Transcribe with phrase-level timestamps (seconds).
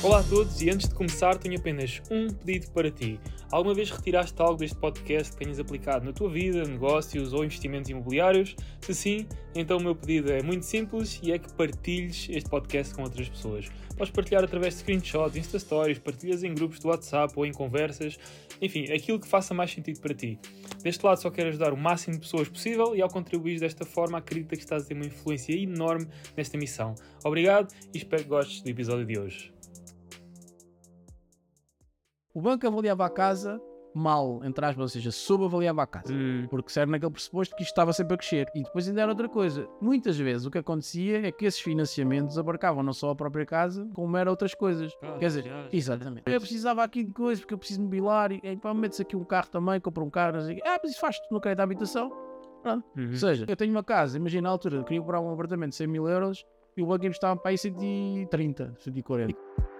[0.00, 3.18] Olá a todos e antes de começar tenho apenas um pedido para ti.
[3.50, 7.90] Alguma vez retiraste algo deste podcast que tenhas aplicado na tua vida, negócios ou investimentos
[7.90, 8.54] imobiliários?
[8.80, 9.26] Se sim,
[9.56, 13.28] então o meu pedido é muito simples e é que partilhes este podcast com outras
[13.28, 13.66] pessoas.
[13.96, 18.16] Podes partilhar através de screenshots, Insta Stories, partilhas em grupos do WhatsApp ou em conversas,
[18.62, 20.38] enfim, aquilo que faça mais sentido para ti.
[20.80, 24.18] Deste lado só quero ajudar o máximo de pessoas possível e ao contribuir desta forma
[24.18, 26.06] acredito que estás a ter uma influência enorme
[26.36, 26.94] nesta missão.
[27.24, 29.57] Obrigado e espero que gostes do episódio de hoje.
[32.38, 33.60] O banco avaliava a casa
[33.92, 36.14] mal, entre aspas, ou seja, subavaliava a casa.
[36.14, 36.46] Hum.
[36.48, 38.46] Porque serve naquele pressuposto que isto estava sempre a crescer.
[38.54, 39.68] E depois ainda era outra coisa.
[39.80, 43.90] Muitas vezes o que acontecia é que esses financiamentos abarcavam não só a própria casa,
[43.92, 44.96] como era outras coisas.
[45.18, 46.30] Quer dizer, exatamente.
[46.30, 48.38] Eu precisava aqui de coisas, porque eu preciso de mobiliário.
[48.40, 50.34] E pá, metes aqui um carro também, compra um carro.
[50.34, 50.52] Não sei.
[50.52, 50.62] o quê.
[50.64, 52.08] Ah, mas isso faz-te no crédito da habitação.
[52.62, 52.84] Pronto.
[52.96, 53.08] Uhum.
[53.08, 55.76] Ou seja, eu tenho uma casa, imagina na altura, eu queria comprar um apartamento de
[55.76, 56.46] 100 mil euros
[56.76, 59.77] e o banco emprestava para aí 130, 140.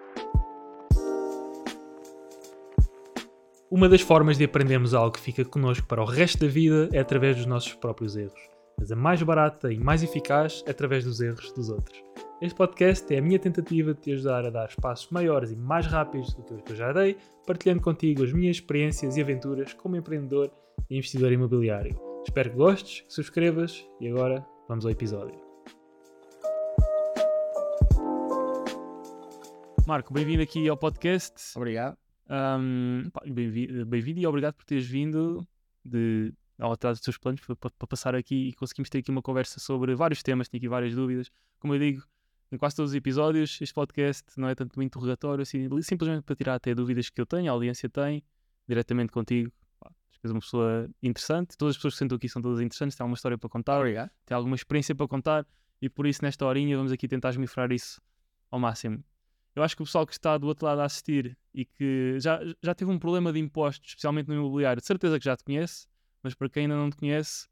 [3.70, 7.00] Uma das formas de aprendermos algo que fica connosco para o resto da vida é
[7.00, 8.40] através dos nossos próprios erros.
[8.78, 12.02] Mas a mais barata e mais eficaz é através dos erros dos outros.
[12.40, 15.84] Este podcast é a minha tentativa de te ajudar a dar passos maiores e mais
[15.84, 19.74] rápidos do que os que eu já dei, partilhando contigo as minhas experiências e aventuras
[19.74, 20.50] como empreendedor
[20.88, 22.00] e investidor imobiliário.
[22.24, 25.38] Espero que gostes, que subscrevas e agora vamos ao episódio.
[29.86, 31.34] Marco, bem-vindo aqui ao podcast.
[31.54, 32.07] Obrigado.
[32.30, 33.10] Um,
[33.86, 35.48] bem-vindo e obrigado por teres vindo
[35.82, 39.58] de, ao atrás dos teus planos para, passar aqui e conseguimos ter aqui uma conversa
[39.58, 41.30] sobre vários temas, tenho aqui várias dúvidas.
[41.58, 42.04] Como eu digo,
[42.52, 46.36] em quase todos os episódios, este podcast não é tanto um interrogatório, assim, simplesmente para
[46.36, 48.22] tirar até dúvidas que eu tenho, a audiência tem,
[48.66, 49.50] diretamente contigo.
[49.82, 52.96] Acho que és uma pessoa interessante, todas as pessoas que sentam aqui são todas interessantes,
[52.96, 54.10] têm alguma história para contar, Obrigado.
[54.26, 55.46] tem alguma experiência para contar
[55.80, 58.02] e por isso nesta horinha vamos aqui tentar esmifrar isso
[58.50, 59.02] ao máximo.
[59.58, 62.38] Eu acho que o pessoal que está do outro lado a assistir e que já,
[62.62, 65.88] já teve um problema de impostos, especialmente no imobiliário, de certeza que já te conhece,
[66.22, 67.48] mas para quem ainda não te conhece,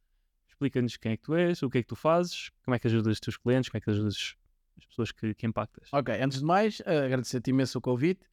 [0.46, 2.86] explica-nos quem é que tu és, o que é que tu fazes, como é que
[2.86, 4.36] ajudas os teus clientes, como é que ajudas
[4.78, 5.88] as pessoas que, que impactas.
[5.92, 8.24] Ok, antes de mais, eh, agradecer-te imenso o convite.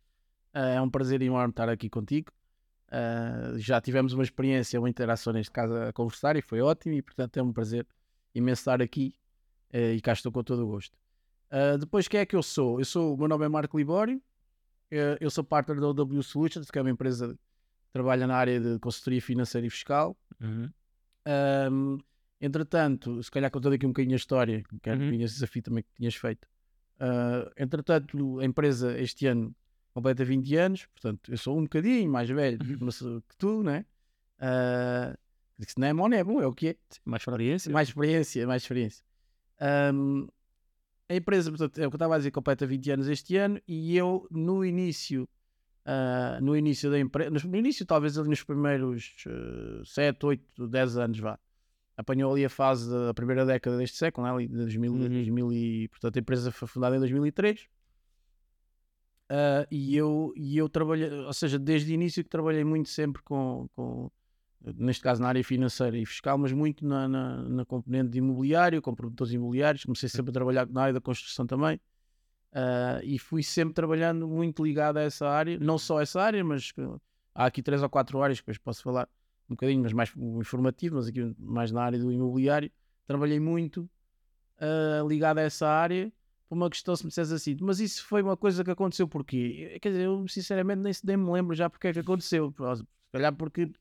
[0.54, 2.32] Eh, é um prazer enorme estar aqui contigo.
[2.92, 7.02] Eh, já tivemos uma experiência, uma interação neste caso a conversar e foi ótimo e
[7.02, 7.88] portanto é um prazer
[8.36, 9.16] imenso estar aqui
[9.74, 10.96] e cá estou com todo o gosto.
[11.54, 12.80] Eh, depois, quem é que eu sou?
[12.80, 14.20] Eu sou, o meu nome é Marco Libório,
[14.90, 18.60] eh, eu sou partner da OW Solutions, que é uma empresa que trabalha na área
[18.60, 20.18] de consultoria financeira e fiscal.
[20.42, 20.68] Uhum.
[21.28, 21.98] Ahm,
[22.42, 25.10] entretanto, se calhar contando aqui um bocadinho a história, quero Uhum.
[25.10, 26.48] que tinhas desafio também que tinhas feito.
[27.00, 29.56] Ah, entretanto, a empresa este ano
[29.94, 33.86] completa 20 anos, portanto, eu sou um bocadinho mais velho mas, uh, que tu, né?
[34.40, 35.16] Ah,
[35.60, 36.76] se não é bom, não é bom, é o que é.
[37.06, 37.72] Mais experiência?
[37.72, 39.06] Mais experiência, mais experiência.
[39.62, 40.28] Ahm,
[41.10, 43.60] a empresa, portanto, é o que eu estava a dizer, completa 20 anos este ano
[43.68, 45.28] e eu, no início,
[45.86, 50.98] ah, no início da empresa, no início, talvez ali nos primeiros uh, 7, 8, 10
[50.98, 51.38] anos, vá,
[51.98, 55.10] apanhou ali a fase da primeira década deste século, né, ali de 2000, Uhum.
[55.10, 57.68] 2000 e, portanto, a empresa foi fundada em 2003.
[59.30, 63.22] Ah, e eu, e eu trabalhei, ou seja, desde o início que trabalhei muito sempre
[63.24, 64.12] com, com
[64.78, 68.82] neste caso na área financeira e fiscal, mas muito na, na, na componente de imobiliário,
[68.82, 69.84] com produtores imobiliários.
[69.84, 71.80] Comecei sempre a trabalhar na área da construção também.
[72.52, 76.72] Ah, e fui sempre trabalhando muito ligado a essa área, não só essa área, mas
[76.78, 77.02] uh,
[77.34, 79.10] há aqui três ou quatro áreas que depois posso falar
[79.50, 82.72] um bocadinho, mas mais informativo, mas aqui mais na área do imobiliário.
[83.08, 83.90] Trabalhei muito
[84.60, 86.12] ah, ligado a essa área
[86.48, 89.78] por uma questão, se me disseres assim, mas isso foi uma coisa que aconteceu porquê?
[89.82, 92.54] Quer dizer, eu sinceramente nem, se- nem me lembro já porque é que aconteceu.
[92.76, 93.72] Se calhar porque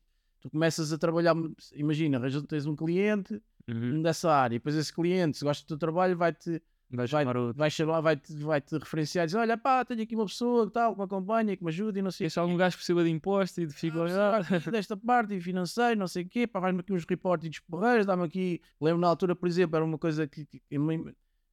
[0.43, 1.33] tu começas a trabalhar,
[1.73, 4.01] imagina, tens um cliente Uhum.
[4.01, 6.61] dessa área, e depois esse cliente, se gosta do teu trabalho, vai-te
[6.91, 7.57] vai, chamar outro.
[7.57, 10.73] vai chamar, vai-te vai -te referenciar e dizer: Olha, pá, tenho aqui uma pessoa que
[10.73, 12.83] tal, que me acompanha, que me ajuda e não sei o Esse algum gajo que
[12.93, 14.45] de imposto e de ah, figurar.
[14.45, 18.05] preciso desta parte e financeiro, não sei o quê, pá, faz-me aqui uns reportes porreiros,
[18.05, 18.61] dá-me aqui.
[18.81, 20.77] Lembro na altura, por exemplo, era uma coisa que, que em,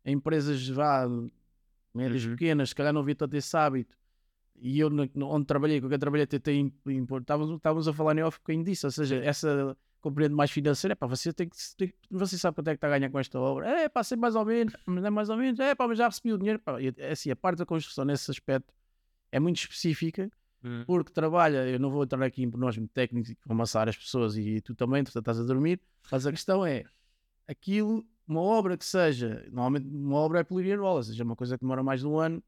[0.04, 1.06] em empresas vá,
[1.94, 2.30] médias Uhum.
[2.32, 3.96] pequenas, se calhar não havia tanto esse hábito.
[4.60, 7.20] E eu, onde trabalhei, com quem trabalhei, tentei impor.
[7.20, 10.92] Estávamos, estávamos a falar em off um bocadinho disso, ou seja, essa compreendo mais financeira,
[10.92, 13.18] é pá, você tem que, tem, você sabe quanto é que está a ganhar com
[13.18, 15.86] esta obra, é pá, sei mais ou menos, mas é mais ou menos, é pá,
[15.86, 18.72] mas já recebi o dinheiro, pá, e, é assim, a parte da construção nesse aspecto
[19.30, 20.30] é muito específica,
[20.62, 20.84] Uhum.
[20.86, 24.60] porque trabalha, eu não vou entrar aqui em nós técnicos e amassar as pessoas e
[24.60, 25.80] tu também, tu estás a dormir,
[26.12, 26.84] mas a questão é
[27.48, 31.64] aquilo, uma obra que seja, normalmente uma obra é plurianual, ou seja, uma coisa que
[31.64, 32.42] demora mais de um ano,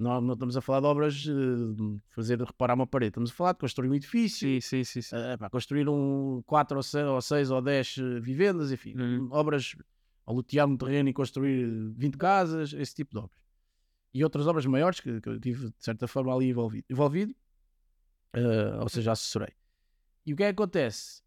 [0.00, 3.34] não, não estamos a falar de obras eh, de fazer reparar uma parede, estamos a
[3.34, 5.02] falar de construir um edifício, Sim, sim, sim.
[5.02, 5.16] sim.
[5.38, 9.28] pá, construir um 4 ou 6 ou, seis ou 10 eh, vivendas, enfim, Uhum.
[9.30, 9.76] obras,
[10.26, 11.66] ou lotear um terreno e construir
[11.96, 13.40] 20 casas, esse tipo de obras.
[14.12, 16.84] e outras obras maiores que, que eu tive, de certa forma, ali envolvido.
[16.90, 17.34] envolvido
[18.36, 19.54] uh, ou seja, assessorei.
[20.26, 21.22] E o que é que acontece?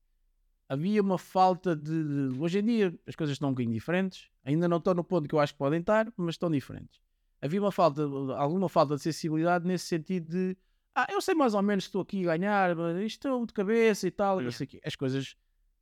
[0.70, 4.30] Havia uma falta de, de, Hoje em dia as coisas estão um bocadinho diferentes.
[4.46, 7.00] Ainda não estão no ponto que eu acho que podem estar, mas estão diferentes.
[7.44, 8.04] Havia uma falta,
[8.38, 10.58] alguma falta de sensibilidade nesse sentido de
[10.96, 13.54] ah, eu sei mais ou menos que estou aqui a ganhar, mas isto é de
[13.54, 14.40] cabeça e tal.
[14.40, 14.56] Yeah.
[14.56, 15.36] Sei As coisas,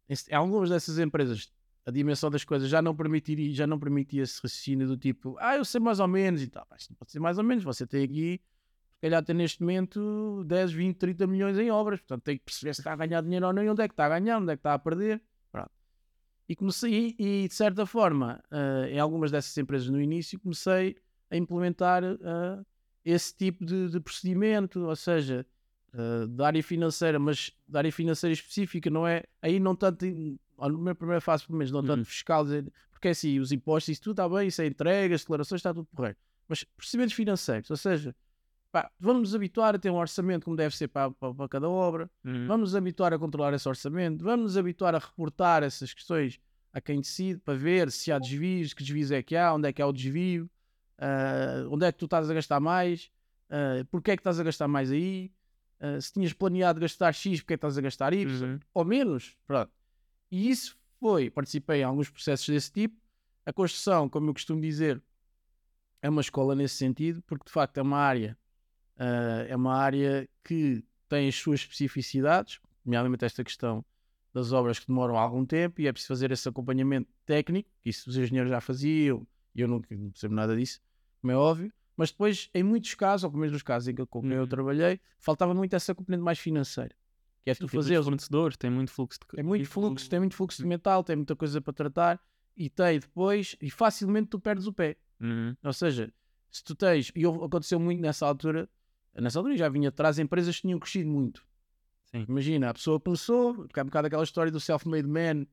[0.09, 1.51] em algumas dessas empresas,
[1.85, 5.55] a dimensão das coisas já não permitiria, já não permitia esse raciocínio do tipo, ah,
[5.55, 6.65] eu sei mais ou menos e tal.
[6.69, 8.41] Mas não pode ser mais ou menos, você tem aqui,
[8.93, 12.73] se calhar tem neste momento 10, 20, 30 milhões em obras, portanto tem que perceber
[12.73, 14.51] se está a ganhar dinheiro ou não e onde é que está a ganhar, onde
[14.51, 15.21] é que está a perder.
[15.51, 15.71] Pronto.
[16.47, 20.95] E comecei, e de certa forma, uh, em algumas dessas empresas no início, comecei
[21.31, 22.65] a implementar uh,
[23.03, 25.45] esse tipo de, de procedimento, ou seja,
[25.93, 29.23] uh, da área financeira, mas da área financeira específica, não é?
[29.41, 30.05] Aí não tanto,
[30.79, 32.05] na primeira fase, pelo menos, não tanto uhum.
[32.05, 32.45] fiscal,
[32.91, 35.87] porque é assim, os impostos, isso tudo está bem, isso é entregas, declarações, está tudo
[35.95, 36.19] correto.
[36.47, 38.13] Mas procedimentos financeiros, ou seja,
[38.71, 41.69] pá, vamos nos habituar a ter um orçamento como deve ser para, para, para cada
[41.69, 42.45] obra, uhum.
[42.45, 46.39] vamos nos habituar a controlar esse orçamento, vamos nos habituar a reportar essas questões
[46.73, 49.73] a quem decide para ver se há desvios, que desvios é que há, onde é
[49.73, 50.49] que há o desvio
[51.01, 53.11] Uh, onde é que tu estás a gastar mais?
[53.49, 55.33] Uh, porque é que estás a gastar mais aí?
[55.81, 58.43] Uh, se tinhas planeado gastar X, porque é que estás a gastar Y?
[58.43, 58.59] Uhum.
[58.73, 59.35] Ou menos?
[59.47, 59.71] Pronto.
[60.29, 62.95] E isso foi, participei em alguns processos desse tipo.
[63.45, 65.01] A construção, como eu costumo dizer,
[66.01, 68.37] é uma escola nesse sentido, porque de facto é uma área,
[68.97, 73.83] uh, é uma área que tem as suas especificidades, nomeadamente esta questão
[74.33, 78.09] das obras que demoram algum tempo e é preciso fazer esse acompanhamento técnico, que isso
[78.09, 80.79] os engenheiros já faziam, e eu não, não percebo nada disso,
[81.21, 84.05] como é óbvio, mas depois, em muitos casos, ou pelo menos nos casos em que,
[84.05, 84.47] com quem eu uhum.
[84.47, 86.95] trabalhei, faltava muito essa componente mais financeira.
[87.43, 87.97] Que é tu fazer.
[87.97, 91.15] Os fornecedores, tem muito fluxo de Tem muito fluxo, tem muito fluxo de metal, tem
[91.15, 92.21] muita coisa para tratar
[92.55, 94.97] e tem depois, e facilmente tu perdes o pé.
[95.19, 95.55] Uhum.
[95.63, 96.13] Ou seja,
[96.51, 98.69] se tu tens, e aconteceu muito nessa altura,
[99.15, 101.45] nessa altura já vinha atrás, empresas que tinham crescido muito.
[102.05, 102.25] Sim.
[102.27, 105.47] Imagina, a pessoa começou, porque é um bocado aquela história do self-made man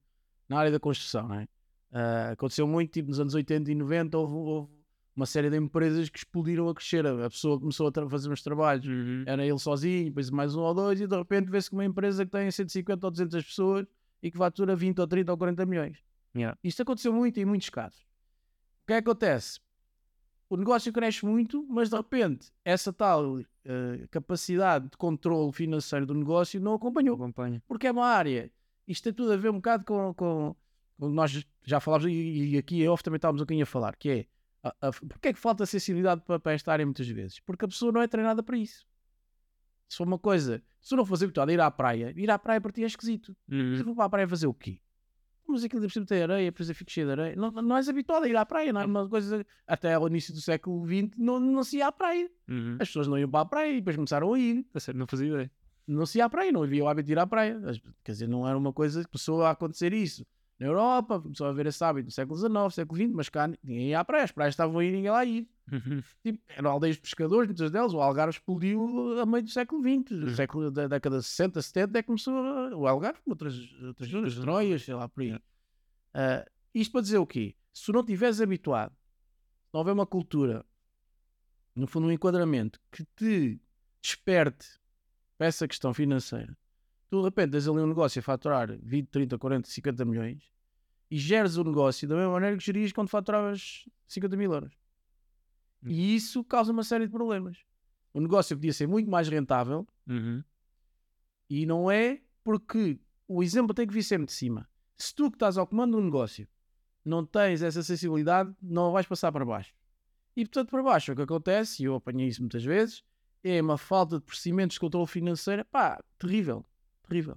[0.48, 1.44] na área da construção, não é?
[1.90, 4.77] Uh, aconteceu muito, tipo nos anos 80 e 90, houve, houve
[5.18, 7.04] uma série de empresas que explodiram a crescer.
[7.04, 9.24] A pessoa começou a fazer uns trabalhos, uhum.
[9.26, 12.24] era ele sozinho, depois mais um ou dois, e de repente vê-se que uma empresa
[12.24, 13.86] que tem 150 ou 200 pessoas
[14.22, 15.98] e que fatura 20 ou 30 ou 40 milhões.
[16.36, 16.56] Yeah.
[16.62, 17.98] Isto aconteceu muito em muitos casos.
[18.84, 19.58] O que é que acontece?
[20.48, 23.44] O negócio cresce muito, mas de repente essa tal uh,
[24.12, 27.16] capacidade de controle financeiro do negócio não acompanhou.
[27.16, 27.60] Acompanha.
[27.66, 28.52] Porque é uma área.
[28.86, 30.56] Isto tem tudo a ver um bocado com, com,
[30.96, 34.10] nós já falámos, e, e aqui em off também estávamos um bocadinho a falar, que
[34.10, 34.26] é
[34.62, 37.40] a, a, porque é que falta sensibilidade para, para esta área muitas vezes?
[37.40, 38.86] Porque a pessoa não é treinada para isso.
[39.88, 42.60] Se for uma coisa, se não fosse habituado a ir à praia, ir à praia
[42.60, 43.34] para ti é esquisito.
[43.50, 43.76] Uhum.
[43.76, 44.80] Se for para a praia fazer o quê?
[45.46, 47.34] Mas aquilo de tem areia, depois eu fico cheio de areia.
[47.34, 49.46] Não, não és habituado a ir à praia, não é uma coisa.
[49.66, 52.30] Até ao início do século XX não, não se ia à praia.
[52.46, 52.76] Uhum.
[52.78, 54.66] As pessoas não iam para a praia e depois começaram a ir.
[54.94, 55.50] Não fazia ideia.
[55.86, 57.58] Não se ia à praia, não havia o hábito de ir à praia.
[58.04, 60.26] Quer dizer, não era uma coisa que começou a acontecer isso
[60.58, 63.90] na Europa, começou a haver esse hábito no século XIX, século XX, mas cá ninguém
[63.90, 65.46] ia à praia, as praias estavam aí e ninguém lá ia.
[65.70, 66.02] Uhum.
[66.22, 70.10] Tipo, eram aldeias de pescadores, muitas delas, o Algarve explodiu a meio do século XX,
[70.10, 70.34] uhum.
[70.34, 74.34] século da década de 60, 70 é que começou a, o Algarve, outras, outras zonas,
[74.34, 75.34] Troias, sei lá, por aí.
[75.34, 77.54] Uh, isto para dizer o quê?
[77.72, 80.64] Se tu não estiveres habituado, se não houver uma cultura,
[81.74, 83.60] no fundo um enquadramento, que te
[84.02, 84.66] desperte
[85.36, 86.56] para essa questão financeira,
[87.08, 90.52] tu de repente tens ali um negócio a faturar 20, 30, 40, 50 milhões
[91.10, 94.74] e geres o negócio da mesma maneira que gerias quando faturavas 50 mil euros.
[95.82, 95.90] Uhum.
[95.90, 97.58] E isso causa uma série de problemas.
[98.12, 100.42] O negócio podia ser muito mais rentável uhum.
[101.48, 104.68] e não é porque o exemplo tem que vir sempre de cima.
[104.96, 106.48] Se tu que estás ao comando do negócio
[107.04, 109.72] não tens essa sensibilidade, não vais passar para baixo.
[110.36, 113.02] E portanto, para baixo, o que acontece, e eu apanhei isso muitas vezes,
[113.42, 116.66] é uma falta de procedimentos de controle financeiro, pá, terrível
[117.08, 117.36] terrível.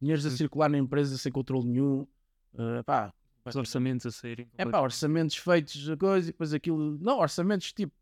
[0.00, 2.06] Dinheiros a circular na empresa sem controle nenhum.
[2.54, 3.12] Uh, pá,
[3.44, 4.48] Os orçamentos a saírem.
[4.56, 6.98] É pá, orçamentos feitos, coisa, e depois aquilo.
[7.00, 7.92] Não, orçamentos tipo.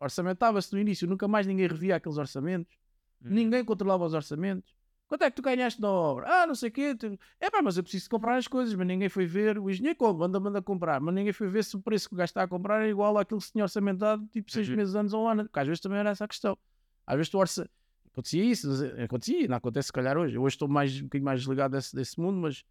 [0.00, 2.76] Orçamentava-se no início, nunca mais ninguém revia aqueles orçamentos.
[3.24, 3.28] Hum.
[3.30, 4.74] Ninguém controlava os orçamentos.
[5.06, 6.26] Quanto é que tu ganhaste na obra?
[6.26, 6.96] Ah, não sei o quê.
[7.38, 9.58] É pá, mas eu preciso comprar as coisas, mas ninguém foi ver.
[9.58, 10.18] O engenheiro como?
[10.18, 11.00] Manda, manda comprar.
[11.00, 13.16] Mas ninguém foi ver se o preço que o gajo está a comprar é igual
[13.16, 14.76] àquilo que se tinha orçamentado, tipo seis uhum.
[14.76, 15.44] meses, anos ou um ano.
[15.44, 16.58] Porque às vezes também era essa a questão.
[17.06, 17.70] Às vezes tu orça
[18.14, 18.68] acontecia isso,
[19.02, 20.38] acontecia, não acontece se calhar hoje.
[20.38, 22.64] Hoje estou mais, um bocadinho mais desligado desse, desse mundo, mas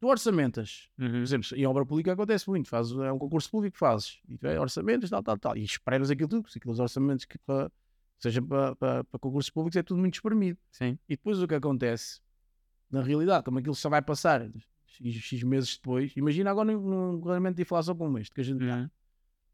[0.00, 1.10] tu orçamentas, uhum.
[1.10, 4.38] por exemplo, em obra pública acontece muito, faz, é um concurso público que fazes, e
[4.38, 7.70] tu é orçamentos, tal, tal, tal, e esperas aquilo tudo, aqueles orçamentos que para,
[8.18, 10.58] seja para, para, para, concursos públicos é tudo muito espremido.
[10.72, 10.98] Sim.
[11.08, 12.20] E depois o que acontece,
[12.90, 14.50] na realidade, como aquilo só vai passar
[14.86, 18.64] X, X meses depois, imagina agora num regulamento de inflação como este, que a gente
[18.64, 18.88] uhum.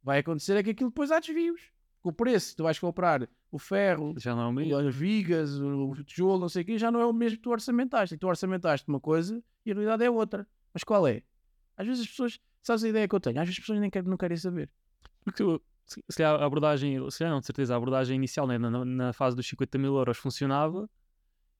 [0.02, 1.60] vai acontecer é que aquilo depois há desvios.
[2.02, 6.48] O preço, tu vais comprar o ferro, Já não é as vigas, o tijolo, não
[6.48, 8.14] sei o quê, já não é o mesmo que tu orçamentaste.
[8.14, 10.46] E tu orçamentaste uma coisa e a realidade é outra.
[10.72, 11.22] Mas qual é?
[11.76, 13.36] Às vezes as pessoas, sabes a ideia que eu tenho?
[13.40, 14.70] Às vezes as pessoas nem querem, não querem saber.
[15.24, 18.46] Porque tu, se, se calhar a abordagem, se calhar não, de certeza, a abordagem inicial
[18.46, 20.88] né, na, na fase dos 50 mil euros funcionava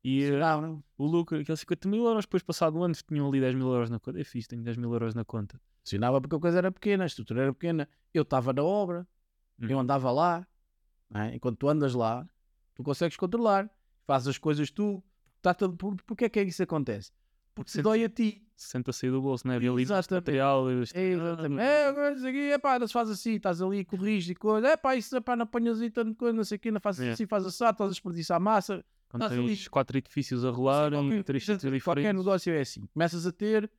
[0.05, 0.85] e eh, Não, não.
[0.97, 3.91] o lucro, aqueles 50 mil euros, depois passado um ano tinham ali 10 mil euros
[3.91, 4.21] na conta.
[4.21, 5.61] É fixe, tenho 10 mil euros na conta.
[5.83, 7.89] Funcionava porque a coisa era pequena, a estrutura era pequena.
[8.13, 9.07] Eu estava na obra,
[9.61, 9.81] eu Uhum.
[9.81, 10.47] andava lá.
[11.11, 11.35] não é?
[11.35, 12.27] Enquanto tu andas lá,
[12.75, 13.71] tu consegues controlar.
[14.07, 15.03] Fazes as coisas tu.
[15.41, 17.11] Tá tudo, por, porque é que isso acontece?
[17.55, 18.45] Porque se dói a ti.
[18.57, 19.49] Se senta sair do bolso?
[19.51, 20.11] Havia ali Exatamente.
[20.27, 20.69] material.
[20.71, 20.73] É,
[21.03, 21.61] exatamente.
[21.63, 24.69] É, agora isso aqui, é pá, se faz assim, estás ali, corrige e coisa.
[24.69, 26.81] É pá, isso é pá, não apanhas aí tanto coisa, não sei o quê, não
[26.81, 27.13] fazes É.
[27.13, 28.85] assim, faz assado, estás a desperdiçar massa.
[29.09, 29.69] Quando tens ali.
[29.71, 31.47] quatro edifícios a rolar, Qualquer- em três
[31.83, 32.85] Qualquer negócio é assim.
[32.93, 33.71] Começas a ter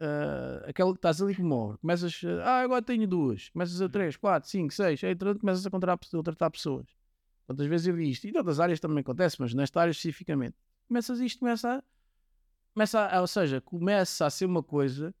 [0.00, 1.78] ah, aquele estás ali com uma obra.
[1.78, 3.48] Começas a, ah, agora tenho duas.
[3.50, 5.02] Começas a três, quatro, cinco, seis.
[5.04, 6.86] Aí começas a contratar, a tratar pessoas.
[7.46, 8.26] Quantas vezes eu vi isto?
[8.26, 10.56] E em outras áreas também acontece, mas nesta área especificamente.
[10.88, 11.82] Começas isto, começa a.
[12.72, 15.14] Começa a, ou seja, começa a ser uma coisa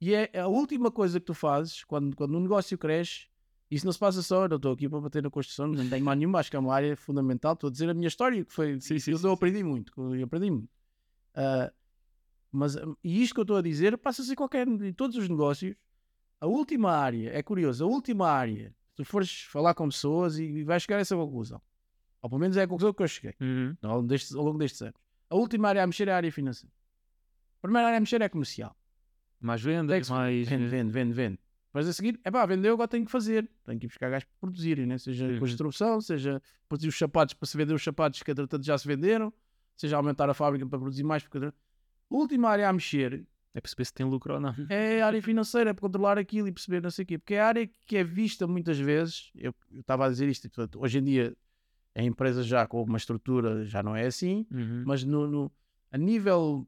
[0.00, 3.26] e é a última coisa que tu fazes quando, quando um negócio cresce.
[3.70, 6.04] Isso não se passa só, eu não estou aqui para bater na construção, não tenho
[6.04, 7.52] mal nenhuma, acho que é uma área fundamental.
[7.52, 8.80] Estou a dizer a minha história, que foi.
[8.80, 10.68] Sim, sim, eu, sim, aprendi muito, eu aprendi muito.
[11.34, 11.70] Ah,
[12.50, 15.16] mas hum, e isto que eu estou a dizer passa a ser qualquer em todos
[15.16, 15.74] os negócios.
[16.40, 20.44] A última área, é curioso, a última área, se tu fores falar com pessoas e,
[20.44, 21.60] e vais chegar a essa conclusão.
[22.22, 23.76] Ou pelo menos é a conclusão que eu cheguei Uhum.
[23.82, 24.94] ao longo destes, ao longo destes anos.
[25.30, 26.72] A última área a mexer é a área financeira.
[27.58, 28.76] A primeira área a mexer é a comercial.
[29.40, 30.48] Mais que se- mais.
[30.48, 31.38] Vende, vende, vende, vende.
[31.66, 33.48] Depois a seguir, é pá, vendeu, agora tenho que fazer.
[33.64, 34.96] Tenho que ir buscar gás para produzirem, né?
[34.98, 35.38] seja Sim.
[35.38, 38.86] com distribuição, seja produzir os sapatos para se vender os sapatos que entretanto já se
[38.88, 39.32] venderam,
[39.76, 41.22] seja aumentar a fábrica para produzir mais.
[41.22, 41.52] Porque...
[42.10, 44.54] A última área a mexer É perceber se tem lucro ou não.
[44.70, 47.18] é a área financeira, é para controlar aquilo e perceber não sei o quê.
[47.18, 50.48] Porque é a área que é vista muitas vezes, eu eu estava a dizer isto,
[50.50, 51.36] portanto, hoje em dia
[51.94, 54.84] a empresa já com uma estrutura já não é assim, Uhum.
[54.86, 55.52] mas no, no-
[55.90, 56.66] a nível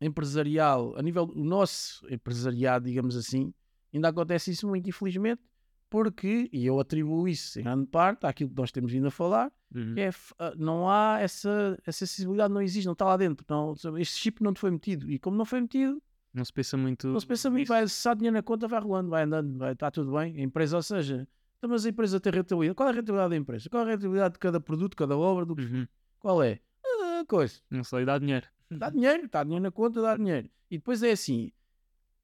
[0.00, 3.52] empresarial, a nível do nosso empresariado, digamos assim,
[3.92, 5.40] ainda acontece isso muito, infelizmente,
[5.88, 9.52] porque, e eu atribuo isso em grande parte àquilo que nós temos vindo a falar,
[9.74, 9.94] Uhum.
[9.94, 13.74] que é, ah, não há essa, essa sensibilidade, não existe, não está lá dentro, não,
[13.98, 16.00] este chip não te foi metido, e como não foi metido,
[16.32, 17.08] Não se pensa muito.
[17.08, 19.90] não se pensa muito, vai, há dinheiro na conta, vai rolando, vai andando, vai, está
[19.90, 21.26] tudo bem, a empresa, ou seja,
[21.58, 23.68] então, mas a empresa tem rentabilidade, qual é a rentabilidade da empresa?
[23.70, 25.86] Qual é a rentabilidade de cada produto, cada obra, do Uhum.
[26.18, 26.60] qual é?
[26.84, 27.60] Ah, coisa.
[27.70, 28.46] Não sei, dá dinheiro.
[28.70, 30.48] Dá dinheiro, está dinheiro na conta, dá dinheiro.
[30.70, 31.50] E depois é assim: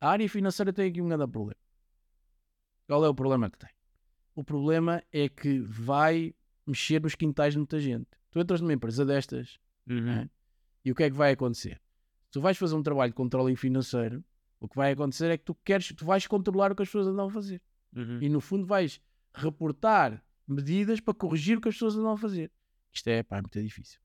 [0.00, 1.56] a área financeira tem aqui um grande problema.
[2.86, 3.70] Qual é o problema que tem?
[4.34, 6.34] O problema é que vai
[6.66, 8.06] mexer nos quintais de muita gente.
[8.30, 10.08] Tu entras numa empresa destas Uhum.
[10.10, 10.30] É.
[10.84, 11.80] e o que é que vai acontecer?
[12.30, 14.24] Tu vais fazer um trabalho de controle financeiro,
[14.60, 17.08] o que vai acontecer é que tu queres, tu vais controlar o que as pessoas
[17.08, 17.60] andam a fazer.
[17.94, 18.18] Uhum.
[18.22, 19.00] E no fundo vais
[19.34, 22.50] reportar medidas para corrigir o que as pessoas andam a fazer.
[22.92, 24.00] Isto é, pá, é muito difícil.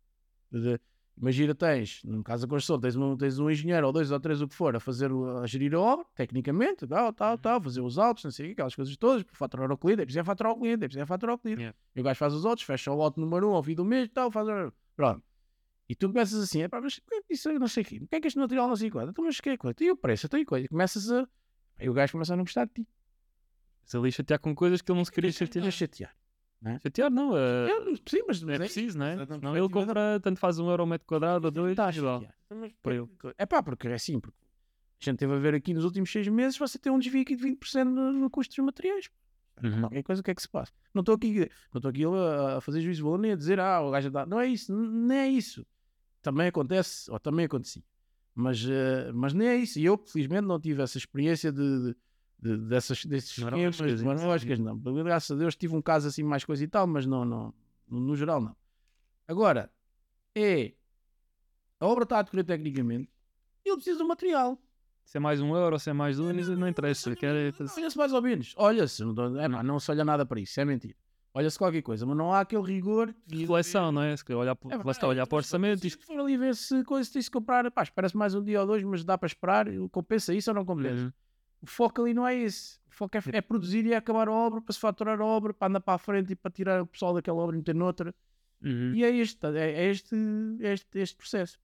[1.20, 4.40] Imagina, tens, no caso da construção, tens um, tens um engenheiro ou dois ou três,
[4.40, 5.10] o que for, a fazer,
[5.42, 8.54] a gerir a obra, tecnicamente, tal, tal, tal, fazer os autos, não sei o quê,
[8.54, 11.06] aquelas coisas todas, faturar ao cliente, é preciso é faturar ao cliente, é preciso é
[11.08, 11.62] faturar ao cliente.
[11.62, 11.78] Yeah.
[11.96, 14.10] E o gajo faz os autos, fecha o lote número um ao fim do mês,
[14.14, 14.48] tal, faz.
[14.96, 15.24] Pronto.
[15.90, 17.86] E tu começas assim, é pá, mas que é que isso aí, não sei o
[17.86, 19.76] quê, o que é que este material não sei quanto, então, mas que é coisa,
[19.82, 21.28] e o preço, tem coisa, e começas a.
[21.80, 22.88] E o gajo começa a não gostar de ti.
[23.86, 25.64] Se ali chatear com coisas que ele não se queria chatear.
[25.64, 26.12] Queria
[26.64, 26.82] chatear.
[26.82, 29.26] Chatear não, é, Eu, sim, mas é preciso, não é?
[29.26, 31.92] Senão ele compra, tanto faz um euro ao metro quadrado ou dois, lá.
[31.92, 32.34] chatear.
[32.50, 34.38] Mas para que- É pá, porque é assim, porque
[35.02, 37.36] a gente teve a ver aqui nos últimos seis meses, você tem um desvio aqui
[37.36, 39.10] de 20% no, no custo dos materiais.
[39.64, 39.82] Uhum.
[39.82, 40.72] Qualquer coisa, o que é que se passa?
[40.94, 41.40] Não estou aqui,
[41.74, 44.10] não estou aqui a, a fazer juízo de valor nem a dizer, ah, o gajo
[44.12, 44.26] dá.
[44.26, 45.66] Não é isso, nem é isso.
[46.22, 47.84] Também acontece, ou também acontecia.
[48.36, 49.80] Mas, eh, mas nem é isso.
[49.80, 51.60] E eu, felizmente, não tive essa experiência de,
[51.92, 51.96] de-
[52.40, 54.78] de- dessas, desses Maroscas, esquemas, maroscas, não.
[54.78, 57.54] Graças a Deus tive um caso assim, mais coisa e tal, mas não, não,
[57.88, 58.56] no, no geral, não.
[59.28, 59.72] Agora,
[60.36, 60.74] é.
[61.80, 63.10] A obra está a decorrer tecnicamente
[63.66, 64.58] e ele precisa do material.
[65.06, 67.16] Se é mais um euro, se é mais dois, não interessa.
[67.16, 67.54] Quer...
[67.78, 68.54] Olha-se mais ou menos.
[68.58, 70.96] Olha-se, não, é, pá, não se olha nada para isso, é mentira.
[71.34, 73.14] Olha-se qualquer coisa, mas não há aquele rigor.
[73.26, 74.18] de- Reflexão, não é?
[74.18, 76.84] Se olhar, É, lá está, olhar para o orçamento e Se for ali ver se
[76.84, 80.34] coisa tem-se comprar, pá, espera-se mais um dia ou dois, mas dá para esperar, compensa
[80.34, 81.04] isso ou não compensa?
[81.06, 81.12] Uhum.
[81.62, 82.78] O foco ali não é esse.
[82.88, 85.54] O foco é, é produzir e é acabar a obra, para se faturar a obra,
[85.54, 88.14] para andar para a frente e para tirar o pessoal daquela obra e meter noutra.
[88.64, 88.94] Uhum.
[88.96, 90.16] E é este, é, é este,
[90.62, 91.60] é este, este processo.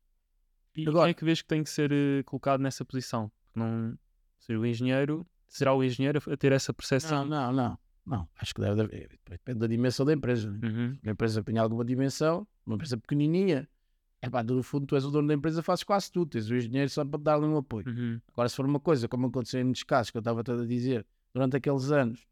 [0.75, 3.31] E Agora- quem é que vês que tem que ser eh, colocado nessa posição?
[3.55, 3.97] Não
[4.39, 7.25] ser o engenheiro, será o engenheiro a ter essa percepção?
[7.25, 7.79] Não, não, não.
[8.05, 9.17] Não, acho que deve haver.
[9.29, 10.51] Depende da dimensão da empresa.
[10.51, 10.59] né?
[10.67, 10.97] Uhum.
[11.03, 13.67] Uma empresa que tenha alguma dimensão, uma empresa pequenininha,
[14.25, 16.55] é pá, no fundo tu és o dono da empresa, fazes quase tudo, tens o
[16.55, 17.85] engenheiro só para te dar-lhe um apoio.
[17.87, 18.21] Uhum.
[18.31, 21.05] Agora, se for uma coisa, como aconteceu em muitos casos, que eu estava a dizer,
[21.33, 22.25] durante aqueles anos,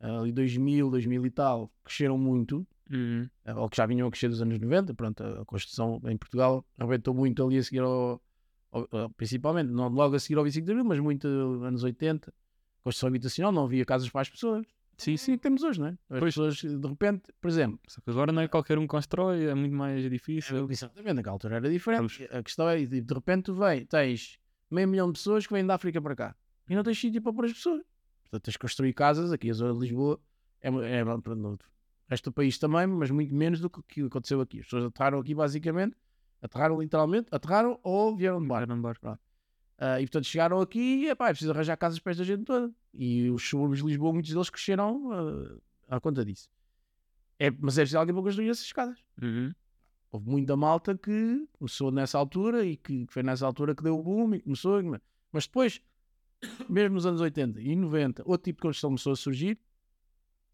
[0.00, 3.28] ali 2000, 2000 e tal, cresceram muito, Uhum.
[3.44, 6.64] eh, ou que já vinham a crescer dos anos 90, pronto, a construção em Portugal
[6.76, 8.20] arrebentou muito ali a seguir ao,
[8.72, 12.32] ao- ao- principalmente, não logo a seguir ao 25 de Abril, mas muito anos 80,
[12.82, 14.66] construção habitacional, não havia casas para as pessoas.
[14.98, 15.90] Sim, Sim, que temos hoje, não é?
[16.10, 16.34] As Pois.
[16.34, 19.54] pessoas, de repente, por exemplo, Só que agora não é qualquer um que constrói, é
[19.54, 20.68] muito mais difícil.
[20.70, 21.98] exatamente, naquela altura era diferente.
[21.98, 22.18] Vamos.
[22.32, 24.38] A questão é, de de repente tu vem, tens
[24.68, 26.36] meio milhão de pessoas que vêm da África para cá
[26.68, 27.82] e não tens sítio para pôr as pessoas.
[28.22, 30.20] Portanto, tens de construir casas, aqui a zona de Lisboa,
[30.60, 31.58] é, é, no no
[32.08, 34.58] resto do país também, mas muito menos do que o que aconteceu aqui.
[34.58, 35.96] As pessoas aterraram aqui basicamente,
[36.42, 38.64] aterraram literalmente, aterraram ou vieram de barco.
[38.64, 39.18] Era um barco.
[39.78, 42.72] Ah, e portanto chegaram aqui e epá, é preciso arranjar casas para esta gente toda.
[42.92, 45.12] E os subúrbios de Lisboa, muitos deles cresceram
[45.88, 46.48] ah, à conta disso.
[47.38, 48.98] É, mas é preciso alguém para construir essas casas.
[49.22, 49.52] Uhum.
[50.10, 53.96] Houve muita malta que começou nessa altura e que, que foi nessa altura que deu
[53.98, 54.82] o boom e começou.
[55.30, 55.80] Mas depois,
[56.68, 59.58] mesmo nos anos 80 e 90, outro tipo de construção começou a surgir.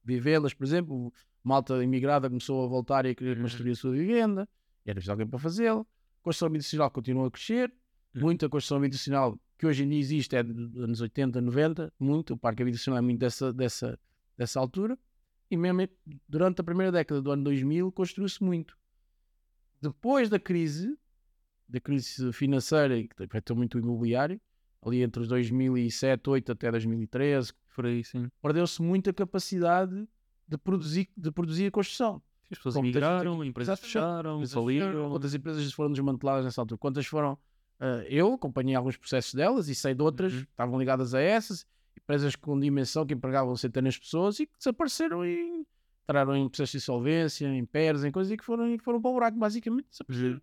[0.04, 1.12] Vivelas, por exemplo,
[1.42, 3.44] malta imigrada começou a voltar e a querer Uhum.
[3.44, 4.46] construir a sua vivenda.
[4.84, 5.86] E era preciso alguém para fazê-lo.
[6.20, 7.72] Construção habitacional continua a crescer.
[8.14, 11.92] Muita construção habitacional que hoje em dia existe é dos anos 80, 90.
[11.98, 12.34] Muito.
[12.34, 13.98] O parque habitacional é muito dessa, dessa,
[14.36, 14.98] dessa altura.
[15.50, 15.88] E mesmo
[16.28, 18.76] durante a primeira década do ano 2000 construiu-se muito.
[19.80, 20.98] Depois da crise,
[21.68, 24.40] da crise financeira que afetou muito o imobiliário,
[24.82, 28.30] ali entre os 2007, 2008 até 2013, Por aí, sim.
[28.42, 30.06] perdeu-se muita capacidade
[30.46, 32.22] de produzir, de produzir a construção.
[32.50, 35.10] As pessoas migraram, empresas fecharam, faliram.
[35.10, 36.78] Quantas empresas foram desmanteladas nessa altura?
[36.78, 37.38] Quantas foram?
[37.84, 40.40] Ah, eu acompanhei alguns processos delas e sei de outras Uhum.
[40.40, 44.56] que estavam ligadas a essas, empresas com dimensão que empregavam centenas de pessoas e que
[44.58, 45.64] desapareceram e
[46.02, 49.00] entraram em processos de insolvência, em PERs, em coisas e que foram, e que foram
[49.00, 49.86] para o buraco, basicamente.
[49.90, 50.40] Desapareceram.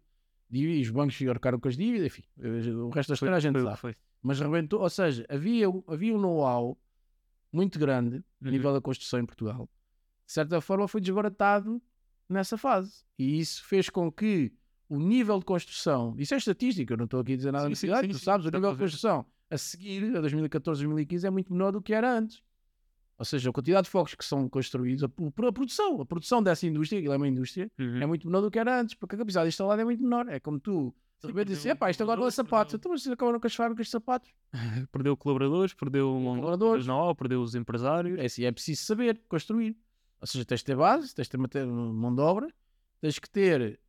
[0.51, 3.53] E os bancos arcaram com as dívidas, enfim, eh, o resto da história a gente
[3.53, 3.77] Foi sabe.
[3.77, 3.95] foi.
[4.21, 6.77] Mas rebentou, ou seja, havia, havia um know-how
[7.53, 8.51] muito grande a Uhum.
[8.51, 9.69] nível da construção em Portugal.
[10.25, 11.81] De certa forma foi desbaratado
[12.29, 13.03] nessa fase.
[13.17, 14.51] E isso fez com que
[14.93, 17.69] o nível de construção, isso é estatística, eu não estou aqui a dizer nada Sim,
[17.69, 21.27] na sim, cidade, sim, tu sabes, o nível de construção a seguir, a 2014, 2015,
[21.27, 22.41] é muito menor do que era antes.
[23.17, 26.65] Ou seja, a quantidade de focos que são construídos, a, a produção, a produção dessa
[26.65, 28.01] indústria, aquilo é uma indústria, Uhum.
[28.01, 30.27] é muito menor do que era antes, porque a capacidade instalada é muito menor.
[30.27, 33.39] É como tu, de repente, dizes, epá, isto agora não é sapatos, então mas acabaram
[33.39, 34.29] com as fábricas de sapatos.
[34.91, 36.85] Perdeu colaboradores, perdeu colaboradores.
[36.87, 38.17] know perdeu os empresários.
[38.19, 39.77] É assim, é preciso saber construir.
[40.19, 42.47] Ou seja, tens de ter base, tens de ter mão de obra,
[42.99, 43.79] tens que ter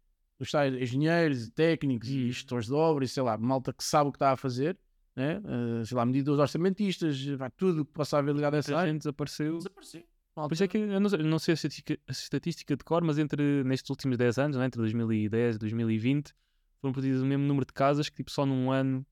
[0.42, 2.26] os tais engenheiros, técnicos e Uhum.
[2.28, 4.78] gestores de obra e sei lá, malta que sabe o que está a fazer,
[5.16, 5.40] né?
[5.44, 8.92] Eh, sei lá, medidas orçamentistas, vai, tudo que possa haver ligado a essa área.
[8.92, 9.56] gente desapareceu.
[9.58, 10.02] Desapareceu.
[10.34, 13.18] Por isso é que eu não, não sei a estatística, a estatística de cor, mas
[13.18, 16.32] entre nestes últimos 10 anos, né, entre 2010 e 2020,
[16.80, 19.04] foram produzidos o mesmo número de casas que tipo só num ano,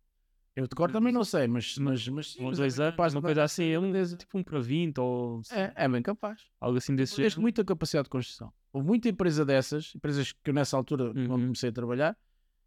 [0.57, 2.93] Eu de cor também não sei, mas, mas, mas sim, ou mas dois é anos,
[2.97, 4.17] capaz de uma coisa assim, é um, certeza.
[4.17, 6.43] tipo um para 20 ou É, é bem capaz.
[6.61, 7.41] algo assim desse Tens género.
[7.43, 8.53] muita capacidade de construção.
[8.73, 11.27] Houve muita empresa dessas, empresas que eu nessa altura, Uhum.
[11.29, 12.17] quando comecei a trabalhar,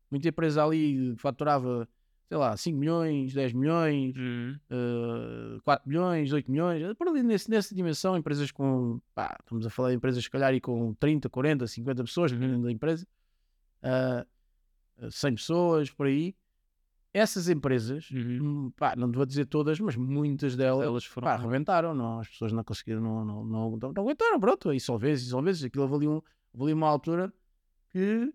[0.09, 1.87] muita empresa ali faturava,
[2.29, 4.57] sei lá, 5 milhões, 10 milhões, Uhum.
[5.57, 9.69] uh, 4 milhões, 8 milhões, por ali nesse, nessa dimensão, empresas com, pá, estamos a
[9.69, 12.39] falar de empresas se calhar e com 30, 40, 50 pessoas, Uhum.
[12.39, 13.05] dependendo da empresa,
[13.83, 16.33] uh, 100 pessoas, por aí.
[17.13, 18.65] Essas empresas, Uhum.
[18.65, 21.25] hum, pá, não vou dizer todas, mas muitas delas, Elas foram.
[21.27, 25.25] pá, arrebentaram, não, as pessoas não conseguiram, não, não, não, não, não aguentaram, pronto, insolvência,
[25.27, 27.31] insolvência, aquilo ali uma altura
[27.91, 28.33] que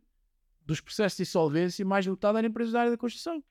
[0.65, 3.43] dos processos de insolvência, mais metade era empresas da área da construção.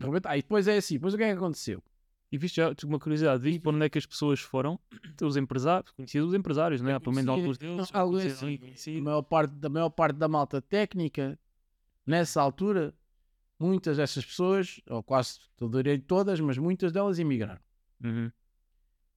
[0.00, 0.34] Arrebentaram.
[0.34, 1.82] Ah, e depois é assim, depois o que é que aconteceu?
[2.30, 4.80] E viste já, tive uma curiosidade, viste para onde é que as pessoas foram?
[5.22, 6.98] Os empresários, conhecias os empresários, não é?
[6.98, 7.76] Pelo menos alguns deles.
[7.76, 7.84] não,
[8.98, 11.38] a maior parte, da maior parte da malta técnica,
[12.04, 12.92] nessa altura,
[13.58, 17.60] muitas dessas pessoas, ou quase, eu direi todas, mas muitas delas emigraram.
[18.02, 18.30] Uhum.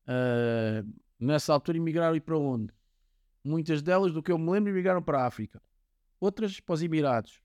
[0.07, 0.83] Ah,
[1.19, 2.73] nessa altura emigraram e para onde?
[3.43, 5.61] Muitas delas, do que eu me lembro, emigraram para a África.
[6.19, 7.41] Outras para os Emirados.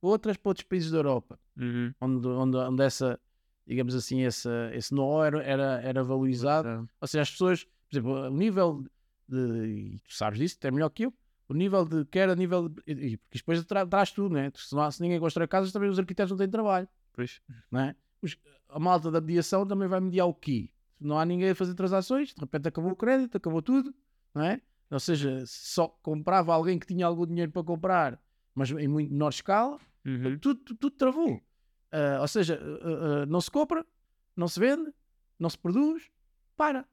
[0.00, 1.38] Outras para outros países da Europa.
[1.56, 1.92] Uhum.
[2.00, 3.20] Onde, onde, onde essa,
[3.66, 6.68] digamos assim, essa, esse know era, era, era valorizado.
[6.68, 6.88] Exato.
[7.00, 8.84] Ou seja, as pessoas, por exemplo, o nível
[9.28, 11.14] de, e tu sabes disso, até melhor que eu,
[11.48, 14.50] o nível de, quer a nível, de, e- porque depois tra, traz tudo, né?
[14.54, 17.40] Se, não se ninguém constrói casas, também os arquitetos não têm trabalho, Pois.
[17.70, 17.96] não é?
[18.22, 18.36] Os-
[18.68, 20.70] a malta da mediação também vai mediar o quê?
[20.98, 23.94] Se não há ninguém a fazer transações, de repente acabou o crédito, acabou tudo,
[24.34, 24.60] não é?
[24.90, 28.20] Ou seja, só comprava alguém que tinha algum dinheiro para comprar,
[28.54, 30.38] mas em muito menor escala, Uhum.
[30.38, 31.40] tudo, tudo, tudo travou.
[31.92, 33.84] Ah, ou seja, ah, ah, não se compra,
[34.36, 34.92] não se vende,
[35.38, 36.08] não se produz,
[36.56, 36.86] para.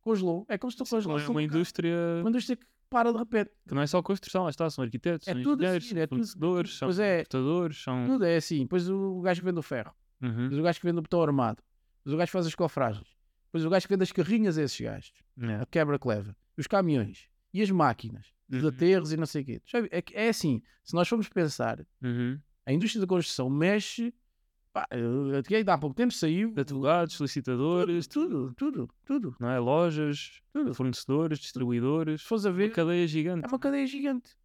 [0.00, 0.46] Congelou.
[0.48, 3.50] É como se tu Sim, congelas é uma indústria Uma indústria que para de repente.
[3.66, 6.06] que não é só construção, lá está, são arquitetos, É são tudo engenheiros, assim, é
[6.06, 7.24] fornecedores, são Pois é.
[7.72, 8.06] são.
[8.06, 8.62] Tudo é assim.
[8.62, 10.42] Depois o gajo que vende o ferro, Uhum.
[10.42, 11.62] depois o gajo que vende o botão armado,
[11.98, 13.06] depois o gajo que faz as cofragens,
[13.46, 15.12] Depois o gajo que vende as carrinhas é esses gajos.
[15.38, 15.62] Yeah.
[15.62, 16.36] A quebra que leva.
[16.56, 17.28] Os caminhões.
[17.54, 18.26] E as máquinas.
[18.52, 18.68] Os Uhum.
[18.68, 19.62] aterros e não sei o quê.
[19.90, 22.38] É, é assim, se nós formos pensar, Uhum.
[22.66, 24.12] a indústria da construção mexe...
[24.72, 26.54] Pá, eu- ainda há pouco tempo saiu...
[26.56, 29.36] Advogados, solicitadores, Tudo, tudo, tudo.
[29.40, 29.58] não é?
[29.58, 30.40] Lojas,
[30.74, 32.22] fornecedores, distribuidores.
[32.22, 33.48] Se fores a Uma ver, cadeia é gigante.
[33.48, 34.36] uma cadeia gigante.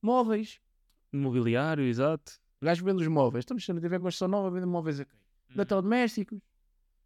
[0.00, 0.60] Móveis.
[1.12, 2.32] Mobiliário, exato.
[2.60, 3.42] O gajo vende os móveis.
[3.42, 5.18] Estamos a ver construção nova, vende móveis a quem?
[5.54, 6.40] Eletrodomésticos.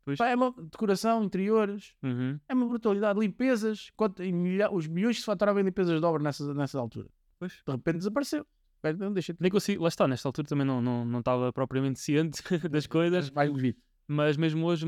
[0.05, 0.19] Pois.
[0.19, 1.95] Pá, é uma decoração, interiores.
[2.03, 2.39] Uhum.
[2.49, 3.19] É uma brutalidade.
[3.19, 3.91] Limpezas.
[3.97, 7.09] Quanto, milha- os milhões que se faturavam em limpezas de obra nessa, nessa altura.
[7.39, 7.53] Pois.
[7.67, 8.47] De repente desapareceu.
[8.99, 11.99] Não deixa de Nem consigo, lá está, nesta altura também não, não, não estava propriamente
[12.01, 13.79] ciente das coisas, devido.
[14.07, 14.87] mas mesmo hoje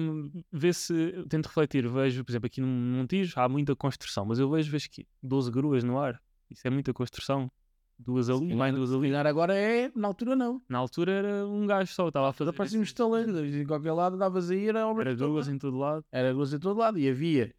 [0.52, 4.70] vê-se, tento refletir, vejo, por exemplo, aqui no Montijo há muita construção, mas eu vejo,
[4.70, 6.20] vejo que 12 gruas no ar,
[6.50, 7.50] isso é muita construção,
[7.98, 9.12] duas ali, mais duas ali.
[9.14, 10.62] Agora é, na altura não.
[10.68, 12.50] Na altura era um gajo só, estava a fazer.
[12.50, 13.34] Apareciam estaleiros.
[13.54, 15.56] Em qualquer lado davas aí, era obra Era de duas lado.
[15.56, 16.04] em todo lado.
[16.12, 16.98] Era duas em todo lado.
[16.98, 17.52] E havia.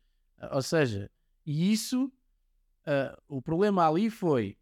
[0.54, 1.12] Ou seja,
[1.46, 2.10] e isso.
[2.86, 4.58] ah, o problema ali foi.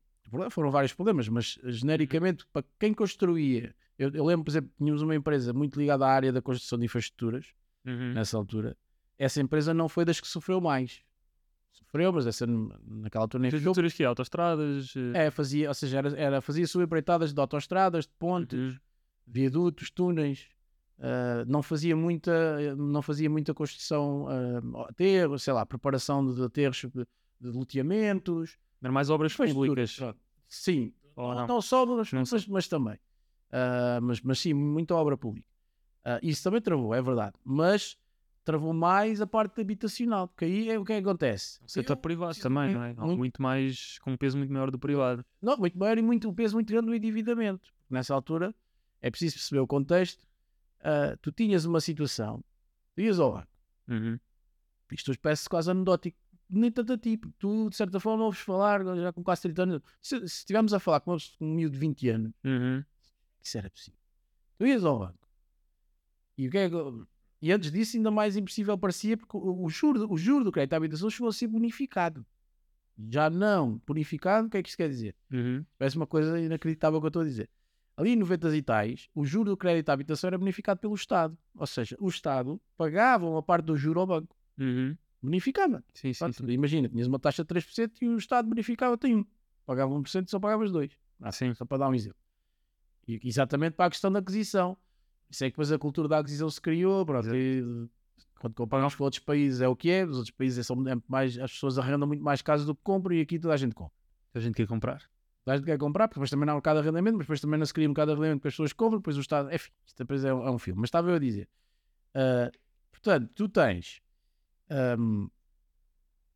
[0.49, 3.73] Foram vários problemas, mas genericamente, para quem construía.
[3.97, 6.85] Eu, eu lembro, por exemplo, tínhamos uma empresa muito ligada à área da construção de
[6.85, 7.47] infraestruturas,
[7.85, 8.13] Uhum.
[8.13, 8.75] nessa altura.
[9.17, 11.01] Essa empresa não foi das que sofreu mais.
[11.71, 13.47] Sofreu, mas essa naquela altura nem.
[13.49, 14.93] Infraestruturas que autostradas.
[15.13, 18.79] eh, É, fazia, ou seja, era, era, fazia subempreitadas de autoestradas, de pontes, uhum.
[19.25, 20.47] viadutos, túneis.
[20.99, 26.83] ah, não fazia muita não fazia muita construção uh, aterros, sei lá, preparação de aterros
[26.93, 27.07] de,
[27.39, 29.95] de loteamentos, mais obras públicas.
[29.95, 30.19] pronto.
[30.47, 31.61] Sim, Ou não, não?
[31.61, 32.99] só obras, Não mas, também.
[33.51, 35.47] Ah, mas, mas sim, muita obra pública.
[36.05, 37.35] Ah, isso também travou, é verdade.
[37.43, 37.97] Mas
[38.45, 41.59] travou mais a parte habitacional, porque aí é o que é acontece.
[41.65, 42.93] O setor privado também, não é?
[42.93, 45.25] muito- Muito mais, com um peso muito maior do privado.
[45.41, 47.69] Não, muito maior e muito, um peso muito grande no endividamento.
[47.89, 48.55] Nessa altura
[49.01, 50.25] é preciso perceber o contexto.
[50.79, 52.41] Ah, tu tinhas uma situação,
[52.95, 53.47] tu ias ao banco,
[53.89, 54.17] Uhum.
[54.93, 56.17] isto hoje parece quase anedótico,
[56.49, 59.63] nem tanto a ti, porque tu de certa forma ouves falar, já com quase 30
[59.63, 62.83] anos, se, se estivermos a falar com pessoa- com um miúdo de 20 anos, Uhum.
[63.41, 63.99] isso era possível.
[64.57, 65.27] Tu ias ao banco
[66.37, 66.75] e o que é que-
[67.39, 70.73] E antes disso, ainda mais impossível parecia, porque o, o juro, o juro do crédito
[70.73, 72.25] à habitação chegou a ser bonificado.
[73.09, 75.15] Já não bonificado, o que é que isto quer dizer?
[75.31, 75.63] Uhum.
[75.77, 77.47] Parece uma coisa inacreditável que eu estou a dizer.
[77.95, 81.37] Ali em 90 e tais, o juro do crédito à habitação era bonificado pelo Estado.
[81.55, 84.35] Ou seja, o Estado pagava uma parte do juro ao banco.
[84.57, 84.97] Uhum.
[85.21, 85.83] Bonificava.
[85.93, 86.51] Sim, sim, Pronto, sim.
[86.51, 89.25] Imagina, tinhas uma taxa de 3% e o Estado bonificava-te em 1.
[89.65, 90.91] Pagava 1% e só pagavas 2.
[91.21, 91.53] Ah, Sim.
[91.53, 92.17] Só para dar um exemplo.
[93.07, 94.77] E, exatamente para a questão da aquisição.
[95.29, 97.05] Isso é que depois a cultura da aquisição se criou.
[97.05, 97.89] Pronto, e,
[98.39, 100.05] quando comparamos com outros países é o que é.
[100.05, 103.15] Os outros países são é mais, as pessoas arrendam muito mais casas do que compram
[103.15, 103.93] e aqui toda a gente compra.
[104.33, 104.99] A gente quer comprar.
[105.43, 107.25] Toda a gente quer comprar, porque depois também não há um mercado de arrendamento, mas
[107.25, 109.21] depois também não se cria um mercado de arrendamento que as pessoas compram, depois o
[109.21, 109.51] Estado.
[109.53, 110.79] Enfim, isto depois é, um- é um filme.
[110.81, 111.49] Mas estava eu a dizer.
[112.13, 112.51] ah,
[112.91, 114.01] portanto, tu tens.
[114.69, 115.29] Um,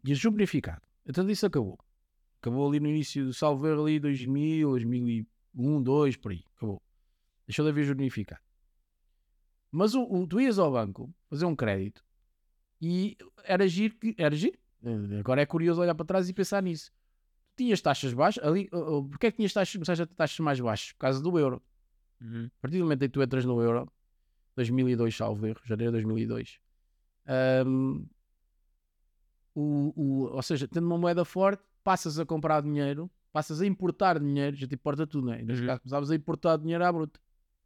[0.03, 0.81] e o juro bonificado.
[1.05, 1.77] Então isso acabou.
[2.41, 6.43] Acabou ali no início do salvo erro ali 2000, 2001, 2, por aí.
[6.55, 6.81] Acabou.
[7.47, 8.41] Deixou de haver juro bonificado.
[9.71, 12.03] Mas o, o, tu ias ao banco fazer um crédito
[12.81, 13.95] e era giro.
[13.95, 14.57] que- Era giro.
[14.83, 16.91] Eh, Agora é curioso olhar para trás e pensar nisso
[17.55, 20.39] tinhas taxas baixas, ali, oh, oh, porque é que tinhas taxas, começaste a ter taxas
[20.39, 20.93] mais baixas?
[20.93, 21.61] Por causa do euro.
[22.19, 22.45] Uhum.
[22.47, 23.91] A partir do momento em que tu entras no euro,
[24.55, 26.59] 2002, salvo erro, janeiro de 2002,
[27.27, 28.03] ahm,
[29.53, 34.19] o, o, ou seja, tendo uma moeda forte, passas a comprar dinheiro, passas a importar
[34.19, 35.41] dinheiro, já te importa tudo, não é?
[35.41, 35.67] Neste Uhum.
[35.67, 37.19] caso, começavas a importar dinheiro à bruta,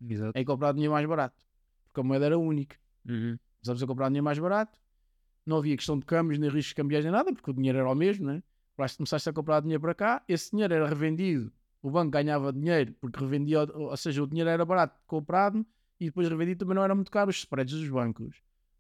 [0.08, 0.38] Exato.
[0.38, 1.36] a comprar dinheiro mais barato,
[1.88, 2.78] porque a moeda era única.
[3.08, 3.38] Uhum.
[3.62, 4.80] Começavas a comprar dinheiro mais barato,
[5.46, 7.96] não havia questão de câmbios, nem riscos cambiais, nem nada, porque o dinheiro era o
[7.96, 8.42] mesmo, né?
[8.76, 12.94] Começaste começaste a comprar dinheiro para cá, esse dinheiro era revendido, o banco ganhava dinheiro,
[13.00, 15.66] porque revendia, ou seja, o dinheiro era barato comprado
[16.00, 18.36] e depois revendido também não era muito caro os spreads dos bancos.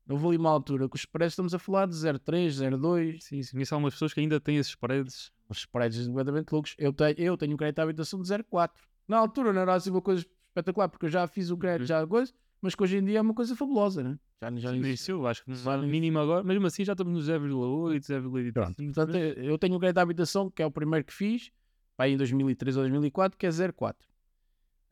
[0.08, 3.52] Houve ali uma altura que os spreads estamos a falar de 0,3, 0,2, Sim, sim.
[3.54, 5.32] Conheço algumas pessoas que ainda têm esses paredes.
[5.50, 6.76] os spreads completamente loucos.
[6.78, 8.70] Eu tenho, eu tenho um crédito à habitação de 0,4.
[9.08, 11.88] Na altura não era assim uma coisa espetacular, porque eu já fiz o crédito, Uhum.
[11.88, 14.18] já coisa, mas que hoje em dia é uma coisa fabulosa, né?
[14.42, 15.88] Já, já, Isso eu acho que Só nisso.
[15.90, 18.54] mínimo agora, mesmo assim já estamos no 0,8, 0,85.
[18.54, 21.52] Pronto, portanto, eu tenho o crédito à habitação, que é o primeiro que fiz,
[21.98, 24.08] pá, em 2003 ou 2004, que é 04.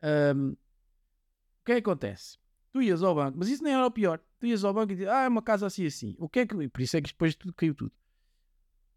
[0.02, 0.56] Ahm, o
[1.64, 2.38] que é que acontece?
[2.74, 4.20] Tu ias ao banco, mas isso nem era o pior.
[4.40, 6.16] Tu ias ao banco e dizias, ah, é uma casa assim assim.
[6.18, 6.68] O que é que.
[6.68, 7.92] Por isso é que depois tudo caiu tudo.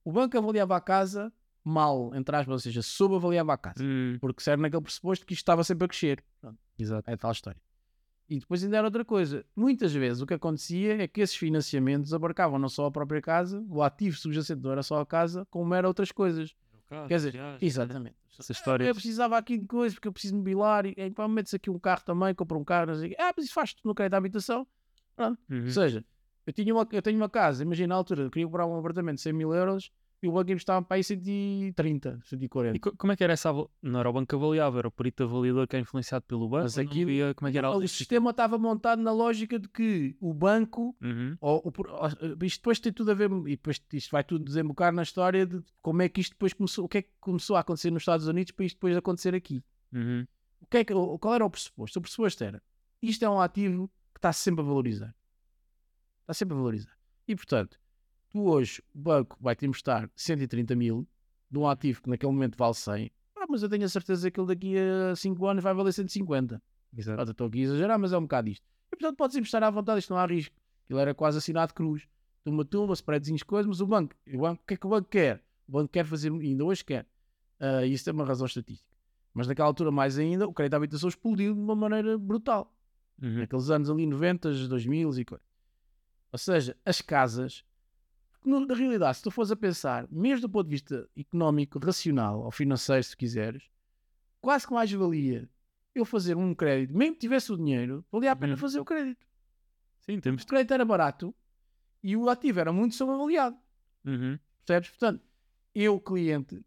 [0.04, 1.32] O banco avaliava a casa
[1.63, 3.84] mal, entre aspas, ou seja, subavaliava a casa.
[3.84, 6.24] Hum, Porque serve naquele pressuposto que isto estava sempre a crescer.
[6.42, 7.08] Pronto, exato.
[7.12, 7.62] é tal história.
[8.28, 9.46] E depois ainda era outra coisa.
[9.56, 13.63] Muitas vezes o que acontecia é que esses financiamentos abarcavam não só a própria casa,
[13.70, 16.56] o ativo subjacente não era só a casa, como era outras coisas.
[16.89, 18.15] Quer dizer, exatamente.
[18.39, 18.86] Essa história.
[18.86, 20.93] Eu precisava aqui de coisas porque eu preciso de mobiliário.
[20.95, 22.88] E pá, metes aqui um carro também, compra um carro.
[22.88, 23.08] Não sei.
[23.08, 23.15] o quê.
[23.19, 24.67] Ah, mas isso faz tudo no crédito à habitação.
[25.17, 25.36] Uhum.
[25.65, 26.06] Ou seja,
[26.45, 29.15] Eu, tinha uma, eu tenho uma casa, imagina na altura, eu queria comprar um apartamento
[29.15, 29.91] de 100 mil euros
[30.22, 32.76] e o banco emprestava para aí 130, 140.
[32.76, 33.52] E co- como é que era essa?
[33.82, 36.64] Não era o banco que avaliava, era o perito avaliador que era influenciado pelo banco.
[36.64, 39.68] Mas ou aquilo- via como é que era o sistema estava montado na lógica de
[39.70, 41.38] que o banco Uhum.
[41.40, 42.08] ou, o pro- ou-
[42.46, 45.62] isto depois tem tudo a ver e depois isto vai tudo desembocar na história de
[45.82, 48.28] como é que isto depois começou, o que é que começou a acontecer nos Estados
[48.28, 49.64] Unidos para isto depois acontecer aqui.
[49.94, 50.26] Uhum.
[50.60, 52.00] O que é que, qual era o pressuposto?
[52.00, 52.62] O pressuposto era
[53.02, 55.16] isto é um ativo que está sempre a valorizar.
[56.22, 56.98] Está sempre a valorizar.
[57.28, 57.80] E portanto,
[58.38, 61.08] tu hoje o banco vai-te emprestar 130 mil
[61.50, 64.39] de um ativo que naquele momento vale 100, ah, mas eu tenho a certeza que
[64.39, 66.62] ele daqui a 5 anos vai valer 150.
[66.95, 67.21] Exato.
[67.21, 68.63] Eu estou aqui a exagerar, mas é um bocado isto.
[68.91, 70.56] E portanto podes emprestar à vontade, isto não há risco.
[70.88, 72.08] Ele era quase assinado cruz.
[72.43, 75.10] Tuma, tuma, spreadzinhos, coisas, mas o banco, o banco, o que é que o banco
[75.10, 75.43] quer?
[75.67, 77.08] O banco quer fazer, ainda hoje quer.
[77.60, 78.88] Ah, e isso é uma razão estatística.
[79.34, 82.73] Mas naquela altura, mais ainda, o crédito à habitação explodiu de uma maneira brutal.
[83.21, 83.39] Uhum.
[83.39, 85.43] Naqueles anos ali, 90, 2000 e coisa.
[86.32, 87.63] Ou seja, as casas,
[88.45, 92.52] na realidade, se tu fores a pensar, mesmo do ponto de vista económico, racional ou
[92.52, 93.63] financeiro, se quiseres,
[94.39, 95.50] quase que mais valia
[95.93, 98.58] eu fazer um crédito, mesmo que tivesse o dinheiro, valia a pena Uhum.
[98.58, 99.26] fazer o crédito.
[100.02, 100.43] Sim, temos.
[100.43, 101.34] O crédito era barato
[102.04, 103.58] e o ativo era muito sobreavaliado.
[104.06, 104.38] Uhum.
[104.65, 104.89] Percebes?
[104.91, 105.23] Portanto,
[105.73, 106.63] eu, cliente,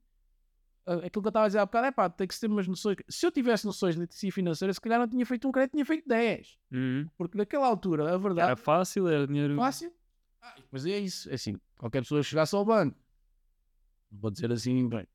[0.85, 2.97] aquilo que eu estava a dizer há bocado é pá, tem que ter umas noções.
[3.09, 5.87] Se eu tivesse noções de literacia financeira, se calhar não tinha feito um crédito, tinha
[5.87, 6.59] feito 10.
[6.73, 7.07] Uhum.
[7.17, 9.55] Porque naquela altura, a Era verdade, fácil, era dinheiro.
[9.57, 9.93] fácil.
[10.43, 11.29] Ah, mas é isso.
[11.31, 12.97] É assim, qualquer pessoa que chegasse ao banco,
[14.11, 15.07] não vou dizer assim, bem,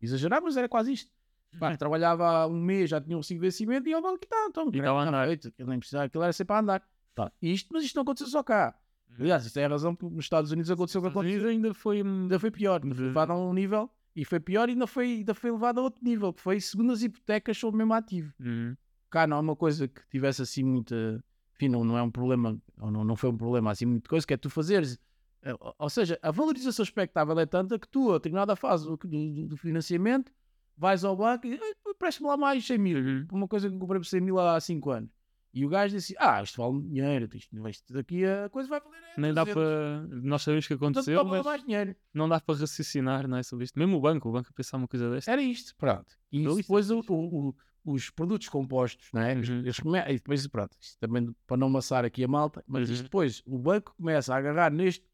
[0.00, 1.10] exagerar, mas era quase isto.
[1.58, 4.46] Pá, trabalhava há um mês, já tinha um recibo de vencimento e ao banco, tá,
[4.48, 5.26] então, E estava andar.
[5.28, 6.88] feito, aquilo nem precisava, aquilo era sempre a andar.
[7.14, 8.76] Tá, isto, mas isto não aconteceu só cá.
[9.16, 11.20] Aliás, isto é a razão que nos Estados Unidos aconteceu o que Uhum.
[11.20, 11.48] Aconteceu.
[11.48, 12.00] Ainda foi.
[12.00, 14.88] Ainda foi pior, ainda foi De- levado a um nível e foi pior e ainda
[14.88, 17.94] foi, ainda foi levado a outro nível, que foi segundo as hipotecas sobre o mesmo
[17.94, 18.34] ativo.
[18.40, 18.76] Uhum.
[19.08, 21.22] Cá não é uma coisa que tivesse assim muita.
[21.54, 24.26] Enfim, não, não é um problema, ou não, não foi um problema assim, muita coisa,
[24.26, 24.98] que é tu fazeres.
[25.42, 29.46] eh, Ou seja, a valorização expectável é tanta que tu, a determinada fase do, do-
[29.48, 30.32] do financiamento,
[30.76, 34.06] vais ao banco e "Eh, presta-me lá mais 100 mil, uma coisa que comprei por
[34.06, 35.10] 100 mil há 5 anos.
[35.56, 38.98] E o gajo disse: Ah, isto vale dinheiro, isto, isto daqui a coisa vai valer.
[39.16, 39.54] é Nem dá 300.
[39.54, 40.20] para.
[40.22, 41.94] Nós sabemos que Portanto, aconteceu, mas mais dinheiro.
[42.12, 43.78] não dá para raciocinar não é, sobre isto.
[43.78, 45.30] Mesmo o banco, o banco a pensar uma coisa desta.
[45.30, 46.16] Era isto, pronto.
[46.32, 49.34] E depois o- o- o- os produtos compostos, não é?
[49.34, 49.58] Uhum.
[49.60, 53.02] eles come- E depois, pronto, isto também para não amassar aqui a malta, mas Uhum.
[53.02, 55.04] depois o banco começa a agarrar neste,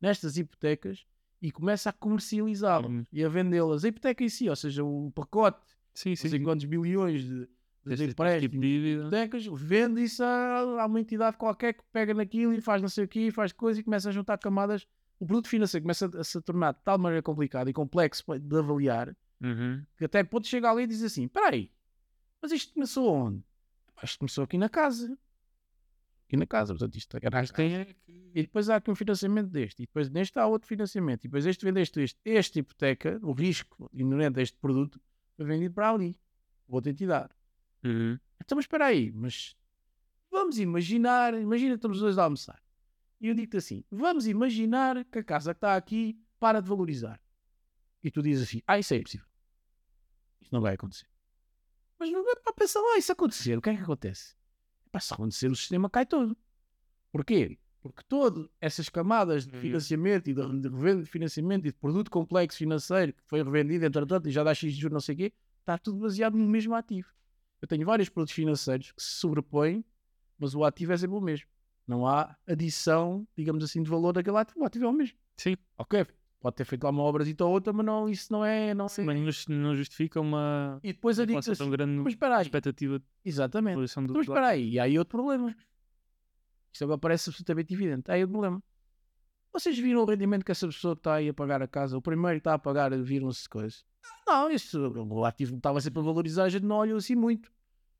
[0.00, 1.04] nestas hipotecas
[1.42, 3.04] e começa a comercializá-las Uhum.
[3.12, 3.84] e a vendê-las.
[3.84, 5.60] A hipoteca em si, ou seja, o pacote,
[5.94, 6.28] Sim, sim.
[6.28, 7.48] sei quantos bilhões de,
[7.84, 12.52] de empréstimos, tipo de hipotecas, vende isso a, a uma entidade qualquer que pega naquilo
[12.54, 14.86] e faz não sei o quê, faz coisa e começa a juntar camadas.
[15.18, 18.56] O produto financeiro começa a, a se tornar de tal maneira complicado e complexo de
[18.56, 19.82] avaliar Uhum.
[19.96, 21.70] que até pode chegar ali e dizer assim: peraí,
[22.42, 23.44] mas isto começou onde?
[23.90, 25.18] "Epá, Isto começou aqui na casa.
[26.26, 28.30] Aqui na casa, portanto, isto era é que.
[28.32, 31.44] E depois há aqui um financiamento deste, e depois neste há outro financiamento, e depois
[31.44, 32.20] este vendeste este.
[32.24, 35.00] Esta hipoteca, o risco inerente a este produto,
[35.36, 36.16] foi vendido para ali,
[36.68, 37.34] outra entidade.
[37.84, 38.18] Uhum.
[38.40, 39.56] Então, mas espera aí, mas
[40.30, 42.62] vamos imaginar, imagina que estamos os dois a almoçar.
[43.20, 47.20] E eu digo-te assim: vamos imaginar que a casa que está aqui para de valorizar.
[48.02, 49.26] E tu dizes assim: ah, isso é impossível.
[50.40, 51.06] Isso não vai acontecer.
[52.00, 54.34] Mas não é para pensar lá, isso acontecer, o que é que acontece?
[54.90, 56.34] Para se acontecer, o sistema cai todo.
[57.12, 57.58] Porquê?
[57.82, 59.60] Porque todas essas camadas de Uhum.
[59.60, 64.28] financiamento e de revenda de financiamento e de produto complexo financeiro que foi revendido, entretanto,
[64.28, 66.74] e já dá X de juros, não sei o quê, está tudo baseado no mesmo
[66.74, 67.08] ativo.
[67.60, 69.84] Eu tenho vários produtos financeiros que se sobrepõem,
[70.38, 71.46] mas o ativo é sempre o mesmo.
[71.86, 74.60] Não há adição, digamos assim, de valor daquele ativo.
[74.60, 75.18] O ativo é o mesmo.
[75.36, 76.06] Sim, Ok,
[76.40, 78.74] pode ter feito lá uma obra ou outra, mas não, isso não é.
[78.74, 79.02] Não é.
[79.04, 80.80] mas não- não justifica uma.
[80.82, 82.42] E depois inflação assim, tão grande mas espera aí.
[82.42, 83.76] expectativa de Exatamente.
[83.76, 85.54] do Então, mas espera aí, e aí outro problema.
[86.72, 88.10] Isto agora parece absolutamente evidente.
[88.10, 88.62] Aí outro problema.
[89.52, 92.36] Vocês viram o rendimento que essa pessoa está aí a pagar a casa, o primeiro
[92.36, 93.84] que está a pagar, viram-se coisas?
[94.26, 97.50] Não, isso, o ativo estava sempre a valorizar, a gente não olhou assim muito.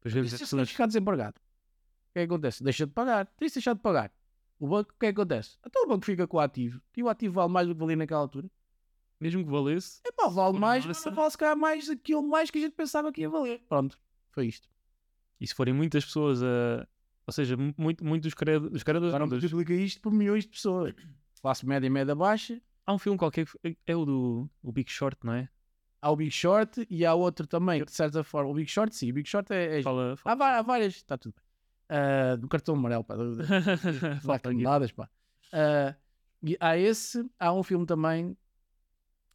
[0.02, 0.60] Vemos se pessoas.
[0.60, 1.38] gajo ficar desempregado?
[1.38, 2.62] O que é que acontece?
[2.62, 3.26] Deixa de pagar.
[3.26, 4.12] Tem de deixar de pagar.
[4.60, 5.58] O banco, o que é que acontece?
[5.66, 6.80] Então o banco fica com o ativo.
[6.96, 8.48] E o ativo vale mais do que valia naquela altura.
[9.18, 12.50] Mesmo que valesse, É pá, vale mais, mas não vale se calhar mais aquilo mais
[12.50, 13.60] que a gente pensava que ia valer.
[13.68, 13.98] Pronto,
[14.30, 14.68] foi isto.
[15.40, 16.86] e se forem muitas pessoas a.
[17.26, 18.82] Ou seja, mu- muito, muito dos credores.
[18.82, 20.94] Agora multiplica isto por milhões de pessoas.
[21.40, 22.60] Classe média e média baixa.
[22.86, 25.48] Há um filme qualquer que é o do o Big Short, não é?
[26.02, 28.50] Há o Big Short e há outro também, que de certa forma.
[28.50, 29.78] O Big Short, sim, o Big Short é.
[29.80, 29.82] é...
[29.82, 30.14] Fala.
[30.14, 31.44] Há, fala va- há várias, está tudo bem.
[31.92, 33.16] Ah, do cartão amarelo, pá.
[34.22, 34.62] Falta aqui.
[34.62, 35.08] Dadas, pá.
[35.52, 35.94] Ah,
[36.42, 38.36] e há esse, há um filme também,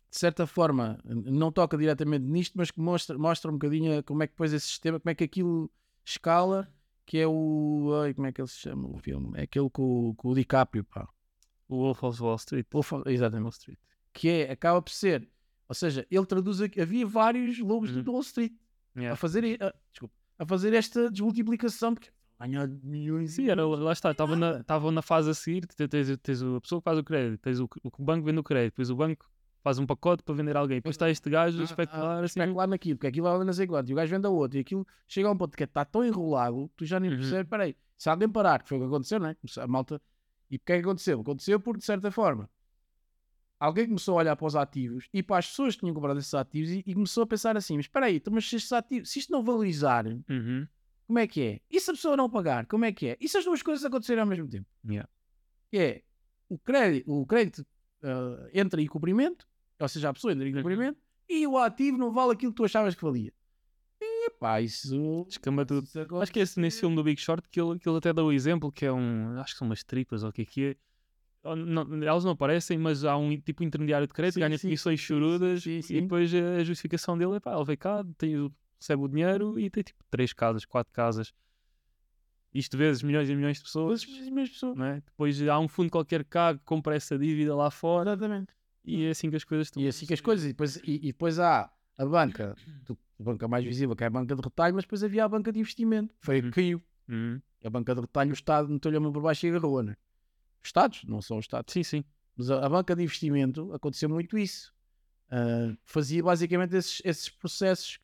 [0.10, 4.28] de certa forma, não toca diretamente nisto, mas que mostra, mostra um bocadinho como é
[4.28, 5.70] que depois esse sistema, como é que aquilo
[6.06, 6.72] escala
[7.06, 7.92] que é o.
[8.04, 9.38] Ai, como é que ele se chama o filme?
[9.38, 11.08] É aquele com, o- com o DiCaprio, pá.
[11.68, 12.66] O Wolf of Wall Street.
[12.72, 13.78] Wolf of- exatamente, Wall Street.
[14.14, 15.28] Que é, acaba por ser.
[15.68, 16.80] Ou seja, ele traduz aqui.
[16.82, 18.02] Havia vários lobos Uhum.
[18.04, 18.54] do Wall Street
[18.96, 19.16] a Yeah.
[19.18, 24.36] fazer, a, desculpa, a fazer esta desmultiplicação, porque ganhar milhões Sim, era, lá está, estavam
[24.36, 27.60] na, na fase a seguir, te- tens, tens a pessoa que faz o crédito, tens
[27.60, 29.26] o, o banco vende o crédito, depois o banco
[29.64, 32.40] faz um pacote para vender alguém, depois está este gajo a Ah, especular ah, assim.
[32.40, 34.62] especular naquilo, porque aquilo vai não sei quanto, e o gajo vende a outro, e
[34.62, 37.18] aquilo chega a um ponto que está tão enrolado, que tu já nem Uhum.
[37.18, 39.36] percebes, peraí, se alguém parar, que foi o que aconteceu, não é?
[39.60, 40.02] A malta,
[40.52, 41.22] e porque é que aconteceu?
[41.22, 42.50] Aconteceu porque, de certa forma,
[43.60, 46.34] alguém começou a olhar para os ativos e para as pessoas que tinham comprado esses
[46.34, 49.10] ativos e, e começou a pensar assim, mas espera aí, então, mas se, estes ativos,
[49.10, 50.68] se isto não valorizar, Uhum.
[51.08, 51.62] Como é que é?
[51.70, 53.18] E se a pessoa não pagar, como é que é?
[53.20, 54.68] E se as duas coisas acontecerem ao mesmo tempo?
[54.88, 55.10] Yeah.
[55.72, 56.04] Que é,
[56.50, 57.66] o crédito, o crédito
[58.04, 59.48] ah, entra em cumprimento,
[59.80, 60.62] ou seja, a pessoa entra em Uhum.
[60.62, 63.34] cumprimento, e o ativo não vale aquilo que tu achavas que valia.
[64.02, 65.26] E pá, isso...
[65.28, 65.86] Descamba tudo.
[65.86, 68.12] isso Acho que é esse, nesse filme do Big Short que ele, que ele até
[68.14, 69.40] dá o exemplo que é um.
[69.40, 70.76] Acho que são umas tripas ou o que é que é.
[71.56, 75.00] Não- elas não aparecem, mas há um tipo intermediário de crédito, Sim, ganha sim, comissões
[75.00, 78.52] chorudas e depois a justificação dele é pá, ele vem cá, tem, o-
[78.86, 81.34] recebe o dinheiro e tem tipo três casas, quatro casas.
[82.54, 84.04] Isto vezes milhões e milhões de pessoas.
[84.04, 84.78] As mesmas pessoas.
[84.78, 85.02] não é?
[85.02, 88.54] Depois há um fundo qualquer cá que compra essa dívida lá fora Exatamente.
[88.84, 89.82] e é assim que as coisas estão.
[89.84, 92.56] E assim que as coisas, e depois, e, e depois há a banca,
[93.20, 95.52] a banca mais visível, que é a banca de retalho, mas depois havia a banca
[95.52, 96.52] de investimento, foi a que Uhum.
[96.52, 96.84] caiu.
[97.10, 97.42] Uhum.
[97.64, 99.96] A banca de retalho, o Estado meteu-lhe a mão por baixo e agarrou, né?
[100.64, 101.74] Os Estados, não são os Estados.
[101.74, 102.04] Sim, sim.
[102.38, 104.74] Mas a, a banca de investimento aconteceu muito isso.
[105.30, 108.00] Ah, fazia basicamente esses, esses processos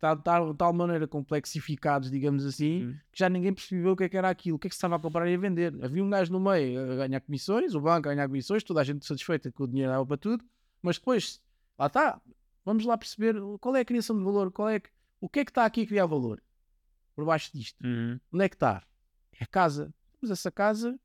[0.00, 2.92] estavam de tal, tal maneira complexificados, digamos assim, Uhum.
[3.12, 4.78] que já ninguém percebeu o que, é que era aquilo, o que é que se
[4.78, 5.72] estava a comprar e a vender.
[5.84, 8.84] Havia um gajo no meio a ganhar comissões, o banco a ganhar comissões, toda a
[8.84, 10.44] gente satisfeita que o dinheiro dava para tudo,
[10.82, 11.40] mas depois,
[11.78, 12.20] lá está,
[12.64, 15.44] vamos lá perceber qual é a criação de valor, qual é que- o que é
[15.44, 16.42] que está aqui a criar valor
[17.14, 17.78] por baixo disto.
[17.84, 18.18] Uhum.
[18.32, 18.82] Onde é que está?
[19.38, 19.92] É a casa.
[20.20, 20.98] Mas essa casa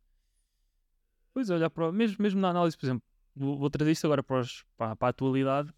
[1.34, 3.04] Pois olha, mesmo, mesmo na análise, por exemplo,
[3.36, 5.74] vou, vou trazer isto agora para, os- para, para a atualidade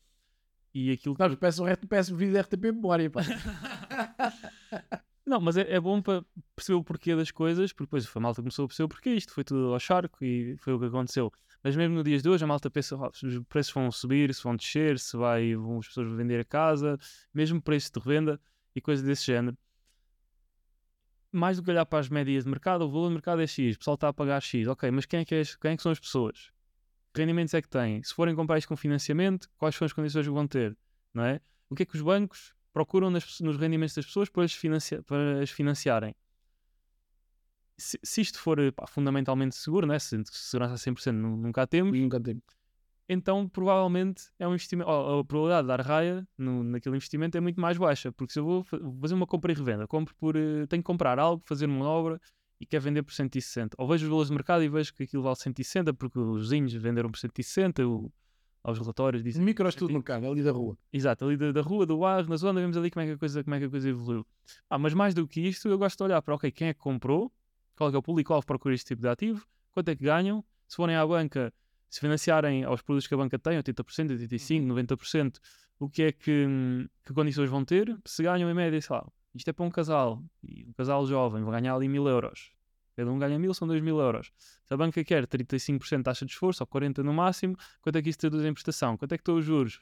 [0.73, 3.21] e aquilo que Não, peço, peço vídeo de RTP memória, pá.
[5.27, 6.23] Não, mas é, é bom para
[6.55, 9.33] perceber o porquê das coisas, porque depois a malta começou a perceber o porquê, isto
[9.33, 11.29] foi tudo ao charco e foi o que aconteceu.
[11.61, 14.41] Mas mesmo no dias de hoje a malta pensa, "Oh, os preços vão subir, se
[14.41, 16.97] vão descer, se vai, vão as pessoas vender a casa,
[17.33, 18.39] mesmo preço de revenda
[18.73, 19.57] e coisas desse género.
[21.29, 23.75] Mais do que olhar para as médias de mercado, o valor de mercado é X,
[23.75, 25.83] o pessoal está a pagar X, ok, mas quem é que, é, quem é que
[25.83, 26.53] são as pessoas?
[27.17, 28.03] Que rendimentos é que têm?
[28.03, 30.77] Se forem comprar isto com financiamento, quais são as condições que vão ter?
[31.11, 31.41] Não é?
[31.67, 35.01] O que é que os bancos procuram nas- nos rendimentos das pessoas para as, financia-
[35.01, 36.13] para as financiarem?
[37.75, 39.97] Se, se isto for pá, fundamentalmente seguro, né?
[39.97, 42.41] se se segurança a 100% nu- nunca a temos, Nunca tenho.
[43.09, 44.89] então provavelmente é um investimento.
[44.89, 48.45] a probabilidade de dar raia no, naquele investimento é muito mais baixa, porque se eu
[48.45, 48.63] vou
[49.01, 52.19] fazer uma compra e revenda, compro por, eh, tenho que comprar algo, fazer uma obra
[52.59, 53.75] e quer vender por 160.
[53.77, 56.73] Ou vejo os valores de mercado e vejo que aquilo vale 160 porque os vizinhos
[56.73, 58.11] venderam por 160, o,
[58.63, 59.43] aos relatórios dizem.
[59.43, 60.77] Micro estudo no mercado, ali da rua.
[60.91, 63.17] Exato, ali da, da rua, do bairro, na zona, vemos ali como é que a
[63.17, 64.25] coisa, como é que a coisa evoluiu.
[64.69, 66.79] Ah, mas mais do que isto, eu gosto de olhar para, ok, quem é que
[66.79, 67.31] comprou,
[67.75, 70.43] qual é, é o público-alvo que procura este tipo de ativo, quanto é que ganham,
[70.67, 71.53] se forem à banca,
[71.89, 75.39] se financiarem aos produtos que a banca tem, 80%, 85%, 90%,
[75.79, 79.07] o que é que, hum, que condições vão ter, se ganham em média, sei lá,
[79.37, 82.51] isto é para um casal, e um casal jovem vai ganhar ali mil euros.
[82.95, 84.31] Cada um ganha mil, são dois mil euros.
[84.65, 88.01] Se a banca quer 35% de taxa de esforço, ou 40% no máximo, quanto é
[88.01, 88.97] que isso traduz em prestação?
[88.97, 89.79] Quanto é que estão os juros?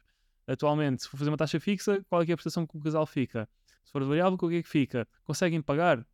[0.48, 3.06] Atualmente, se for fazer uma taxa fixa, qual é, é a prestação que o casal
[3.08, 3.50] fica?
[3.86, 5.08] Se for variável, qual é que fica?
[5.24, 6.06] Conseguem pagar?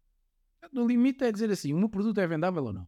[0.72, 2.88] No limite é dizer assim, o meu produto é vendável ou não?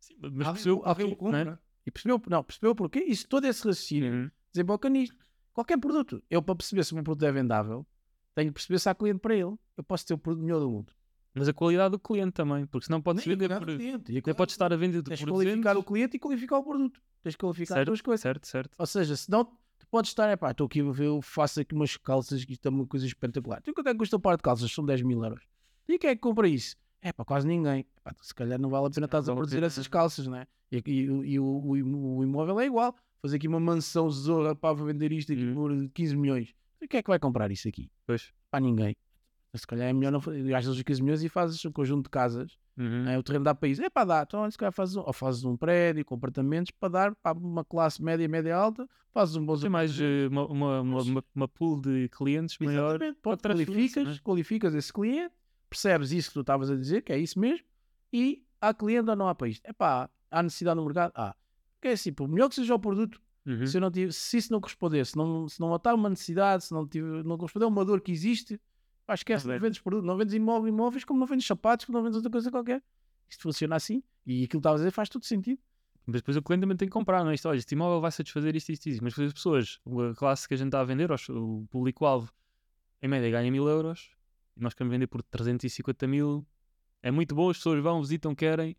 [0.00, 1.44] Sim, mas Alguém- percebeu, o né?
[1.44, 1.60] compra.
[1.86, 2.98] E percebeu, não, percebeu porquê?
[3.00, 4.30] Isso, todo esse raciocínio Uhum.
[4.52, 5.16] desemboca nisto.
[5.52, 7.86] Qualquer produto, eu para perceber se o meu produto é vendável,
[8.34, 9.54] tenho que perceber se há cliente para ele.
[9.76, 10.92] Eu posso ter o produto melhor do mundo.
[11.34, 13.66] Mas a qualidade do cliente também, porque senão pode-se Nem vender por.
[13.66, 13.82] cliente.
[13.84, 15.80] E a Até qualidade pode do estar a vender Tens de por qualificar 200.
[15.82, 17.00] o cliente e qualificar o produto.
[17.22, 18.20] Tens de qualificar as Certo, duas coisas.
[18.22, 18.70] certo, certo.
[18.78, 21.74] Ou seja, senão tu podes estar, é pá, estou aqui a ver, eu faço aqui
[21.74, 23.62] umas calças que isto é uma coisa espetacular.
[23.62, 24.70] Tu quanto é que custa um par de calças?
[24.72, 25.44] São 10 mil euros.
[25.88, 26.76] E quem é que compra isso?
[27.00, 27.86] É pá, quase ninguém.
[27.98, 30.46] Epá, se calhar não vale a pena estás a produzir essas calças, né?
[30.72, 31.00] E, e,
[31.32, 32.94] e o, o, o imóvel é igual.
[33.22, 35.54] Fazer aqui uma mansão zorra para vender isto aqui Uhum.
[35.54, 36.54] por 15 milhões.
[36.80, 37.90] E quem é que vai comprar isso aqui?
[38.06, 38.32] Pois.
[38.50, 38.96] Para ninguém.
[39.54, 40.42] Se calhar é melhor não fazer.
[40.44, 43.06] Gastas os 15 milhões e fazes um conjunto de casas Uhum.
[43.06, 43.82] é, o terreno dá para isso.
[43.82, 44.22] É para dar.
[44.22, 47.62] Então, se calhar fazes um, ou fazes um prédio com apartamentos para dar para uma
[47.62, 51.78] classe média, média alta, fazes um bom Tem mais eh, uma, uma, uma, uma- pool
[51.78, 52.90] de clientes maior.
[52.92, 53.18] Exatamente.
[53.20, 54.18] Pode, qualificas, né?
[54.24, 55.34] qualificas esse cliente,
[55.68, 57.66] percebes isso que tu estavas a dizer, que é isso mesmo,
[58.10, 59.60] e há cliente ou não há para isto.
[59.66, 61.12] É pá, há necessidade no mercado?
[61.14, 61.34] Há.
[61.74, 63.66] Porque é assim, por melhor que seja o produto, Uhum.
[63.66, 66.64] se, eu não tive, se isso não corresponder, se não, se não matar uma necessidade,
[66.64, 68.60] se não, tiver, não corresponder a uma dor que existe,
[69.06, 72.04] Pá, esquece, não vendes produto, não vendes imó- imóveis, como não vendes sapatos, como não
[72.04, 72.82] vendes outra coisa qualquer.
[73.28, 74.02] Isto funciona assim.
[74.26, 75.60] E aquilo que estava a dizer faz todo sentido.
[76.06, 77.34] Mas depois o cliente também tem que comprar, não é?
[77.34, 79.02] Isto, olha, este imóvel vai satisfazer isto, isto, isto.
[79.02, 79.80] Mas depois as pessoas,
[80.10, 82.32] a classe que a gente está a vender, o público-alvo,
[83.02, 84.10] em média ganha mil euros
[84.56, 86.46] e nós queremos vender por 350 mil.
[87.02, 88.76] É muito bom, as pessoas vão, visitam, querem,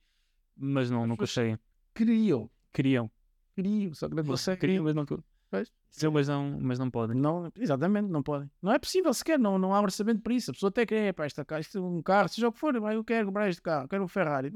[0.56, 1.60] mas não, não pessoas conseguem.
[1.94, 3.12] Queriam, Queriam.
[3.56, 4.60] Queriam, só que não conseguem.
[4.60, 5.06] Queriam, mas não,
[5.50, 5.70] Pois.
[5.90, 7.18] Sim, mas não, mas não podem.
[7.18, 8.50] Não, exatamente, não podem.
[8.62, 10.50] Não é possível sequer, não, não há orçamento para isso.
[10.52, 12.74] A pessoa até quer, "Epá, esta, ca- isto é um carro, seja o que for,
[12.74, 14.50] eu quero comprar este carro, quero um Ferrari.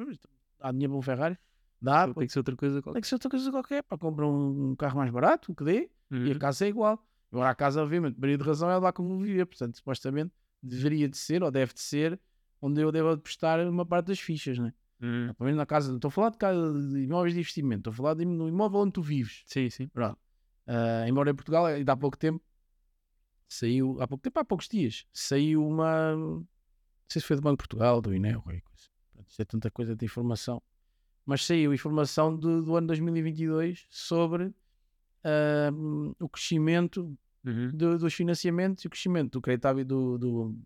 [0.62, 1.38] Há dinheiro para um Ferrari?
[1.82, 2.94] Dá, Tem que ser outra coisa qualquer.
[2.94, 5.90] tem que ser outra coisa qualquer, para comprar um, carro mais barato, o que dê,
[6.10, 6.40] e a Uhum.
[6.40, 7.06] casa é igual.
[7.30, 10.32] Agora a casa, obviamente, Maria de razão é lá que eu vou viver, portanto, supostamente
[10.64, 12.18] deveria de ser, ou deve de ser,
[12.62, 14.74] onde eu devo prestar uma parte das fichas, né?
[15.06, 15.34] Uhum.
[15.34, 17.92] Pelo menos na casa, não estou a falar de, casa, de imóveis de investimento, estou
[17.94, 19.44] a falar de, no imóvel onde tu vives.
[19.46, 19.88] Sim, sim.
[19.90, 20.18] Pronto.
[20.68, 22.44] Ah, embora em Portugal, ainda há pouco tempo,
[23.48, 26.48] saiu, há pouco tempo, há poucos dias, saiu uma, não
[27.08, 28.86] sei se foi do Banco de Portugal, do INE, ou qualquer coisa.
[29.14, 30.62] Pronto, isto é tanta coisa de informação.
[31.26, 34.54] Mas saiu informação do, do ano 2022 sobre
[35.24, 35.70] ah,
[36.20, 37.70] o crescimento Uhum.
[37.72, 40.58] do- dos financiamentos e o crescimento do crédito à- do, do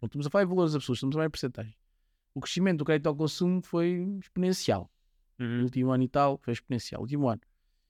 [0.00, 1.74] não estamos a falar em valores absolutos, estamos a falar em porcentagem.
[2.34, 4.90] O crescimento do crédito ao consumo foi exponencial.
[5.38, 5.62] No Uhum.
[5.62, 7.00] último ano e tal, foi exponencial.
[7.00, 7.40] O último ano.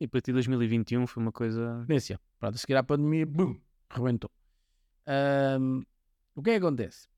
[0.01, 1.79] E a partir de 2021 foi uma coisa.
[1.81, 2.21] exponencial.
[2.39, 3.59] Pronto, a seguir à pandemia, bum,
[3.91, 4.31] rebentou.
[5.07, 5.83] Ahm,
[6.35, 7.09] o que é que acontece?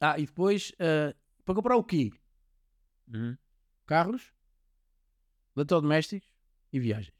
[0.00, 2.10] Ah, e depois, ah, para comprar o quê?
[3.12, 3.36] Uhum.
[3.86, 4.32] Carros,
[5.56, 6.28] eletrodomésticos
[6.72, 7.14] e viagens.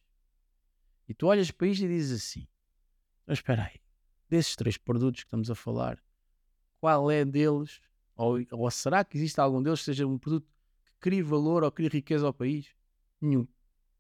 [1.09, 2.47] E tu olhas para isto e dizes assim:
[3.27, 3.81] mas espera aí,
[4.29, 6.03] desses três produtos que estamos a falar,
[6.81, 7.81] qual é deles,
[8.21, 10.47] ou, ou será que existe algum deles que seja um produto
[10.85, 12.75] que crie valor ou crie riqueza ao país?
[13.21, 13.47] Nenhum.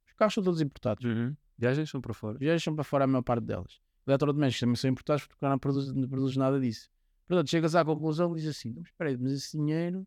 [0.06, 1.04] Os carros são todos importados.
[1.04, 1.34] Uhum.
[1.58, 2.38] Viagens são para fora.
[2.38, 3.80] Viagens são para fora a maior parte delas.
[4.06, 6.90] Eletrodomésticos também são importados porque não produz, não produz nada disso.
[7.26, 10.06] Portanto, chegas à conclusão e dizes assim: "Então, mas espera aí, mas esse dinheiro,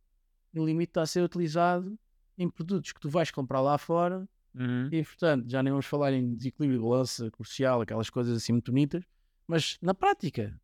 [0.52, 1.98] no limite, está a ser utilizado
[2.38, 4.90] em produtos que tu vais comprar lá fora Uhum.
[4.92, 8.72] e, portanto, já nem vamos falar em desequilíbrio de balança comercial, aquelas coisas assim muito
[8.72, 9.04] bonitas,
[9.48, 10.60] mas na prática,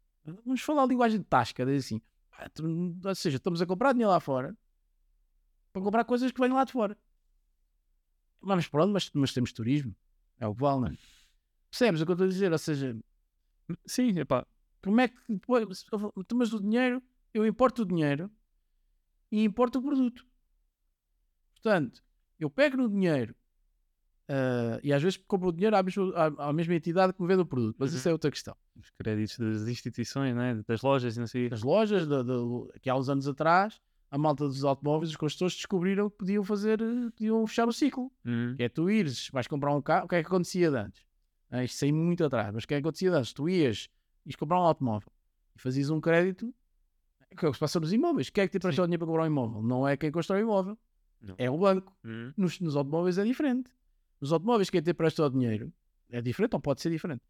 [0.45, 2.18] vamos falar a linguagem de tasca, diz assim, "Ah, tu-
[3.06, 4.58] ou seja, estamos a comprar dinheiro lá fora
[5.72, 6.98] para comprar coisas que vêm lá de fora.
[8.42, 9.96] Mas pronto, mas, mas temos turismo,
[10.40, 10.98] é o que vale, não é?
[11.70, 12.52] Percebes o que eu estou a dizer?
[12.52, 12.98] Ou seja,
[13.86, 14.46] Sim, epá.
[14.82, 15.86] como é que depois,
[16.34, 18.32] mas o dinheiro, eu importo o dinheiro
[19.32, 20.26] e importo o produto.
[21.54, 22.04] Portanto,
[22.40, 23.36] eu pego no dinheiro
[24.30, 27.27] ah, e às vezes compro o dinheiro à mesma, à, à mesma entidade que me
[27.27, 28.55] vende o produto, mas isso é outra questão.
[28.75, 30.61] Os créditos das instituições, né?
[30.67, 31.49] das lojas e não sei.
[31.51, 32.34] As lojas, da, da,
[32.80, 36.80] que há uns anos atrás, a malta dos automóveis, os construtores descobriram que podiam fazer,
[36.80, 38.11] eh, podiam fechar o ciclo.
[38.23, 38.53] Uhum.
[38.55, 41.03] Que é tu ires, vais comprar um carro, o que é que acontecia de antes?
[41.49, 43.34] Ah, isto saiu muito atrás, mas o que é que acontecia de antes?
[43.34, 43.89] Tu ias,
[44.27, 45.11] ias comprar um automóvel
[45.55, 46.53] e fazias um crédito,
[47.36, 48.30] que é o que se passa nos imóveis.
[48.30, 49.63] Quem é que te emprestou dinheiro para comprar um imóvel?
[49.63, 50.77] Não é quem constrói o imóvel,
[51.19, 51.36] Não.
[51.38, 51.97] é o banco.
[52.03, 52.32] Uhum.
[52.38, 53.71] Nos, nos automóveis é diferente.
[54.22, 55.72] Nos automóveis, quem te empresta o dinheiro
[56.09, 57.22] é diferente ou pode ser diferente.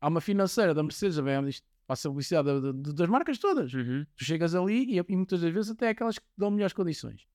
[0.00, 3.38] Há uma financeira da Mercedes, a BMW, isto passa a publicidade da- da- das marcas
[3.38, 3.72] todas.
[3.72, 4.04] Uhum.
[4.16, 7.26] Tu chegas ali e, e muitas das vezes até aquelas que dão melhores condições.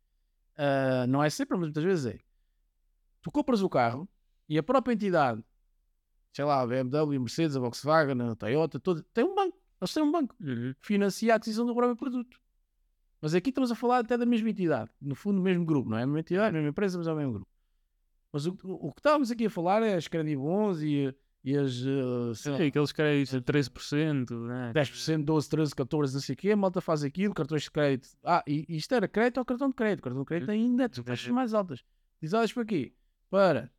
[0.57, 2.19] Ah, não é sempre, mas muitas vezes é.
[3.21, 4.07] Tu compras o carro
[4.47, 5.43] e a própria entidade,
[6.33, 9.57] sei lá, a BMW, a Mercedes, a Volkswagen, a Toyota, todo, tem um banco.
[9.81, 10.73] Eles têm um banco Uhum.
[10.79, 12.39] que financia a aquisição do próprio produto.
[13.21, 14.89] Mas aqui estamos a falar até da mesma entidade.
[15.01, 16.03] No fundo, o mesmo grupo, não é?
[16.03, 17.47] A mesma entidade, a mesma empresa, mas é o mesmo grupo.
[18.31, 21.13] Mas o, o, que estávamos aqui a falar é as credibons e,
[21.43, 21.73] e as
[22.35, 24.71] sei lá, aqueles créditos de 13%, né?
[24.73, 28.09] 10%, 12, 13, 14, não sei o quê, a malta faz aquilo, cartões de crédito.
[28.23, 30.03] Ah, e e isto era crédito ou cartão de crédito?
[30.03, 31.83] Cartão de crédito ainda é taxas mais altas.
[32.17, 32.93] Utilizadas para quê?
[33.29, 33.71] Para,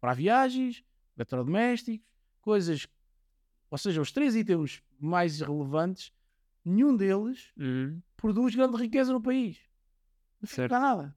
[0.00, 0.84] para viagens,
[1.16, 2.06] eletrodomésticos,
[2.42, 2.86] coisas.
[3.70, 6.12] Ou seja, os três itens mais relevantes,
[6.64, 8.00] nenhum deles Uhum.
[8.16, 9.58] produz grande riqueza no país.
[10.40, 11.14] Não fica nada.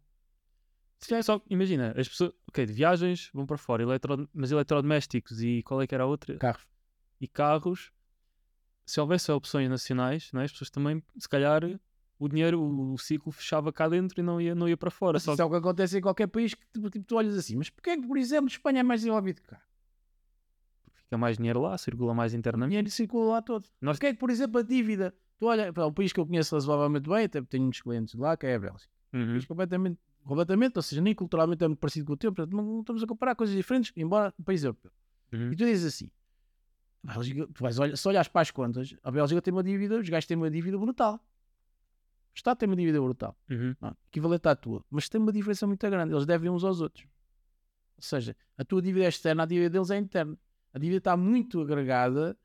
[1.01, 5.41] Sim, é só, imagina, as pessoas, ok, de viagens vão para fora, eletro, mas eletrodomésticos
[5.41, 6.37] e qual é que era a outra?
[6.37, 6.65] Carros.
[7.19, 7.91] E carros,
[8.85, 10.45] se houvesse opções nacionais, não é?
[10.45, 11.63] as pessoas também, se calhar,
[12.19, 15.13] o dinheiro, o, o ciclo fechava cá dentro e não ia, não ia para fora.
[15.15, 17.35] Mas Só isso é o que acontece em qualquer país que tipo, tipo, tu olhas
[17.35, 17.55] assim.
[17.55, 19.61] Mas porquê é que, por exemplo, Espanha é mais desenvolvido que cá?
[20.93, 22.69] fica mais dinheiro lá, circula mais O internamente.
[22.69, 23.67] dinheiro circula lá todo.
[23.81, 25.13] Nós- Porquê é que, por exemplo, a dívida.
[25.37, 28.37] Tu olha, para um país que eu conheço razoavelmente bem, até tenho muitos clientes lá,
[28.37, 28.91] que é a Bélgica.
[29.13, 29.27] Uhum.
[29.31, 32.81] país completamente, completamente, ou seja, nem culturalmente é muito parecido com o teu, portanto, não
[32.81, 34.91] estamos a comparar coisas diferentes, embora o país europeu.
[35.33, 35.51] Uhum.
[35.51, 36.11] E tu dizes assim:
[37.07, 39.99] a Bélgica, tu vais olhar, se olhares para as contas, a Bélgica tem uma dívida,
[39.99, 41.15] os gajos têm uma dívida brutal.
[41.15, 43.75] O Estado tem uma dívida brutal, Uhum.
[43.81, 47.05] não, equivalente à tua, mas tem uma diferença muito grande, eles devem uns aos outros.
[47.97, 50.37] Ou seja, a tua dívida é externa, a dívida deles é interna.
[50.73, 52.37] A dívida está muito agregada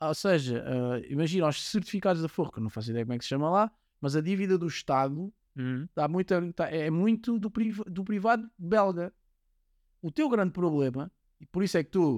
[0.00, 3.28] ou seja, uh, imagina os certificados da Forca, não faço ideia como é que se
[3.30, 5.88] chama lá, mas a dívida do Estado Uhum.
[5.94, 9.12] dá muita, tá- é muito do, priv- do privado belga.
[10.02, 12.16] O teu grande problema, e por isso é que tu,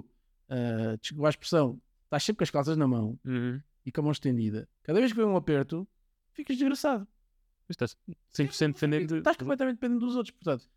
[0.51, 3.61] uh, desculpa a expressão, estás sempre com as calças na mão Uhum.
[3.87, 5.87] e com a mão estendida, cada vez que vem um aperto,
[6.33, 7.07] ficas desgraçado.
[7.69, 7.97] Estás
[8.33, 9.15] 100% dependente.
[9.15, 10.35] Estás completamente dependente dos outros.
[10.35, 10.69] Portanto,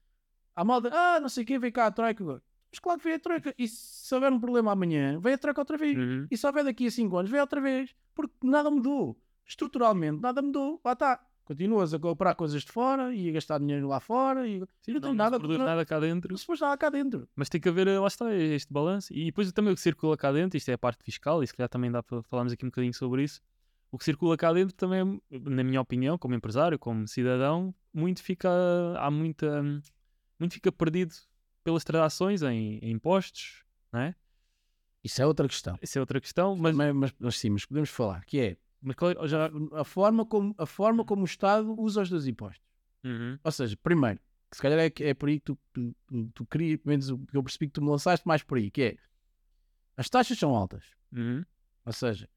[0.56, 2.24] a malda, ah, não sei quem, vem cá a troika.
[2.70, 3.56] Mas claro que vem a troika.
[3.58, 5.98] E se houver um problema amanhã, vem a troika outra vez.
[5.98, 6.28] Uhum.
[6.30, 7.96] E se houver daqui a 5 anos, vem outra vez.
[8.14, 9.18] Porque nada mudou.
[9.48, 10.82] Estruturalmente, nada mudou.
[10.84, 11.26] Lá está.
[11.44, 14.48] Continuas a comprar coisas de fora e a gastar dinheiro lá fora.
[14.48, 16.30] E Sim, não não, tem nada, não, nada cá dentro.
[16.32, 17.28] não se pôs nada cá dentro.
[17.36, 19.12] Mas tem que haver, eh, lá está, este balanço.
[19.14, 21.54] E depois também o que circula cá dentro, isto é a parte fiscal, e se
[21.54, 23.42] calhar também dá para falarmos aqui um bocadinho sobre isso.
[23.92, 28.50] O que circula cá dentro também, na minha opinião, como empresário, como cidadão, muito fica,
[28.98, 29.62] há muita,
[30.40, 31.14] muito fica perdido
[31.64, 34.16] pelas transações em, em impostos, não é?
[35.04, 35.78] Isso é outra questão.
[35.82, 38.24] Essa é outra questão, mas, Mas, mas, mas sim, mas podemos falar.
[38.26, 39.50] Que é mas é- já...
[39.74, 42.64] a forma como, a forma como o Estado usa os dois impostos.
[43.04, 44.20] Uhum, Ou seja, primeiro,
[44.50, 47.10] que se calhar é, é por aí que tu, tu, tu, tu querias, pelo menos
[47.10, 48.98] o que eu percebi que tu me lançaste mais por aí, que é
[49.98, 50.84] as taxas são altas.
[51.14, 51.44] uhum,
[51.86, 52.28] Ou seja,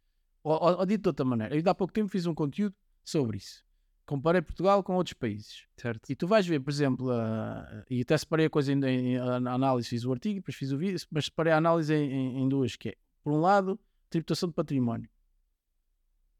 [0.42, 2.74] ou, ou, dito de outra maneira, eu há pouco tempo fiz um conteúdo
[3.05, 3.64] sobre isso.
[4.07, 5.66] Comparei Portugal com outros países.
[5.78, 6.11] certo.
[6.11, 9.36] E tu vais ver, por exemplo, a- e até separei a coisa em, em- a
[9.36, 12.49] análise, fiz o artigo, depois fiz o vídeo, mas separei a análise em, em- em
[12.49, 13.80] duas, que é, por um lado,
[14.11, 15.09] tributação de património.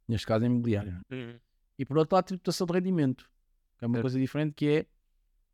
[0.09, 1.00] Neste caso, imobiliário.
[1.11, 1.38] Uhum,
[1.78, 3.28] E por outro lado, tributação de rendimento,
[3.78, 4.02] que é uma Certo.
[4.05, 4.86] coisa diferente, que é,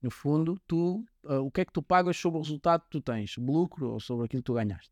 [0.03, 3.01] no fundo, tu, ah, o que é que tu pagas sobre o resultado que tu
[3.01, 4.91] tens, sobre lucro ou sobre aquilo que tu ganhaste.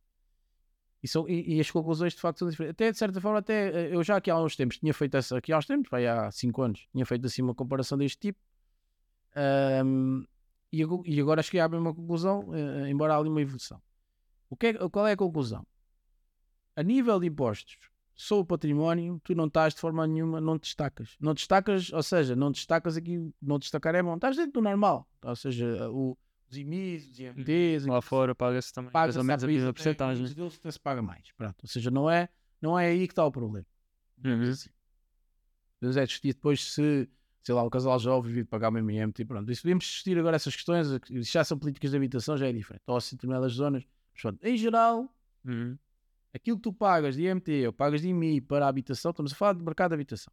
[1.02, 2.72] E, são- e- e as conclusões de facto são diferentes.
[2.74, 5.38] Até, de certa forma, até eh, eu já aqui há uns tempos tinha feito essa,
[5.38, 8.38] aqui há uns tempos, vai há 5 anos, tinha feito assim uma comparação deste tipo.
[9.34, 10.24] Ahm,
[10.72, 13.80] e, e agora cheguei à mesma conclusão, eh, embora há ali uma evolução.
[14.50, 15.64] O que é- qual é a conclusão?
[16.76, 17.76] A nível de impostos
[18.18, 21.16] sobre o património, tu não estás de forma nenhuma, não te destacas.
[21.20, 24.54] Não te destacas, ou seja, não te destacas aqui, não destacar é bom, estás dentro
[24.54, 25.08] do normal.
[25.22, 26.18] Ou seja, o,
[26.50, 30.26] os IMIs, os IMTs, Lá fora paga-se também paga mais ou menos a mesma porcentagem.
[30.26, 31.30] Até se paga mais.
[31.36, 31.56] Pronto.
[31.62, 32.28] Ou seja, não é,
[32.60, 33.66] não é aí que está o problema.
[34.24, 34.50] Uhum.
[34.50, 34.70] Assim.
[35.80, 37.08] Deus é discutir depois se,
[37.44, 39.24] sei lá, o casal jovem vive de pagar o mesmo IMT.
[39.26, 39.48] Pronto.
[39.52, 40.88] Isso podemos discutir agora essas questões.
[41.08, 42.82] Isso já são políticas de habitação, já é diferente.
[42.88, 43.84] Ou se em determinadas zonas.
[44.12, 45.08] Mas, pronto, em geral,
[45.44, 45.78] Uhum,
[46.34, 49.34] aquilo que tu pagas de IMT ou pagas de IMI para a habitação, estamos a
[49.36, 50.32] falar de mercado de habitação,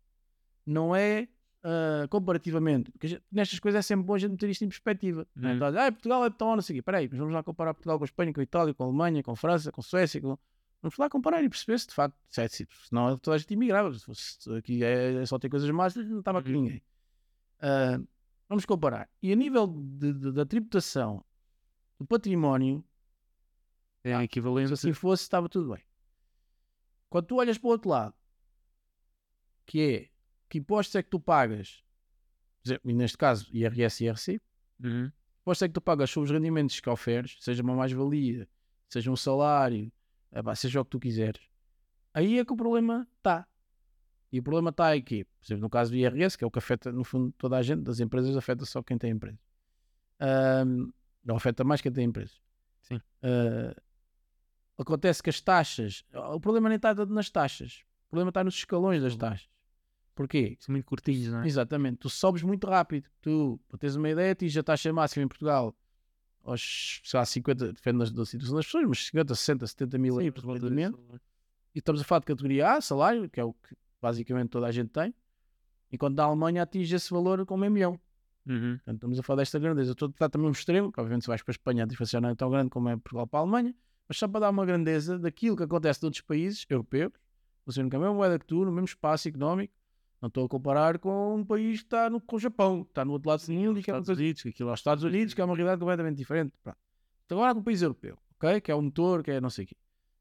[0.66, 1.28] não é
[1.64, 4.68] ah, comparativamente, porque a gente- nestas coisas é sempre bom a gente meter isto em
[4.70, 5.28] perspectiva.
[5.36, 5.40] é?
[5.48, 5.56] Uhum.
[5.56, 6.82] Então, ah, Portugal é tão, não sei o quê.
[6.84, 9.24] Peraí, mas vamos lá comparar Portugal com a Espanha, com a Itália, com a Alemanha,
[9.24, 10.22] com a França, com a Suécia.
[10.22, 10.38] Com...
[10.84, 13.52] Vamos lá comparar e perceber se de facto, se é, se- senão toda a gente
[13.52, 13.92] imigrava.
[13.94, 16.62] Se fosse, aqui é, é só ter coisas más, não estava aqui Uhum.
[16.62, 16.84] ninguém.
[17.60, 18.00] Ah,
[18.48, 19.10] vamos comparar.
[19.24, 21.26] E a nível de- de- da tributação
[22.00, 22.86] do património,
[24.06, 24.68] É a equivalente.
[24.68, 25.84] se assim fosse, estava tudo bem.
[27.10, 28.14] Quando tu olhas para o outro lado,
[29.66, 30.10] que é
[30.48, 31.84] que impostos é que tu pagas,
[32.84, 34.42] e neste caso IRS e IRC,
[34.84, 38.48] Uhum, impostos é que tu pagas sobre os rendimentos que oferes, seja uma mais-valia,
[38.88, 39.92] seja um salário,
[40.32, 41.42] eh, seja o que tu quiseres,
[42.14, 43.48] aí é que o problema está.
[44.32, 46.60] E o problema está aqui, por exemplo, no caso do IRS, que é o que
[46.60, 49.40] afeta, no fundo, toda a gente, das empresas, afeta só quem tem empresa.
[50.20, 50.92] Ahm,
[51.24, 52.40] não afeta mais quem tem empresas.
[52.82, 53.02] Sim.
[53.24, 53.74] Ah,
[54.78, 59.02] acontece que as taxas, o problema nem está nas taxas, o problema está nos escalões
[59.02, 59.50] das taxas.
[60.14, 60.56] Porquê?
[60.60, 61.48] São muito curtinhos, não é?
[61.48, 63.10] Exatamente, tu sobes muito rápido.
[63.22, 65.76] Tu, para teres uma ideia, atinges a taxa máxima em Portugal
[66.46, 70.26] aos sei lá, 50, depende da, situação das pessoas, mas 50, 60, 70 mil Sim,
[70.26, 70.98] euros rendimento.
[70.98, 71.22] disso.
[71.74, 74.72] E estamos a falar de categoria A, salário, que é o que basicamente toda a
[74.72, 75.14] gente tem,
[75.92, 78.00] enquanto na Alemanha atinge esse valor com meio milhão.
[78.48, 79.92] Uhum, Portanto, estamos a falar desta grandeza.
[79.92, 82.22] Estou a estar também um extremo, que obviamente se vais para a Espanha a diferença
[82.22, 83.76] não é tão grande como é Portugal para a Alemanha,
[84.08, 87.12] mas só para dar uma grandeza daquilo que acontece noutros países europeus,
[87.66, 89.74] funcionam com a mesma moeda que tu, no mesmo espaço económico.
[90.22, 93.04] Não estou a comparar com um país que está no, com o Japão, que está
[93.04, 95.34] no outro lado do mundo e que é Estados Unidos, que aquilo aos Estados Unidos,
[95.34, 96.54] que é uma realidade completamente diferente.
[96.64, 96.78] Pronto.
[97.26, 98.62] Então, agora com um país europeu, ok?
[98.62, 99.76] Que é um motor, que é não sei o quê.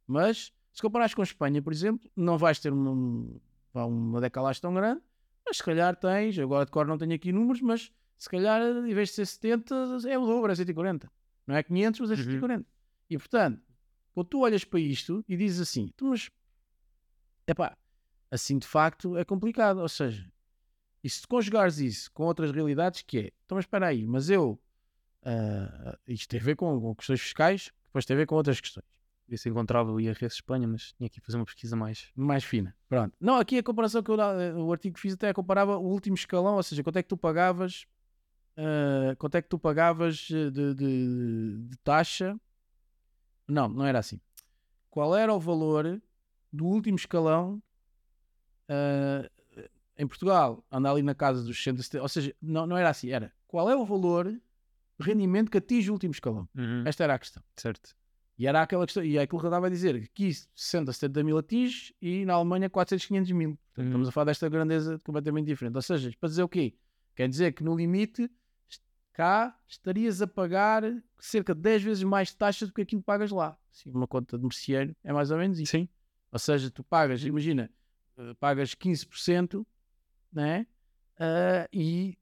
[0.07, 3.41] Mas, se comparares com a Espanha, por exemplo, não vais ter uma,
[3.75, 5.01] uma, decalagem tão grande,
[5.47, 8.95] mas se calhar tens, agora de cor não tenho aqui números, mas se calhar em
[8.95, 9.75] vez de ser 70,
[10.09, 11.11] é o dobro, é 140.
[11.47, 12.23] Não é 500, mas é Uhum.
[12.23, 12.67] 140.
[13.11, 13.63] E portanto,
[14.15, 16.31] quando tu olhas para isto e dizes assim, "Tu, mas,
[17.47, 17.77] epá,
[18.31, 19.79] assim de facto é complicado.
[19.81, 20.31] Ou seja,
[21.03, 24.59] e se conjugares isso com outras realidades, que é, então mas espera aí, mas eu,
[25.23, 28.61] ah, isto tem a ver com, com questões fiscais, depois tem a ver com outras
[28.61, 28.87] questões.
[29.27, 32.11] Ver se encontrava o IRS Espanha, mas tinha que fazer uma pesquisa mais.
[32.15, 32.77] mais fina.
[32.89, 33.17] Pronto.
[33.19, 36.15] Não, aqui a comparação que eu, da- o artigo que fiz até comparava o último
[36.15, 37.87] escalão, ou seja, quanto é que tu pagavas,
[38.57, 42.39] ah, quanto é que tu pagavas eh, de, de- de taxa.
[43.49, 44.21] Não, não era assim.
[44.91, 46.01] Qual era o valor
[46.53, 47.63] do último escalão
[48.69, 49.29] ah,
[49.97, 53.33] em Portugal, anda ali na casa dos 60, ou seja, não, não era assim, era
[53.47, 54.41] qual é o valor de
[55.01, 56.49] rendimento que atinge o último escalão?
[56.57, 56.83] Uhum.
[56.85, 57.43] Esta era a questão.
[57.57, 57.95] Certo.
[58.37, 60.93] E era aquela questão, e é aquilo que eu estava a dizer, que aqui 60,
[60.93, 63.51] 70 mil atinge e na Alemanha 400, 500 mil.
[63.51, 63.85] Portanto, Uhum.
[63.87, 65.75] Estamos a falar desta grandeza completamente diferente.
[65.75, 66.75] Ou seja, para dizer o quê?
[67.15, 68.31] Quer dizer que no limite,
[69.15, 70.83] cá estarias a pagar
[71.19, 73.57] cerca de 10 vezes mais taxa do que aquilo que pagas lá.
[73.73, 75.71] Assim, uma conta de merceeiro é mais ou menos isso.
[75.71, 75.89] Sim.
[76.31, 77.71] Ou seja, tu pagas, imagina,
[78.19, 79.65] eh, pagas 15%,
[80.33, 80.67] né?
[81.19, 82.19] Ah, e,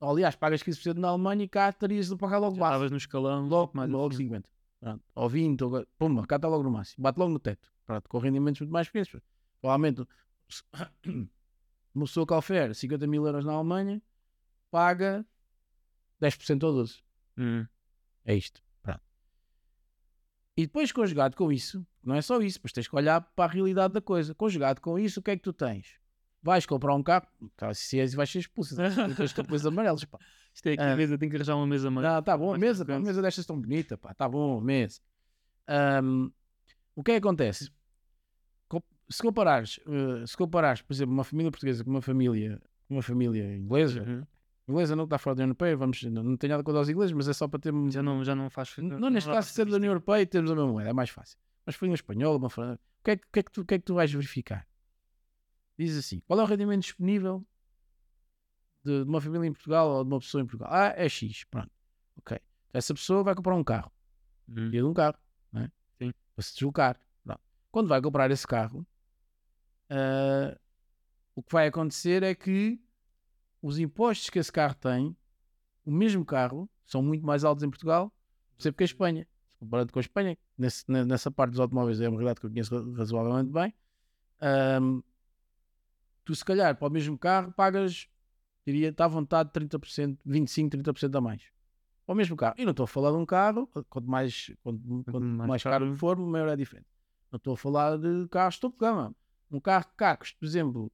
[0.00, 2.72] aliás, pagas 15% na Alemanha e cá estarias a pagar logo Já baixo.
[2.72, 3.46] estavas no escalão.
[3.46, 4.36] Logo, mais logo acima.
[4.36, 4.48] 50.
[4.80, 5.04] Pronto.
[5.14, 7.02] Ou 20, ou, pumba, cá está logo no máximo.
[7.02, 7.70] Bate logo no teto.
[7.84, 9.14] Pronto, com rendimentos muito mais pequenos.
[9.60, 10.06] Provavelmente,
[11.94, 14.00] uma pessoa que oferece 50 mil euros na Alemanha
[14.70, 15.26] paga
[16.20, 17.02] 10% ou 12%.
[17.38, 17.66] Uhum.
[18.24, 18.62] É isto.
[18.82, 19.00] Pronto.
[20.56, 23.52] E depois, conjugado com isso, não é só isso, mas tens que olhar para a
[23.54, 24.34] realidade da coisa.
[24.34, 25.98] Conjugado com isso, o que é que tu tens?
[26.42, 28.74] Vais comprar um carro, tá, se és, vais ser expulso.
[29.16, 30.18] Tens capuz amarelos, pá.
[30.54, 30.94] Isto é aqui Ah.
[30.94, 32.16] a mesa, tenho que arranjar uma mesa amarela.
[32.16, 34.60] Ah, tá bom, a mesa, pá, a mesa destas tão bonita, pá, tá bom, a
[34.62, 35.00] mesa.
[35.68, 36.30] Ahm,
[36.96, 37.70] o que é que acontece?
[38.68, 43.02] Co- Se comparares, eh, se comparares, por exemplo, uma família portuguesa com uma família, uma
[43.02, 44.26] família inglesa, Uhum.
[44.70, 47.12] Inglesa não está fora da União Europeia, vamos, não, não tenho nada contra os ingleses,
[47.12, 48.74] mas é só para ter Já não, já não faz.
[48.78, 49.90] não, neste dá caso, ser da União.
[49.92, 51.38] Europeia, temos a mesma moeda, é mais fácil.
[51.66, 52.80] Mas foi uma espanhola, uma francesa.
[53.00, 54.66] O que, é, que- é que tu, que é que tu vais verificar?
[55.78, 57.44] Diz assim: qual é o rendimento disponível
[58.84, 60.68] de, de uma família em Portugal ou de uma pessoa em Portugal?
[60.72, 61.44] Ah, é X.
[61.44, 61.70] Pronto.
[62.18, 62.38] Ok.
[62.72, 63.90] Essa pessoa vai comprar um carro.
[64.48, 64.70] Uhum.
[64.70, 65.16] De um carro.
[65.52, 65.70] Não é?
[65.98, 66.12] Sim.
[66.34, 66.98] Para se deslocar.
[67.24, 67.40] Pronto.
[67.70, 68.86] Quando vai comprar esse carro,
[69.88, 70.58] ah,
[71.34, 72.80] o que vai acontecer é que
[73.62, 75.16] os impostos que esse carro tem,
[75.84, 78.12] o mesmo carro, são muito mais altos em Portugal,
[78.56, 79.26] por exemplo, que a Espanha.
[79.58, 82.50] Comparado com a Espanha, nesse- ne- nessa parte dos automóveis é uma realidade que eu
[82.50, 83.74] conheço ra- razoavelmente bem.
[84.40, 85.02] Ahm,
[86.24, 88.08] tu, se calhar, para o mesmo carro, pagas,
[88.66, 91.42] diria, está à vontade, 30%, 25%, 30% a mais.
[92.06, 92.54] Para o mesmo carro.
[92.58, 95.94] E não estou a falar de um carro, quanto mais, quanto, quanto mais mais, caro
[95.94, 96.88] for, maior é a diferença.
[97.30, 99.14] Não estou a falar de carros topo de gama.
[99.50, 100.92] Um carro que cá custa, por exemplo,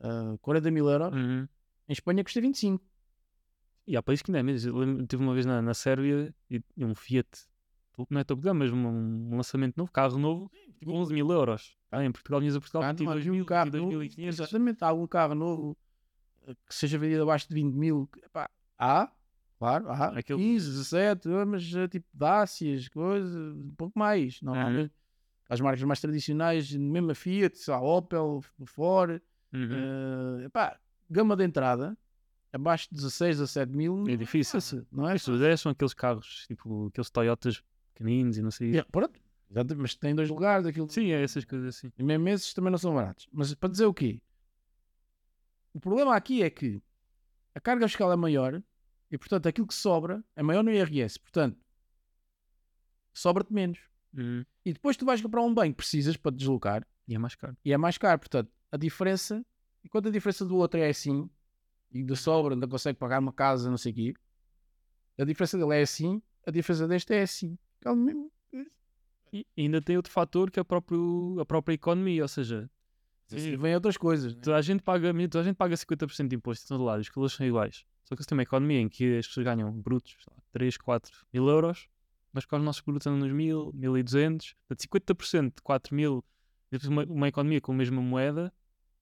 [0.00, 1.48] ah, 40 mil euros, Uhum.
[1.90, 2.82] Em Espanha custa 25.
[3.86, 4.82] E há países que não é mesmo.
[4.82, 7.28] Eu Tive uma vez na, na Sérvia e, e um Fiat,
[8.08, 11.76] não é top gama, mas um, um lançamento novo, carro novo, tipo 11 mil euros.
[11.90, 14.18] Ah, em Portugal, vinhas a Portugal, Ah, tipo não, 2 havia mil, carro novo, 2.500.
[14.26, 15.76] exatamente, há algum carro novo
[16.46, 18.08] eh, que seja vendido abaixo de 20 mil.
[18.22, 19.10] Epá, há,
[19.58, 20.18] claro, há.
[20.18, 24.40] Aquele- 15, 17, ah, mas eh, tipo Dácias, coisa, um pouco mais.
[24.40, 24.88] Não, Uhum.
[25.48, 29.20] As marcas mais tradicionais, mesmo a Fiat, lá, Opel, Ford,
[29.52, 29.68] Uhum.
[29.72, 30.78] eh, epá,
[31.10, 31.96] gama de entrada,
[32.52, 34.08] abaixo de 16, 17 mil.
[34.08, 34.52] É difícil.
[34.60, 35.12] fácil, Não é?
[35.14, 38.68] Pessoas é, são aqueles carros, tipo aqueles Toyotas pequeninos e não sei.
[38.70, 39.18] Yeah, pronto,
[39.76, 40.88] mas tem dois lugares, aquilo.
[40.88, 41.92] Sim, é essas coisas assim.
[41.98, 43.28] E mesmo esses também não são baratos.
[43.32, 44.20] Mas para dizer o quê?
[45.74, 46.80] O problema aqui é que
[47.54, 48.62] a carga fiscal é maior
[49.10, 51.18] e, portanto, aquilo que sobra é maior no IRS.
[51.18, 51.58] Portanto,
[53.12, 53.78] sobra-te menos.
[54.16, 54.44] Uhum.
[54.64, 57.34] E depois tu vais comprar um bem que precisas para te deslocar E é mais
[57.34, 57.56] caro.
[57.64, 58.18] e é mais caro.
[58.18, 59.44] Portanto, a diferença,
[59.84, 61.28] enquanto a diferença do outro é assim,
[61.92, 64.14] e da sobra ainda consegue pagar uma casa, não sei o quê,
[65.18, 67.58] a diferença dele é assim, a diferença deste é assim.
[69.32, 72.68] E ainda tem outro fator que é a, próprio, a própria economia, ou seja,
[73.32, 74.34] E vem outras coisas.
[74.34, 74.40] né?
[74.42, 77.08] toda a gente paga, toda a gente paga 50% de imposto em todo lado, os
[77.08, 77.84] valores são iguais.
[78.04, 80.76] Só que se tem uma economia em que as pessoas ganham brutos, sei lá, 3,
[80.78, 81.88] 4 mil euros,
[82.32, 86.24] mas que os nossos produtos andam nos 1000, 1200, portanto 50% de 4 mil,
[86.88, 88.52] uma, uma economia com a mesma moeda,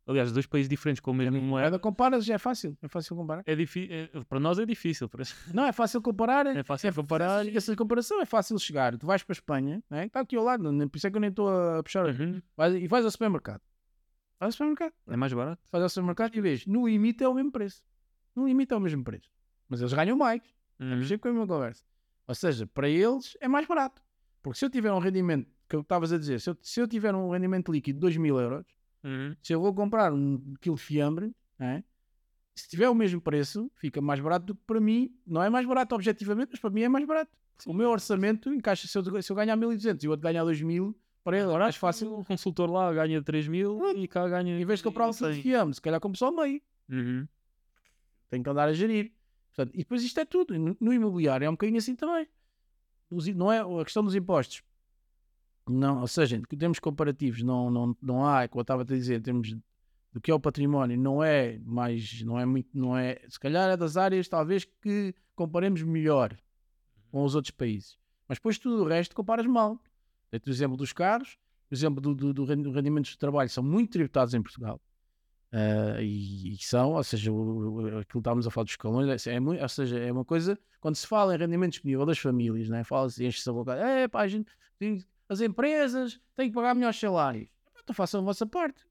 [0.08, 2.76] aliás, dois países diferentes com a mesma moeda, Moeda comparas, é fácil.
[2.82, 3.42] É fácil comparar.
[3.46, 5.08] é difí- é- para nós é difícil.
[5.08, 5.22] Para...
[5.54, 6.46] Não, é fácil comparar.
[6.46, 8.96] É fácil comparar Essa, essa comparação é fácil chegar.
[8.96, 10.06] Tu vais para a Espanha, né?
[10.06, 12.06] está aqui ao lado, por isso é que eu nem estou a puxar.
[12.06, 12.40] Uhum.
[12.56, 13.60] Vais- e vais ao supermercado.
[14.40, 14.92] Vais ao supermercado.
[15.08, 15.62] É mais barato.
[15.70, 17.82] Vais ao supermercado e vês, no limite é o mesmo preço.
[18.34, 19.30] No limite é o mesmo preço.
[19.68, 20.40] Mas eles ganham mais.
[20.80, 20.90] Uhum.
[20.90, 21.82] Vamos sempre com a mesma conversa.
[22.26, 24.00] Ou seja, para eles é mais barato.
[24.42, 26.86] Porque se eu tiver um rendimento, que eu estavas a dizer, se eu, se eu
[26.86, 28.64] tiver um rendimento líquido de 2 mil euros,
[29.08, 29.36] Uhum.
[29.42, 31.82] se eu vou comprar um quilo de fiambre, né,
[32.54, 35.14] se tiver o mesmo preço, fica mais barato do que para mim.
[35.24, 37.30] Não é mais barato objetivamente, mas para mim é mais barato.
[37.64, 40.96] O meu orçamento encaixa, se eu, se eu ganhar 1200 e o outro ganhar 2000,
[41.22, 42.18] para ele é mais fácil.
[42.18, 44.60] O consultor lá ganha 3 mil e cá ganha.
[44.60, 45.42] Em vez de comprar um quilo de 100.
[45.42, 46.60] fiambre, se calhar compro só meio.
[46.88, 47.26] Uhum.
[48.28, 49.12] Tenho que andar a gerir.
[49.54, 50.58] Portanto, e depois isto é tudo.
[50.58, 52.26] No, no imobiliário é um bocadinho assim também.
[53.10, 54.62] Os não é a questão dos impostos.
[55.68, 59.18] Não, ou seja, em termos comparativos, não, não, não há, como eu estava a dizer,
[59.18, 59.54] em termos
[60.12, 63.70] do que é o património, não é mais, não é muito, não é, se calhar
[63.70, 66.36] é das áreas talvez que comparemos melhor
[67.10, 67.98] com os outros países.
[68.26, 69.80] Mas depois tudo o resto comparas mal.
[70.30, 71.38] Dei-te o exemplo dos carros,
[71.68, 74.80] por exemplo, do, do, do rendi- rendimentos de trabalho são muito tributados em Portugal.
[75.50, 77.36] Ah, e, e são, ou seja, o,
[77.82, 80.24] o- aquilo que estávamos a falar dos escalões, é, é muito, ou seja, é uma
[80.24, 82.84] coisa, quando se fala em rendimento disponível das famílias, né?
[82.84, 84.50] fala-se, enche-se a boca, é pá, a gente,
[85.28, 87.48] as empresas têm que pagar melhores salários.
[87.82, 88.86] Então façam a vossa parte.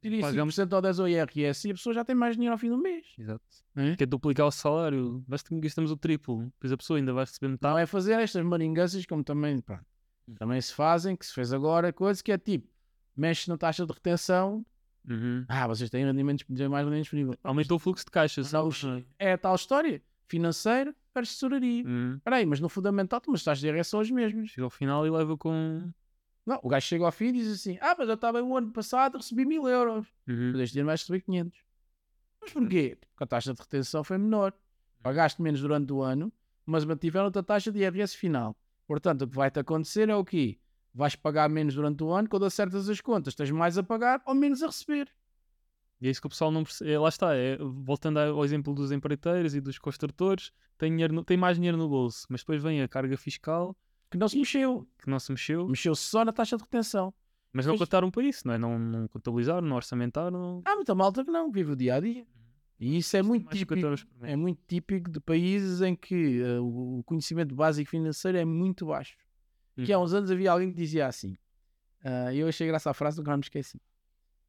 [0.00, 2.58] Tirem Pagamos- 5% ou 10% ao IRS e a pessoa já tem mais dinheiro ao
[2.58, 3.06] fim do mês.
[3.16, 3.40] Exato.
[3.76, 3.94] é?
[3.94, 6.44] Quer duplicar o salário, basta que gastamos o triplo.
[6.46, 7.72] Depois a pessoa ainda vai receber metade.
[7.72, 9.84] Não é fazer estas maringanças como também, pronto,
[10.36, 12.68] também se fazem, que se fez agora, coisa que é tipo,
[13.16, 14.66] mexe na taxa de retenção,
[15.08, 15.44] Uhum.
[15.48, 17.34] ah, vocês têm rendimentos, mais rendimentos disponível.
[17.44, 18.40] Aumentou o fluxo de caixa.
[18.52, 19.06] Não, sabe?
[19.18, 21.84] é a tal história, financeiro versus tesouraria.
[21.84, 22.16] Uhum.
[22.16, 24.50] Espera aí, mas no fundamental, mas as taxas de IRS são as mesmas.
[24.50, 25.90] Chega ao final e leva com.
[26.44, 28.72] Não, o gajo chega ao fim e diz assim, ah, mas eu estava o ano
[28.72, 30.60] passado, recebi mil euros, Uhum.
[30.60, 31.58] este ano vais receber 500.
[32.40, 32.98] Mas porquê?
[33.00, 34.52] Porque a taxa de retenção foi menor.
[35.02, 36.32] Pagaste menos durante o ano,
[36.66, 38.56] mas mantiveram a taxa de IRS final.
[38.88, 40.58] Portanto, o que vai-te acontecer é o quê?
[40.92, 44.34] Vais pagar menos durante o ano, quando acertas as contas, tens mais a pagar ou
[44.34, 45.08] menos a receber.
[46.02, 46.90] E é isso que o pessoal não percebe.
[46.90, 51.22] É, lá está, é, voltando ao exemplo dos empreiteiros e dos construtores, tem, dinheiro no-
[51.24, 53.76] tem mais dinheiro no bolso, mas depois vem a carga fiscal
[54.10, 54.84] Que não se mexeu.
[54.98, 57.14] que não se mexeu, Mexeu-se só na taxa de retenção.
[57.52, 57.88] mas não Pois.
[57.88, 58.58] contaram para isso, não é?
[58.58, 60.60] Não, não contabilizaram, não orçamentaram.
[60.64, 62.26] Há muita malta que não, vive o dia a dia.
[62.80, 63.74] E isso é muito mais típico.
[63.76, 64.32] 50 euros por mês.
[64.32, 69.16] É muito típico de países em que eh, o conhecimento básico financeiro é muito baixo.
[69.76, 70.04] Que há Uhum.
[70.04, 71.36] uns anos havia alguém que dizia assim,
[72.04, 73.80] ah, eu achei graça à frase, nunca me esqueci.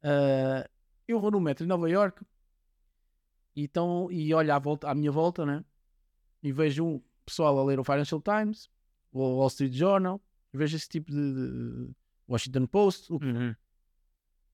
[0.02, 0.68] Ah,
[1.06, 2.24] eu vou no metro em Nova York
[3.56, 5.64] e, então, e olho à, volta, à minha volta, né?
[6.42, 8.68] E vejo um pessoal a ler o Financial Times,
[9.12, 10.20] o Wall Street Journal,
[10.52, 11.94] vejo esse tipo de, de
[12.28, 13.54] Washington Post, o, Uhum.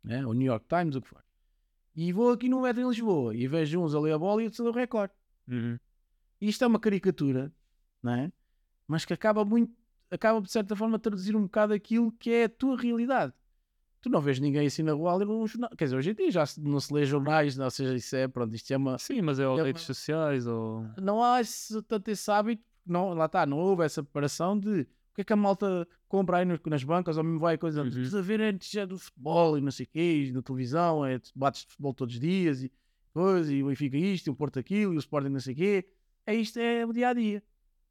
[0.05, 0.25] né?
[0.27, 1.25] o New York Times, o que for.
[1.97, 4.45] E vou aqui no metro em Lisboa e vejo uns a ler a bola e
[4.45, 5.13] outros a ler o recorde.
[5.49, 5.79] Uhum.
[6.41, 7.53] Isto é uma caricatura,
[8.03, 8.33] não é?
[8.87, 9.75] Mas que acaba muito,
[10.11, 13.33] acaba de certa forma a traduzir um bocado aquilo que é a tua realidade.
[14.01, 15.71] Tu não vês ninguém assim na rua a ler um jornal.
[15.77, 18.27] Quer dizer, hoje em dia já não se lê jornais, não, ou seja, isso é,
[18.27, 18.99] pronto, isto é uma.
[18.99, 20.87] Sim, mas é ou É redes uma- sociais ou.
[21.01, 25.15] Não há esse, tanto esse hábito, não, lá está, não houve essa preparação de o
[25.15, 27.83] que é que a malta compra aí nas bancas ou mesmo vai coisa.
[27.83, 27.89] Uhum.
[27.89, 31.19] Estás a ver antes já do futebol e não sei o quê, na televisão, é
[31.19, 32.73] debates de futebol todos os dias e
[33.13, 35.57] coisa, e o Benfica isto, e o Porto aquilo, e o Sporting não sei o
[35.57, 35.89] quê.
[36.25, 37.43] É isto, é o dia a dia.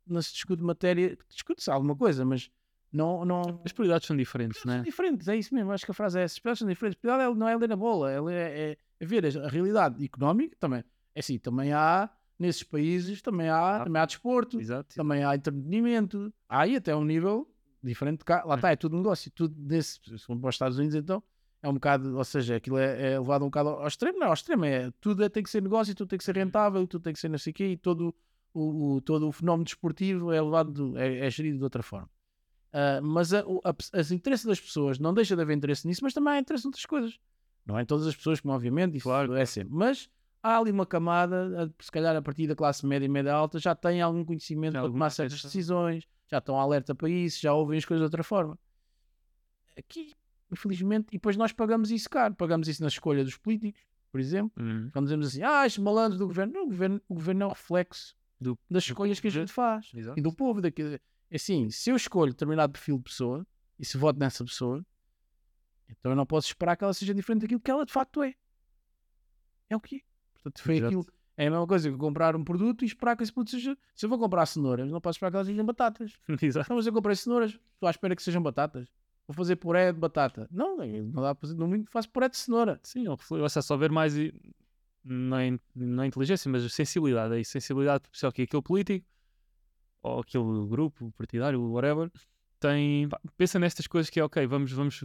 [0.07, 2.49] Não se discute matéria, discute-se alguma coisa, mas
[2.91, 3.23] não.
[3.25, 4.81] não As prioridades são diferentes, são né?
[4.83, 5.71] diferentes, é isso mesmo.
[5.71, 6.33] Acho que a frase é essa.
[6.35, 6.97] As prioridades são diferentes.
[6.97, 8.17] A prioridade é- não é ler a bola, é,
[8.71, 10.83] é- é ver a, realidade económica também.
[11.15, 13.83] É assim, também há, nesses países, também há, Há.
[13.85, 14.95] também há desporto, Exato.
[14.95, 16.33] também há entretenimento.
[16.47, 17.47] Há aí até um nível
[17.83, 18.43] diferente de cá.
[18.45, 18.57] Lá Hum.
[18.57, 19.31] está, é tudo negócio.
[19.31, 21.21] Tudo desse, se for para os Estados Unidos, então,
[21.61, 24.17] é um bocado, ou seja, aquilo é, é levado um bocado ao extremo.
[24.19, 26.85] Não, ao extremo é tudo é- tem que ser negócio, tudo tem que ser rentável,
[26.87, 28.15] tudo tem que ser não sei o quê, e todo
[28.53, 32.09] o, o- todo o fenómeno desportivo é levado, do- é, é gerido de outra forma.
[32.71, 36.01] Ah, mas a, o a, as interesses das pessoas não deixa de haver interesse nisso,
[36.03, 37.19] mas também há interesse noutras coisas.
[37.65, 39.73] Não é em todas as pessoas, como obviamente, isso Claro, é sempre.
[39.73, 40.09] Mas
[40.41, 43.75] há ali uma camada, se calhar a partir da classe média e média alta, já
[43.75, 47.77] tem algum conhecimento Já para tomar certas decisões, já estão alerta para isso, já ouvem
[47.77, 48.57] as coisas de outra forma.
[49.77, 50.13] Aqui,
[50.51, 54.51] infelizmente, e depois nós pagamos isso caro, pagamos isso na escolha dos políticos, por exemplo.
[54.63, 54.89] Uhum.
[54.91, 57.49] Quando dizemos assim, ah, estes malandros do governo, não, o governo, o governo é um
[57.49, 60.19] reflexo Do- das escolhas que a gente faz Exato.
[60.19, 60.61] e do povo.
[60.61, 60.99] Daquilo.
[61.31, 63.45] É Assim, se eu escolho determinado perfil de pessoa
[63.77, 64.85] e se voto nessa pessoa,
[65.89, 68.33] então eu não posso esperar que ela seja diferente daquilo que ela de facto é.
[69.69, 69.99] É o que é.
[70.33, 70.87] Portanto, foi Exato.
[70.87, 71.05] aquilo.
[71.37, 73.77] É a mesma coisa que comprar um produto e esperar que esse produto seja.
[73.95, 76.11] Se eu vou comprar cenouras, não posso esperar que elas sejam batatas.
[76.41, 76.65] Exato.
[76.65, 78.89] Então, mas eu comprei cenouras, estou à espera que sejam batatas.
[79.27, 80.47] Vou fazer puré de batata.
[80.51, 81.53] Não, não dá para fazer.
[81.57, 82.79] No mínimo faço puré de cenoura.
[82.83, 83.17] Sim, ou
[83.47, 84.33] seja, só ver mais e-
[85.03, 87.35] não é, não é inteligência, mas sensibilidade.
[87.35, 89.05] É isso, sensibilidade, se é que aquele político
[90.01, 92.11] ou aquele grupo partidário, whatever,
[92.59, 93.07] tem.
[93.09, 95.03] pá, Pensa nestas coisas que é ok, vamos, vamos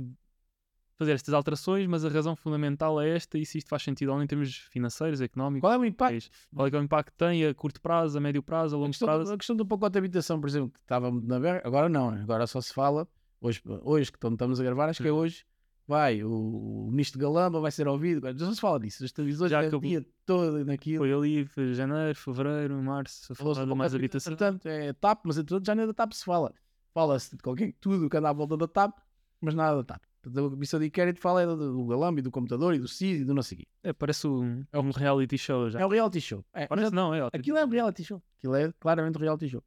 [0.96, 4.16] fazer estas alterações, mas a razão fundamental é esta e se isto faz sentido ou
[4.16, 5.62] não em termos financeiros, económicos.
[5.68, 6.30] Qual é o impacto?
[6.54, 8.78] Qual é, que é o impacto que tem a curto prazo, a médio prazo, a
[8.78, 9.24] A longo questão, prazo?
[9.24, 12.10] do, a questão do pacote de habitação, por exemplo, que estava na berra, agora não,
[12.10, 13.08] agora só se fala,
[13.40, 15.18] hoje, hoje que estamos a gravar, acho que é Uhum.
[15.18, 15.44] hoje,
[15.86, 19.68] vai, o, o ministro Galamba vai ser ouvido, já se fala disso, as televisões Já
[19.68, 20.98] já o dia todo naquilo.
[20.98, 24.32] Foi ali janeiro, fevereiro, março, Falou-se mais habitação.
[24.32, 26.52] Portanto, é TAP, mas entretanto já nem da TAP se fala.
[26.92, 28.98] Fala-se de qualquer tudo que anda à volta da TAP,
[29.40, 30.02] mas nada da TAP.
[30.22, 33.20] Portanto, a comissão de inquérito fala é do, Galamba e do computador e do CIS
[33.20, 33.66] e do não sei o quê.
[33.82, 35.80] É, parece um, é um reality show já.
[35.80, 36.42] É um reality show.
[36.54, 37.28] É, Parece já- não, é.
[37.30, 38.22] Aquilo é um reality show.
[38.38, 39.62] Aquilo é claramente um reality show.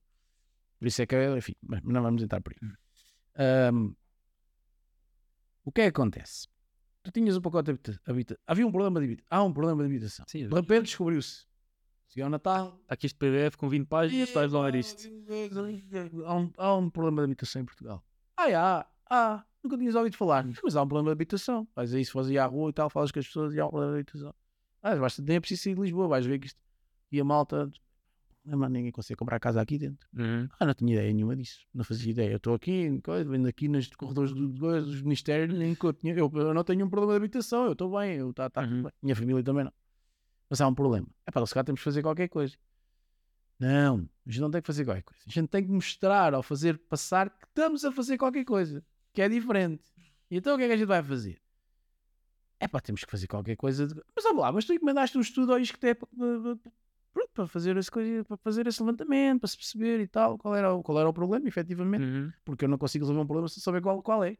[0.79, 2.69] Por isso é que, é, enfim, mas não vamos entrar por aí.
[3.35, 3.93] Ahm,
[5.67, 6.47] o que é que acontece?
[7.03, 9.27] Tu tinhas um pacote de habita- habita- Havia um problema de habitação.
[9.29, 10.25] Há um problema de habitação.
[10.27, 11.45] Sim, De repente descobriu-se.
[12.09, 12.79] Chegou o Natal.
[12.81, 15.09] Está aqui este PDF com 20 páginas, está a isto.
[16.25, 18.01] Há um, há um problema de habitação em Portugal.
[18.37, 18.87] Ah, há.
[19.09, 20.45] Ah, nunca tinhas ouvido falar.
[20.63, 21.67] Mas há um problema de habitação.
[21.75, 23.65] Vais aí se fores ir à rua e tal, falas com as pessoas e há
[23.65, 24.33] um problema de habitação.
[24.81, 26.59] Ah, basta, nem é preciso sair de Lisboa, vais ver que isto.
[27.11, 27.69] E a malta.
[28.47, 30.07] Não, mas ninguém consegue comprar casa aqui dentro.
[30.17, 30.47] Uhum.
[30.57, 31.59] Ah, não tinha ideia nenhuma disso.
[31.73, 32.31] Não fazia ideia.
[32.31, 35.91] Eu estou aqui, coisa, vendo aqui nos corredores do- do- dos ministérios, nem que eu,
[35.91, 38.61] tinha, eu, eu não tenho um problema de habitação, eu estou bem, eu tá, tá
[38.61, 38.83] Uhum.
[38.83, 38.91] bem.
[39.03, 39.73] Minha família também não.
[40.49, 41.05] Mas há um problema.
[41.25, 42.55] É para se calhar temos que fazer qualquer coisa.
[43.59, 45.23] Não, a gente não tem que fazer qualquer coisa.
[45.27, 48.81] A gente tem que mostrar ao fazer passar que estamos a fazer qualquer coisa,
[49.13, 49.83] que é diferente.
[50.31, 51.41] E então o que é que a gente vai fazer?
[52.59, 53.87] É pá, temos que fazer qualquer coisa.
[53.87, 55.95] de- Mas vamos lá, mas tu encomendaste um estudo ao ISCTE
[57.17, 60.55] para, para, fazer esse, coisa- para fazer esse levantamento, para se perceber e tal, qual
[60.55, 62.31] era, o- qual era o problema, efetivamente Uhum.
[62.45, 64.37] porque eu não consigo resolver um problema sem saber qual, qual é.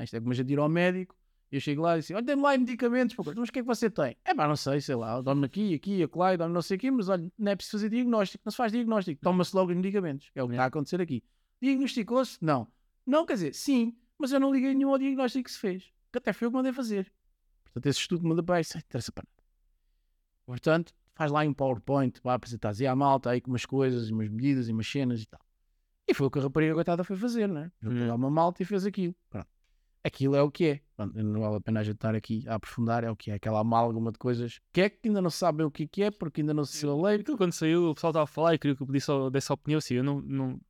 [0.00, 1.16] Isto é como a gente ir ao médico,
[1.50, 3.62] e eu chego lá e disse, olha, dê-me lá medicamentos, pô, mas o que é
[3.62, 4.16] que você tem?
[4.24, 6.90] É pá, não sei, sei lá, dá-me aqui, aqui, acolá, dá-me não sei o quê,
[6.90, 10.28] mas olha, não é preciso fazer diagnóstico, não se faz diagnóstico, toma-se logo os medicamentos,
[10.30, 11.22] que é o que está a acontecer aqui.
[11.60, 12.38] Diagnosticou-se?
[12.40, 12.68] Não.
[13.06, 16.18] Não, quer dizer, sim, mas eu não liguei nenhum ao diagnóstico que se fez, que
[16.18, 17.10] até foi eu que mandei fazer.
[17.64, 19.42] Portanto, esse estudo manda para isso, não interessa para nada.
[20.46, 24.68] Portanto, faz lá em PowerPoint, vai apresentar à malta aí com umas coisas, umas medidas
[24.68, 25.40] e umas cenas e tal.
[26.06, 27.72] E foi o que a rapariga coitada foi fazer, né?
[27.82, 28.14] Juntou Hum.
[28.14, 29.14] uma malta e fez aquilo.
[29.28, 29.48] Pronto.
[30.04, 30.80] Aquilo é o que é.
[30.96, 33.34] Pronto, não vale a pena a gente estar aqui a aprofundar, é o que é.
[33.34, 36.10] Aquela amálgama de coisas que é que ainda não sabem o que é que é,
[36.12, 37.24] porque ainda não se leu a lei.
[37.24, 39.94] Quando saiu, o pessoal estava a falar e queria que eu pedisse dessa opinião, assim,
[39.94, 40.60] eu não, não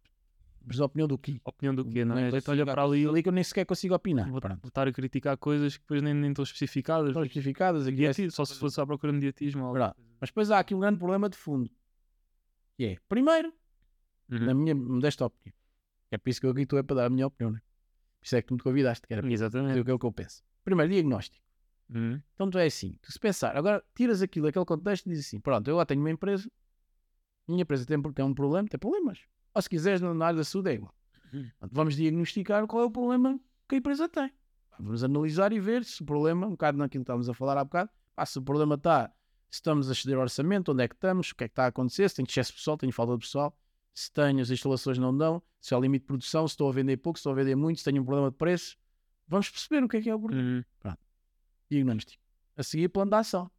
[0.69, 1.41] Mas a opinião do quê?
[1.45, 2.23] opinião do quê, não é?
[2.25, 4.31] é A gente assim, olha para ali ali que eu nem sequer consigo opinar.
[4.31, 4.69] vou, Pronto.
[4.69, 7.09] estar a criticar coisas que depois nem, nem estão especificadas.
[7.09, 8.05] Estão justificadas aqui.
[8.05, 9.71] é só se fosse à procura de mediatismo.
[9.71, 9.97] coisa.
[10.21, 11.71] Mas depois há aqui um grande problema de fundo.
[12.77, 13.53] Que é, primeiro,
[14.31, 14.41] Uhum.
[14.45, 15.55] na minha modesta opinião,
[16.11, 17.61] é por isso que eu aqui estou é para dar a minha opinião, né?
[18.21, 19.81] Por isso é que tu me convidaste, que era para dizer Exatamente.
[19.81, 20.43] o que é o que eu penso.
[20.65, 21.43] Primeiro, diagnóstico.
[21.89, 22.21] Uhum.
[22.35, 25.41] Então tu é assim, tu se pensar, agora tiras aquilo, aquele contexto e dizes assim,
[25.41, 26.47] pronto, eu lá tenho uma empresa,
[27.49, 29.21] minha empresa tem, tem um problema, tem problemas.
[29.59, 30.95] Ou se quiseres na área da saúde é igual.
[31.33, 31.51] Uhum.
[31.73, 34.33] Vamos diagnosticar qual é o problema que a empresa tem.
[34.79, 37.65] Vamos analisar e ver se o problema, um bocado naquilo que estávamos a falar há
[37.65, 37.91] bocado,
[38.25, 39.09] se o problema está,
[39.51, 41.67] se estamos a exceder orçamento, onde é que estamos, o que é que está a
[41.67, 43.59] acontecer, se tem excesso de pessoal, tenho falta de pessoal,
[43.93, 46.97] se tenho as instalações não dão, se há limite de produção, se estou a vender
[46.99, 48.77] pouco, se estou a vender muito, se tenho um problema de preço.
[49.27, 50.95] Vamos perceber o que é que é o problema Uhum.
[51.69, 52.23] diagnóstico.
[52.57, 53.51] A seguir, plano de ação.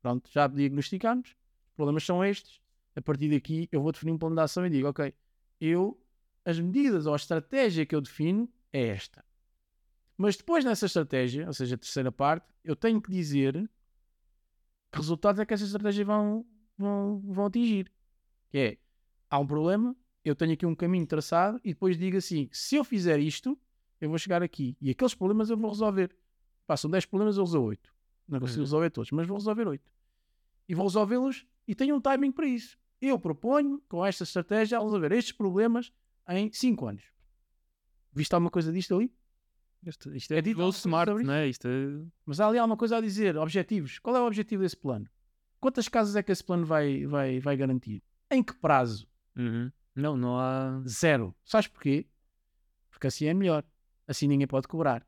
[0.00, 2.60] Pronto, já diagnosticamos, os problemas são estes.
[2.96, 5.12] A partir daqui, eu vou definir um plano de ação e digo, ok,
[5.60, 6.00] eu,
[6.44, 9.24] as medidas ou a estratégia que eu defino é esta.
[10.16, 13.68] Mas depois nessa estratégia, ou seja, a terceira parte, eu tenho que dizer
[14.90, 17.92] que resultados é que essa estratégia vão, vão, vão atingir.
[18.48, 18.78] Que é,
[19.28, 19.94] há um problema,
[20.24, 23.58] eu tenho aqui um caminho traçado e depois digo assim, se eu fizer isto,
[24.00, 24.76] eu vou chegar aqui.
[24.80, 26.16] E aqueles problemas eu vou resolver.
[26.76, 27.94] São 10 problemas, eu resolvo 8.
[28.26, 28.64] Não consigo Uhum.
[28.64, 29.92] resolver todos, mas vou resolver 8.
[30.68, 32.76] E vou resolvê-los e tenho um timing para isso.
[33.00, 35.92] Eu proponho, com esta estratégia, resolver estes problemas
[36.28, 37.04] em 5 anos.
[38.12, 39.12] Viste alguma coisa disto ali?
[39.84, 41.48] Isto, isto É é, dito smart, não é?
[41.48, 42.04] Isto é...
[42.24, 43.36] Mas há ali alguma coisa a dizer.
[43.36, 43.98] Objetivos.
[43.98, 45.08] Qual é o objetivo desse plano?
[45.60, 48.02] Quantas casas é que esse plano vai, vai, vai garantir?
[48.30, 49.06] Em que prazo?
[49.36, 49.70] Uhum.
[49.94, 50.82] Não, não há.
[50.86, 51.34] Zero.
[51.44, 52.06] Sabes porquê?
[52.90, 53.64] Porque assim é melhor.
[54.08, 55.06] Assim ninguém pode cobrar.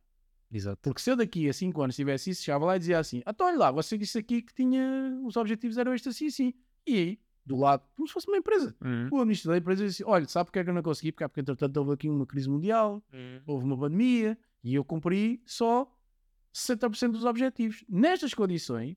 [0.51, 0.79] Exato.
[0.83, 3.47] Porque se eu daqui a 5 anos tivesse isso, chegava lá e dizia assim: então
[3.47, 6.55] olha lá, você disse aqui que tinha os objetivos eram estes assim assim.
[6.87, 8.77] E aí, do lado, como se fosse uma empresa.
[8.85, 9.09] Uhum.
[9.11, 11.11] O administrador da empresa disse: olha, sabe porque é que eu não consegui?
[11.13, 13.41] Porque, é porque entretanto houve aqui uma crise mundial, Uhum.
[13.47, 15.91] houve uma pandemia e eu cumpri só
[16.55, 17.85] 60% dos objetivos.
[17.89, 18.97] Nestas condições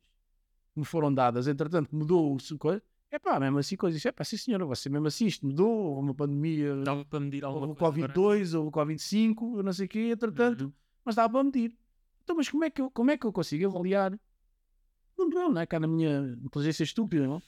[0.74, 2.82] que me foram dadas, entretanto mudou o coisa.
[3.10, 4.08] É pá, mesmo assim, coisa.
[4.08, 7.44] É pá, sim senhora, você mesmo assim, isto mudou, houve uma pandemia, Dava para medir
[7.44, 8.06] alguma houve o coisa.
[8.06, 8.14] agora.
[8.14, 10.74] Covid-2, houve o Covid-5, eu não sei o quê, entretanto Uhum.
[11.04, 11.76] mas dá para medir.
[12.24, 14.18] Então, mas como é que eu, como é que eu consigo avaliar?
[15.18, 15.66] Não, não, não é?
[15.66, 17.42] Cá na minha inteligência estúpida, não?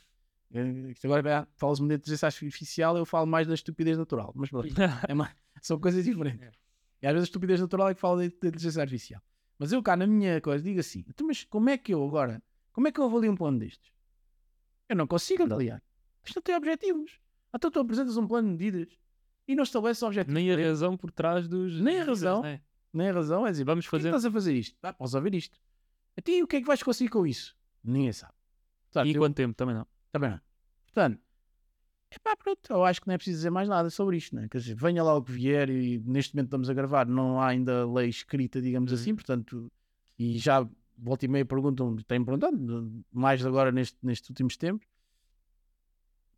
[0.53, 4.31] Eh, Isto agora ah, fala-se-me de inteligência artificial, eu falo mais da estupidez natural.
[4.35, 4.67] Mas pronto,
[5.09, 6.41] é mais- são coisas diferentes.
[6.47, 6.51] É.
[7.01, 9.21] E às vezes a estupidez natural é que fala de, inteligência artificial.
[9.57, 12.41] Mas eu cá na minha coisa digo assim, então, mas como é que eu agora,
[12.71, 13.91] como é que eu avalio um plano destes?
[14.89, 15.81] Eu não consigo avaliar.
[16.23, 17.19] Isto não tem objetivos.
[17.53, 18.97] Então tu apresentas um plano de medidas
[19.47, 20.33] e não estabeleces objetivos.
[20.33, 21.79] Nem a razão por trás dos.
[21.79, 22.41] Nem a razão.
[22.41, 22.61] né?
[22.91, 24.07] Nem a razão é dizer, Vamos fazer.
[24.09, 24.77] estás a fazer isto?
[24.83, 25.59] Ah, podes ouvir isto.
[26.17, 27.55] A ti, o que é que vais conseguir com isso?
[27.83, 28.33] Ninguém sabe.
[28.91, 29.87] Portanto, E eu- quanto tempo também não?
[30.13, 30.39] Também não.
[30.85, 31.19] Portanto,
[32.11, 34.47] epá, pronto, eu acho que não é preciso dizer mais nada sobre isto, né?
[34.49, 37.47] Quer dizer, venha lá o que vier e neste momento estamos a gravar, não há
[37.47, 38.97] ainda lei escrita, digamos Uhum.
[38.97, 39.71] assim, portanto,
[40.17, 44.87] e já volta e meia perguntam, têm perguntado, mais agora neste, nestes últimos tempos,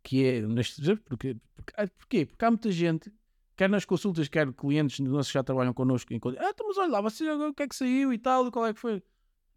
[0.02, 2.24] que é, neste, porque, porque, ah, porquê?
[2.24, 3.12] Porque há muita gente,
[3.54, 6.92] quer nas consultas, quer clientes nossos que já trabalham connosco, em, ah, então, mas olha
[6.92, 9.02] lá, você, o que é que saiu e tal, qual é que foi?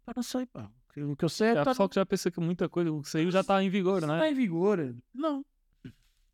[0.04, 2.30] Pá, não sei, pá, o que eu sei é que está pessoal que já pensa
[2.30, 4.30] que muita coisa, o que saiu já está em vigor, não Está é?
[4.30, 4.94] em vigor.
[5.14, 5.44] Não.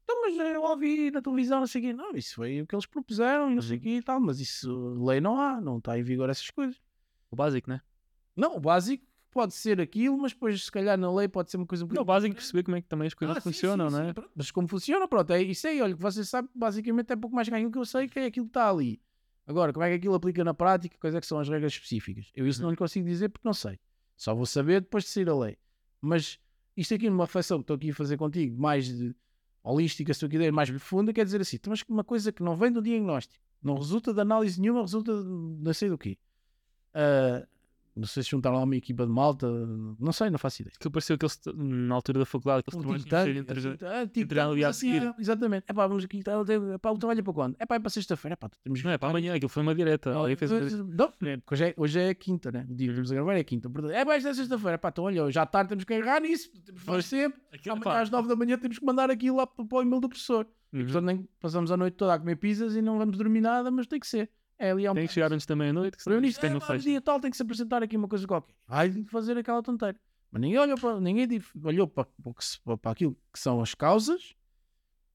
[0.04, 1.92] Então, mas eu ouvi na televisão, não sei o quê.
[1.92, 5.04] Não, isso foi o que eles propuseram, não sei o quê e tal, mas isso,
[5.04, 6.80] lei não há, não está em vigor essas coisas.
[7.30, 7.80] O básico, né?
[8.36, 11.66] Não, o básico pode ser aquilo, mas depois, se calhar, na lei pode ser uma
[11.66, 13.50] coisa um Não, o básico é perceber como é que também as coisas Ah, sim,
[13.50, 14.07] funcionam, sim, né?
[14.09, 14.30] sim, pronto.
[14.34, 15.82] Mas como funciona, pronto, é isso aí.
[15.82, 18.26] Olha, que você sabe, basicamente é pouco mais que aquilo que eu sei, que é
[18.26, 19.00] aquilo que está ali.
[19.46, 22.30] Agora, como é que aquilo aplica na prática, quais é que são as regras específicas?
[22.34, 23.78] Eu isso não lhe consigo dizer porque não sei.
[24.17, 25.59] Só vou saber depois de sair a lei.
[26.01, 26.39] Mas
[26.77, 28.93] isto aqui numa reflexão que estou aqui a fazer contigo, mais
[29.62, 32.57] holística, se tu quiser, mais profunda, quer dizer assim, então, mas uma coisa que não
[32.57, 36.17] vem do diagnóstico, não resulta de análise nenhuma, resulta de não sei do quê.
[36.95, 37.47] Ah,
[37.97, 39.49] não sei se juntaram lá uma equipa de malta,
[39.99, 40.74] não sei, não faço ideia.
[40.78, 44.07] Que pareceu que eles, na altura da faculdade, que eles trabalham tank, entre- assim, ah,
[44.07, 45.07] think entre ali tank, a assim, seguir.
[45.07, 45.64] ah, Exatamente.
[45.66, 46.20] É pá, vamos aqui.
[46.20, 47.57] é pá, o trabalho é para quando?
[47.59, 48.34] É pá, é para sexta-feira.
[48.34, 50.12] É pá, temos Não é para amanhã, aquilo foi uma direta.
[50.12, 52.66] Alguém fez Não, é, hoje é, hoje é quinta, né?
[52.68, 53.70] O dia que estamos a gravar é quinta.
[53.70, 54.74] Portanto, é pá, esta é sexta-feira.
[54.74, 56.51] É pá, então olha, já à tarde temos que agarrar nisso.
[56.64, 57.40] Temos que fazer sempre.
[57.53, 60.09] Aquilo, Amanhã às nove da manhã temos que mandar aquilo lá para, o e-mail do
[60.09, 60.47] professor.
[60.72, 60.82] uhum.
[60.84, 63.86] Portanto, nem passamos a noite toda a comer pizzas e não vamos dormir nada, mas
[63.86, 64.30] tem que ser.
[64.59, 66.61] É ali um Tem que chegar antes da meia-noite, que Para isto tem é, no
[66.61, 66.84] fecho.
[66.84, 68.54] dia tal tem que se apresentar aqui uma coisa qualquer.
[68.66, 69.98] Vai fazer aquela tonteira.
[70.30, 74.34] Mas ninguém olhou para, ninguém olhou para, para, que aquilo que são as causas.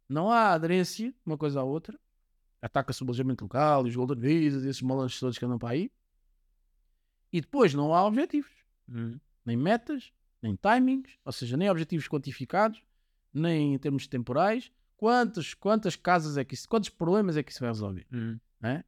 [0.07, 1.99] Não há aderência uma coisa à outra.
[2.61, 5.91] Ataca-se o alojamento local, os golden visas, esses malandros todos que andam para aí.
[7.33, 8.51] E depois não há objetivos.
[8.87, 9.19] Uhum.
[9.45, 10.11] Nem metas,
[10.41, 12.83] nem timings, ou seja, nem objetivos quantificados,
[13.33, 14.71] nem em termos temporais.
[14.97, 18.05] Quantas, quantas casas é que isso, quantos problemas é que isso vai resolver?
[18.11, 18.39] Uhum.
[18.59, 18.83] né?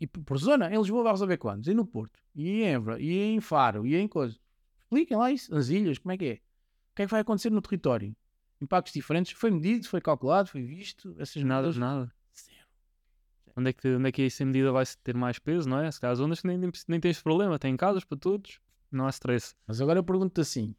[0.00, 1.68] E por zona, em Lisboa vai resolver quantos?
[1.68, 2.18] E no Porto?
[2.34, 3.00] E em Évora?
[3.00, 3.86] E em Faro?
[3.86, 4.38] E em coisa?
[4.80, 6.32] Expliquem lá isso, nas ilhas, como é que é?
[6.34, 8.14] O que é que vai acontecer no território?
[8.60, 9.32] Impactos diferentes?
[9.32, 11.14] Foi medido, foi calculado, foi visto?
[11.18, 12.12] Essas Nada, medidas- nada.
[12.36, 12.66] Zero.
[13.56, 15.90] Onde é, que, onde é que essa medida vai ter mais peso, não é?
[15.90, 18.60] Se calhar as ondas nem, nem, nem tens problema, tem casas para todos,
[18.90, 19.54] não há stress.
[19.66, 20.74] Mas agora eu pergunto-te assim: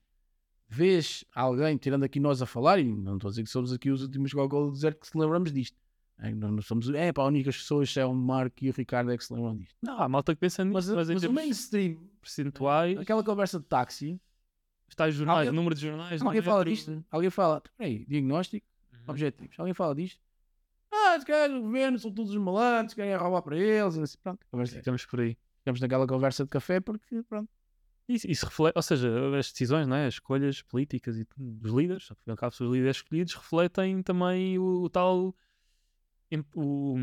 [0.68, 3.90] vês alguém, tirando aqui nós a falar, e não estou a dizer que somos aqui
[3.92, 5.78] os últimos gogol do deserto que se lembramos disto.
[6.22, 9.17] É, nós não somos, é para únicas pessoas, é o Marco e o Ricardo é
[9.17, 9.76] que se lembram disto.
[9.82, 13.57] Não, há malta que pensa nisso, Mas, mas, em mas o mainstream, percentuais, aquela conversa
[13.59, 14.20] de táxi,
[14.88, 16.22] está os jornais, Alguém- o número de jornais.
[16.22, 18.99] alguém no fala disto, alguém fala, peraí, diagnóstico, Uhum.
[19.07, 19.57] objetivos.
[19.57, 20.20] Alguém fala disto?
[20.91, 23.95] Ah, se calhar o governo são todos os malandros, querem roubar para eles.
[23.95, 24.76] e assim, pronto, conversa.
[24.76, 25.38] Ficamos por aí.
[25.59, 27.49] Ficamos naquela conversa de café porque, pronto.
[28.07, 30.07] Isso, isso reflete, ou seja, as decisões, não é?
[30.07, 35.36] as escolhas políticas e dos líderes, afinal os líderes escolhidos refletem também o, o tal.
[36.56, 36.96] O,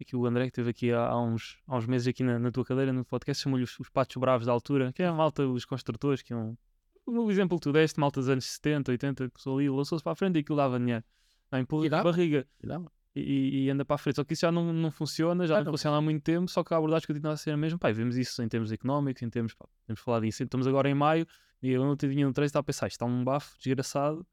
[0.00, 2.50] aqui o André que esteve aqui há, há uns, há uns meses aqui na, na
[2.50, 5.46] tua cadeira no podcast chamou-lhe os, os patos bravos da altura, que é a malta,
[5.46, 6.56] os construtores, que é um.
[7.06, 10.16] O exemplo que tu deste, malta dos anos 70, 80, que ali, lançou-se para a
[10.16, 11.04] frente e aquilo dava dinheiro.
[11.50, 14.16] Não, empurra E de barriga E e, anda para a frente.
[14.16, 16.48] Só que isso já não, não funciona, já Ah, não, não funciona há muito tempo,
[16.48, 17.78] só que a abordagem continua a ser a mesma.
[17.78, 20.42] Pá, e vemos isso em termos económicos, em termos, pá, temos falado disso.
[20.42, 21.26] Estamos agora em maio
[21.62, 24.26] e eu não tinha no trânsito a pensar, isto está um bafo desgraçado,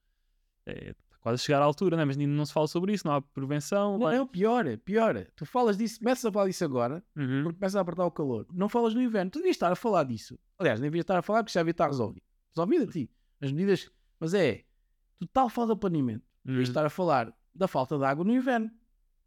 [0.66, 2.06] é, quase a chegar à altura, né?
[2.06, 3.94] mas ainda não se fala sobre isso, não há prevenção.
[3.94, 5.26] Não, vai- é pior, é pior.
[5.36, 7.44] Tu falas disso, começas a falar disso agora, Uhum.
[7.44, 8.46] porque começa a apertar o calor.
[8.54, 9.30] Não falas no inverno.
[9.32, 10.38] Tu devias estar a falar disso.
[10.58, 12.24] Aliás, nem devias estar a falar porque já devia estar resolvido.
[12.56, 13.10] Resolvido a ti.
[13.42, 13.92] As medidas.
[14.20, 14.64] Mas é
[15.20, 16.24] total falta de planeamento.
[16.46, 16.52] Uhum.
[16.54, 18.70] Devias estar a falar da falta de água no inverno.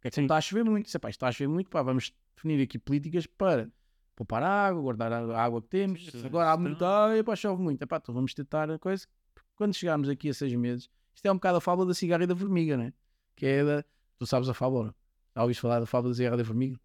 [0.01, 0.89] Que é que não está a chover muito.
[0.89, 3.71] Se, pá, isto está a chover muito, pá, vamos definir aqui políticas para
[4.15, 6.09] poupar água, guardar a água que temos.
[6.25, 7.81] Agora há muita água, e pá, chove muito.
[7.81, 9.07] Epá, então vamos tentar a coisa.
[9.55, 12.27] Quando chegarmos aqui a seis meses, isto é um bocado a fábula da cigarra e
[12.27, 12.93] da formiga, né?
[13.35, 13.85] Que é da.
[14.17, 14.85] Tu sabes a fábula?
[14.85, 14.95] não?
[15.35, 16.79] Já ouviste falar da fábula da cigarra e da formiga?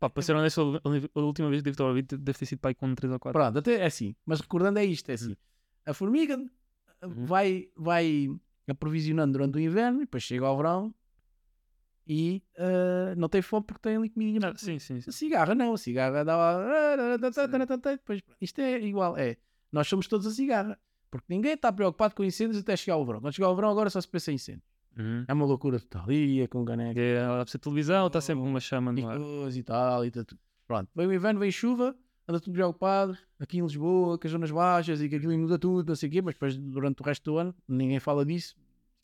[0.00, 2.58] Pá, para ser honesto, a a última vez que devo ter ouvido deve ter sido
[2.58, 3.38] pai com 3 ou 4.
[3.40, 4.16] Pronto, até é assim.
[4.26, 5.36] Mas recordando é isto, é assim.
[5.86, 7.24] A formiga uh, Uhum.
[7.24, 8.28] vai, vai
[8.68, 10.94] aprovisionando durante o inverno, e depois chega ao verão
[12.06, 14.48] e uh, não tem fome porque tem ali comida.
[14.48, 15.08] Ah, sim, sim, sim.
[15.10, 17.16] A cigarra não, a cigarra dá.
[17.96, 19.36] Depois, isto é igual, é.
[19.70, 20.78] Nós somos todos a cigarra.
[21.12, 23.20] Porque ninguém está preocupado com incêndios até chegar ao verão.
[23.20, 24.62] Quando chegar ao verão, agora só se pensa em incêndio.
[24.98, 25.26] Uhum.
[25.28, 26.10] É uma loucura total.
[26.10, 29.18] Ia com caneca É, a televisão está sempre uma chama e no ar.
[29.54, 30.06] e tal.
[30.06, 30.40] E tá tudo.
[30.66, 31.94] Pronto, vem o inverno, vem chuva,
[32.26, 33.18] anda tudo preocupado.
[33.38, 36.12] Aqui em Lisboa, com as zonas baixas e que aquilo muda tudo, não sei o
[36.12, 36.22] quê.
[36.22, 38.56] Mas depois, durante o resto do ano, ninguém fala disso.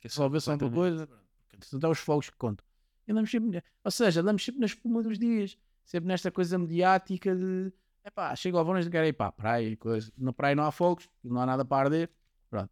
[0.07, 1.07] Só vê sempre uma coisa.
[1.51, 2.65] Portanto, é os fogos que contam.
[3.07, 5.59] E andamos sempre, ou seja, andamos sempre na espuma dos dias.
[5.85, 7.71] Sempre nesta coisa mediática de
[8.09, 10.13] epá, chega ao verão e quero ir para a praia e coisa.
[10.17, 12.11] Na praia não há fogos, não há nada para arder.
[12.51, 12.71] Pronto,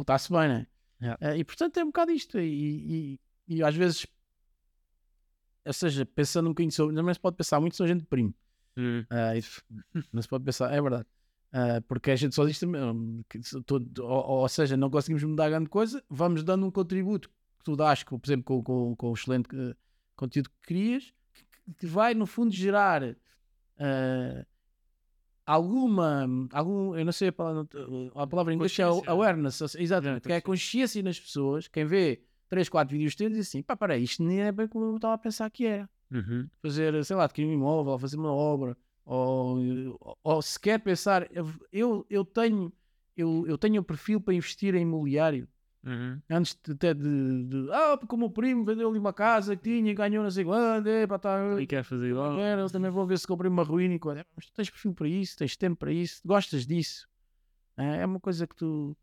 [0.00, 0.66] está-se bem, né?
[1.00, 1.18] Yeah.
[1.20, 2.38] Eh, e portanto é um bocado isto.
[2.38, 4.06] E, e, e às vezes,
[5.64, 8.34] ou seja, pensando um bocadinho sobre, não se pode pensar muito, são gente de primo.
[8.76, 9.04] Uhum.
[9.36, 9.62] Isso-
[10.12, 11.06] não se pode pensar, é verdade.
[11.52, 13.22] Ah, porque a gente só diz também, hum,
[13.64, 17.74] todo- ou, ou seja, não conseguimos mudar grande coisa, vamos dando um contributo que tu
[17.74, 19.48] dás, por exemplo, com, com, com o excelente
[20.14, 23.02] conteúdo que crias, que, que vai no fundo gerar
[23.78, 24.46] ah,
[25.48, 27.66] alguma, algum, eu não sei a palavra,
[28.14, 31.02] a palavra em inglês é awareness, exatamente, que é a consciência.
[31.02, 34.52] nas pessoas, quem vê 3, 4 vídeos teus e assim, pá, peraí, isto nem é
[34.52, 35.88] bem como eu estava a pensar que era.
[36.10, 36.48] Uhum.
[36.60, 38.76] Fazer, sei lá, adquirir um imóvel, ou fazer uma obra,
[39.06, 39.58] ou,
[40.00, 41.26] ou, ou sequer pensar,
[41.72, 42.72] eu, eu tenho
[43.16, 45.48] eu, eu tenho o perfil para investir em imobiliário.
[45.84, 46.20] Uhum.
[46.28, 49.62] Antes de, até de, de, Ah, porque o meu primo vendeu ali uma casa que
[49.62, 50.86] tinha e ganhou não sei quando.
[50.86, 52.38] É, pá, tá, E quer fazer igual.
[52.38, 54.26] era, eu também vou ver se comprei uma ruína e coisa.
[54.36, 57.08] Mas tu tens perfil para isso, tens tempo para isso, gostas disso.
[57.76, 58.96] É, é uma coisa que tu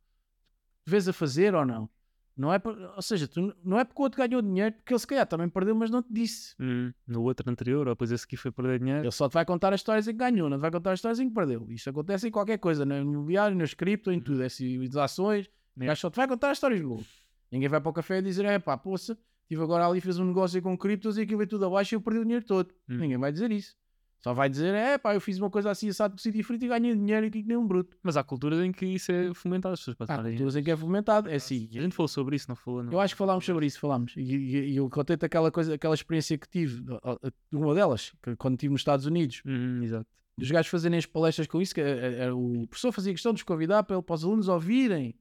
[0.85, 1.89] vês a fazer ou não.
[2.37, 4.99] Não é, por- ou seja, tu, não é porque o outro ganhou dinheiro, porque ele
[4.99, 6.53] se calhar também perdeu, mas não te disse.
[6.59, 6.93] Uhum.
[7.07, 9.03] No outro anterior, ou depois esse aqui foi perder dinheiro.
[9.05, 10.97] Ele só te vai contar as histórias em que ganhou, não te vai contar as
[10.99, 11.65] histórias em que perdeu.
[11.69, 14.43] Isto acontece em qualquer coisa, no imobiliário, nas cripto, em tudo.
[14.43, 17.05] É assim, as ações, o gajo só te vai contar as histórias boas.
[17.51, 20.25] Ninguém vai para o café e dizer, é pá, poça, estive agora ali, fiz um
[20.25, 22.69] negócio com criptos e aquilo veio tudo abaixo e eu perdi o dinheiro todo.
[22.89, 22.97] Hum.
[22.97, 23.75] Ninguém vai dizer isso.
[24.23, 26.95] Só vai dizer, é pá, eu fiz uma coisa assim, assado, sítio frito e ganhei
[26.95, 27.95] dinheiro aqui que nem um bruto.
[28.01, 30.31] Mas há culturas em que isso é fomentado, as pessoas passarem.
[30.31, 31.29] culturas em que é fomentado.
[31.29, 32.81] É assim, A gente falou sobre isso, não falou?
[32.83, 32.91] Não.
[32.91, 34.13] eu acho que falámos sobre isso, falámos.
[34.17, 36.83] E, e- e eu contei-te aquela coisa, aquela experiência que tive,
[37.53, 40.07] uma delas, que quando estive nos Estados Unidos, Uhum, exato.
[40.41, 43.41] os gajos fazerem as palestras com isso, que eh, eh, o professor fazia questão de
[43.41, 45.13] os convidar para, para os alunos ouvirem.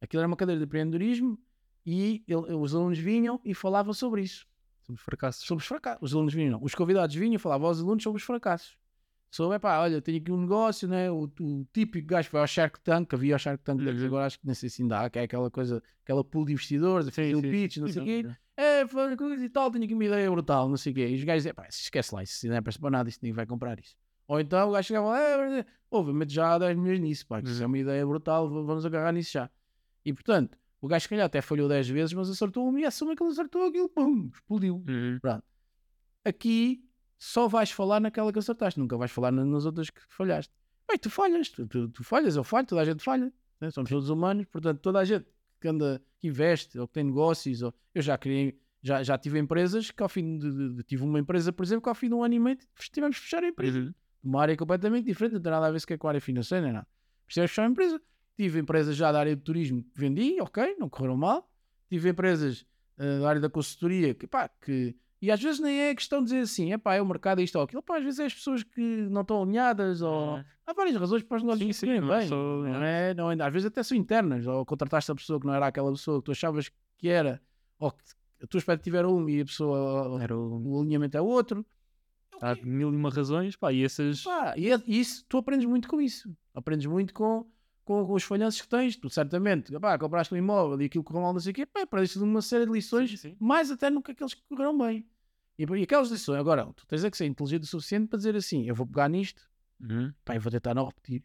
[0.00, 1.38] Aquilo era uma cadeira de empreendedorismo
[1.84, 4.46] e ele- os alunos vinham e falavam sobre isso,
[4.82, 5.44] Sobre fracassos.
[5.46, 6.02] sobre os fracassos.
[6.02, 6.62] Os alunos vinham, não.
[6.64, 8.76] os convidados vinham e falavam aos alunos sobre os fracassos.
[9.30, 11.10] Sobre, epá, olha, tenho aqui um negócio, né?
[11.10, 14.06] o, o típico gajo foi ao Shark Tank, havia ao Shark Tank, Uhum.
[14.06, 16.52] agora acho que nem sei se ainda há, que é aquela coisa, aquela pool de
[16.52, 18.26] investidores, a fazer o pitch, não sei o quê.
[18.56, 21.08] É, foi coisa e tal, tenho aqui uma ideia brutal, não sei o quê.
[21.10, 23.44] E os gajos dizem, pá, esquece lá, isso não é para nada, isso ninguém vai
[23.46, 23.94] comprar isso.
[24.26, 27.48] Ou então o gajo chegava lá, é, obviamente já há 10 milhões nisso, pá, que
[27.48, 29.50] isso é uma ideia brutal, vamos agarrar nisso já.
[30.08, 33.14] E portanto, o gajo se calhar até falhou 10 vezes, mas acertou uma e assume
[33.14, 34.76] que ele acertou aquilo, pum, explodiu.
[34.88, 35.18] Uhum.
[36.24, 36.84] Aqui
[37.18, 40.52] só vais falar naquela que acertaste, nunca vais falar na- nas outras que falhaste.
[40.88, 43.70] Bem, tu falhas, tu, tu, tu falhas, eu falho, toda a gente falha, né?
[43.70, 45.26] somos todos humanos, portanto, toda a gente
[45.60, 47.74] que anda, que investe ou que tem negócios, ou...
[47.94, 51.18] eu já criei, já, já tive empresas que ao fim de, de- de- tive uma
[51.18, 52.56] empresa, por exemplo, que ao fim de um ano e meio
[52.92, 53.92] tivemos de fechar a empresa Uhum.
[54.22, 56.72] uma área completamente diferente, não tem nada a ver sequer com a área financeira, nem
[56.72, 56.86] nada.
[57.26, 58.00] Precisamos fechar a empresa.
[58.38, 61.50] Tive empresas já da área de turismo que vendi, ok, não correram mal.
[61.90, 62.64] Tive empresas
[62.96, 64.94] eh, da área da consultoria que, pá, que.
[65.20, 67.42] E às vezes nem é questão de dizer assim, é pá, é o mercado, é
[67.44, 67.82] isto ou aquilo.
[67.82, 68.80] Pá, às vezes é as pessoas que
[69.10, 70.36] não estão alinhadas ou.
[70.36, 70.44] Ah.
[70.64, 72.28] Há várias razões para os negócios Sim, não sim, é bem.
[72.28, 75.46] só- Não é, não é, às vezes até são internas, ou contrataste a pessoa que
[75.46, 77.42] não era aquela pessoa que tu achavas que era,
[77.78, 78.04] ou que
[78.42, 80.62] a tua expectativa era uma e a pessoa, Era o...
[80.76, 81.66] o alinhamento é outro.
[82.40, 84.22] Há mil e uma razões, pá, e essas.
[84.22, 86.32] Pá, e é- e isso, tu aprendes muito com isso.
[86.54, 87.44] Aprendes muito com,
[87.88, 88.96] com, com os falhanços que tens.
[88.96, 91.82] Tu certamente, pá, compraste um imóvel e aquilo correu mal, não sei o quê, pá,
[91.82, 93.36] aprendeste uma série de lições, Sim, sim.
[93.40, 95.08] mais até nunca aqueles que correram bem.
[95.58, 98.36] E, e aquelas lições, agora, tu tens é que ser inteligente o suficiente para dizer
[98.36, 99.48] assim: eu vou pegar nisto,
[99.80, 100.12] Uhum.
[100.24, 101.22] pá, e vou tentar não repetir.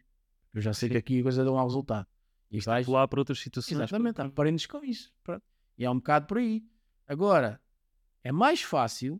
[0.53, 2.07] Eu já sei que aqui a coisa dá um mau resultado.
[2.51, 3.77] E vais, Pular para outras situações.
[3.77, 5.11] exatamente, aprendes com isso.
[5.23, 5.43] Pronto.
[5.77, 6.63] E é um bocado por aí.
[7.07, 7.59] Agora,
[8.23, 9.19] é mais fácil,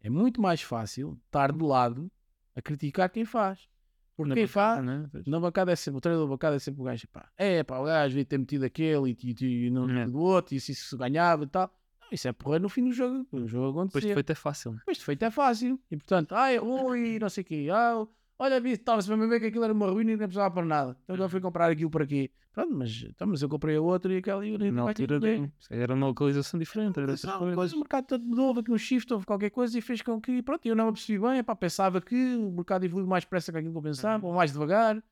[0.00, 2.10] é muito mais fácil estar de lado
[2.54, 3.68] a criticar quem faz.
[4.16, 5.08] Porque quem faz, né?
[5.26, 7.78] na bancada é sempre, o treinador da bancada é sempre o gajo, pá, é pá,
[7.78, 10.06] o gajo devia ter metido aquele e, e, e não É.
[10.06, 11.70] do outro, e se isso ganhava e tal.
[12.00, 13.26] Não, isso é porra no fim do jogo.
[13.32, 14.14] O jogo Depois de acontecer.
[14.14, 14.72] feito é fácil.
[14.72, 14.78] né?
[14.78, 15.80] Depois de feito é fácil.
[15.90, 18.06] E portanto, ai, ui, não sei o quê, ah,
[18.38, 20.96] olha, estava-se mesmo a ver que aquilo era uma ruína e não precisava para nada.
[21.04, 22.30] Então agora fui comprar aquilo para quê?
[22.52, 25.50] Pronto, mas, então, mas eu comprei a outra e aquela e eu Na altura de-
[25.68, 26.98] era uma localização diferente.
[26.98, 29.82] Era não, coisa, o mercado todo mudou, houve aqui um shift, houve qualquer coisa e
[29.82, 33.06] fez com que, pronto, eu não me percebi bem, epá, pensava que o mercado evoluiu
[33.06, 35.02] mais depressa que aquilo que eu pensava, ou mais devagar.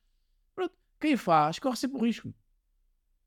[0.55, 2.33] Pronto, quem faz, corre sempre o risco.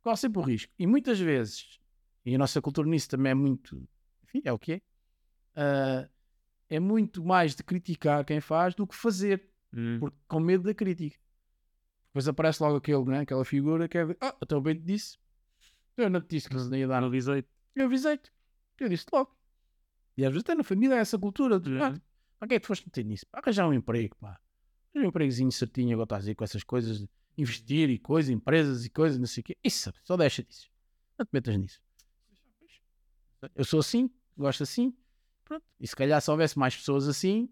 [0.03, 0.73] Corre sempre o risco.
[0.79, 1.79] E muitas vezes,
[2.25, 3.81] e a nossa cultura nisso também é muito,
[4.25, 4.81] enfim, é o que é,
[5.55, 6.09] ah,
[6.69, 9.99] é muito mais de criticar quem faz do que fazer, Hum.
[10.01, 11.19] porque com medo da crítica.
[12.09, 15.19] Depois aparece logo aquele, né, aquela figura que é ah, então bem te disse.
[15.97, 17.45] Eu não te disse que não ia dar Não avisei.
[17.75, 18.33] eu avisei-te.
[18.79, 19.37] Eu disse logo.
[20.17, 21.61] E às vezes até na família é essa cultura.
[21.61, 21.83] De, Uhum.
[21.83, 22.01] ah,
[22.39, 23.27] para que é que tu foste meter nisso?
[23.31, 24.41] Para arranjar um emprego, pá.
[24.95, 28.91] Um empregozinho certinho, agora estás aí com essas coisas de investir e coisas, empresas e
[28.91, 29.57] coisas, não sei o quê.
[29.63, 30.69] Isso, só deixa disso.
[31.19, 31.81] Não te metas nisso.
[33.55, 34.97] Eu sou assim, gosto assim.
[35.45, 35.65] Pronto.
[35.79, 37.49] E se calhar se houvesse mais pessoas assim,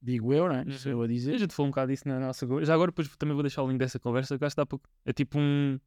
[0.00, 0.64] digo eu, né?
[0.72, 1.38] Sou eu a A dizer.
[1.38, 2.66] gente falou um bocado disso na nossa conversa.
[2.66, 4.78] Já agora depois também vou deixar o link dessa conversa, que acho que dá para...
[5.04, 5.78] É tipo um,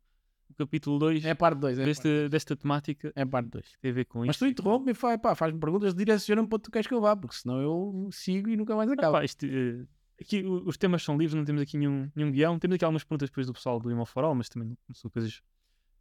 [0.57, 3.65] capítulo 2 É parte 2, é, parte desta, desta temática é parte 2.
[3.67, 4.39] que tem a ver com Mas isto.
[4.45, 7.15] tu interrompe e faz, pá, faz-me perguntas, direciona-me para onde tu queres que eu vá,
[7.15, 9.13] porque senão eu sigo e nunca mais Ah, acabo.
[9.13, 9.85] pá, isto, eh,
[10.19, 12.59] aqui os temas são livres, não temos aqui nenhum, nenhum guião.
[12.59, 15.09] Temos aqui algumas perguntas depois do pessoal do Imo for All, mas também não são
[15.09, 15.41] coisas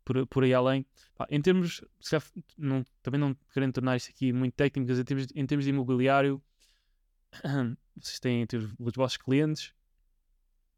[0.04, 0.84] por, por aí além.
[1.16, 1.80] Pá, em termos,
[2.10, 2.24] calhar,
[2.58, 5.70] não, também não querendo tornar isto aqui muito técnico, mas em termos, em termos de
[5.70, 6.42] imobiliário,
[8.06, 9.72] vocês têm, têm os, os vossos clientes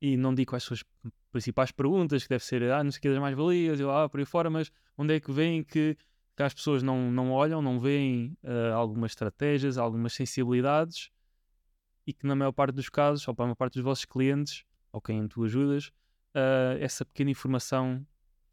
[0.01, 0.85] e não digo quais são as
[1.31, 4.21] principais perguntas, que deve ser, ah, não sei o que das mais-valias, e lá por
[4.21, 5.97] aí fora, mas onde é que vem que
[6.37, 11.11] que as pessoas não, não olham, não veem uh, algumas estratégias, algumas sensibilidades
[12.07, 14.65] e que na maior parte dos casos, ou para a maior parte dos vossos clientes,
[14.91, 15.89] ou quem tu ajudas,
[16.35, 18.05] uh, essa pequena informação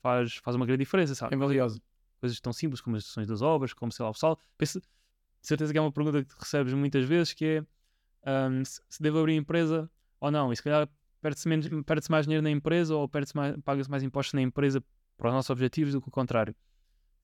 [0.01, 1.33] faz, faz uma grande diferença, sabe?
[1.33, 1.81] É valiosa.
[2.19, 4.37] Coisas tão simples como as instruções das obras, como sei lá o sal.
[4.57, 7.65] Penso, de certeza que é uma pergunta que recebes muitas vezes, que é
[8.25, 9.89] um, se, se devo abrir empresa
[10.19, 10.51] ou não.
[10.51, 10.87] E se calhar
[11.21, 11.47] perde-se,
[11.83, 14.83] perde-se mais dinheiro na empresa ou paga-se mais impostos na empresa
[15.17, 16.55] para os nossos objetivos do que o contrário.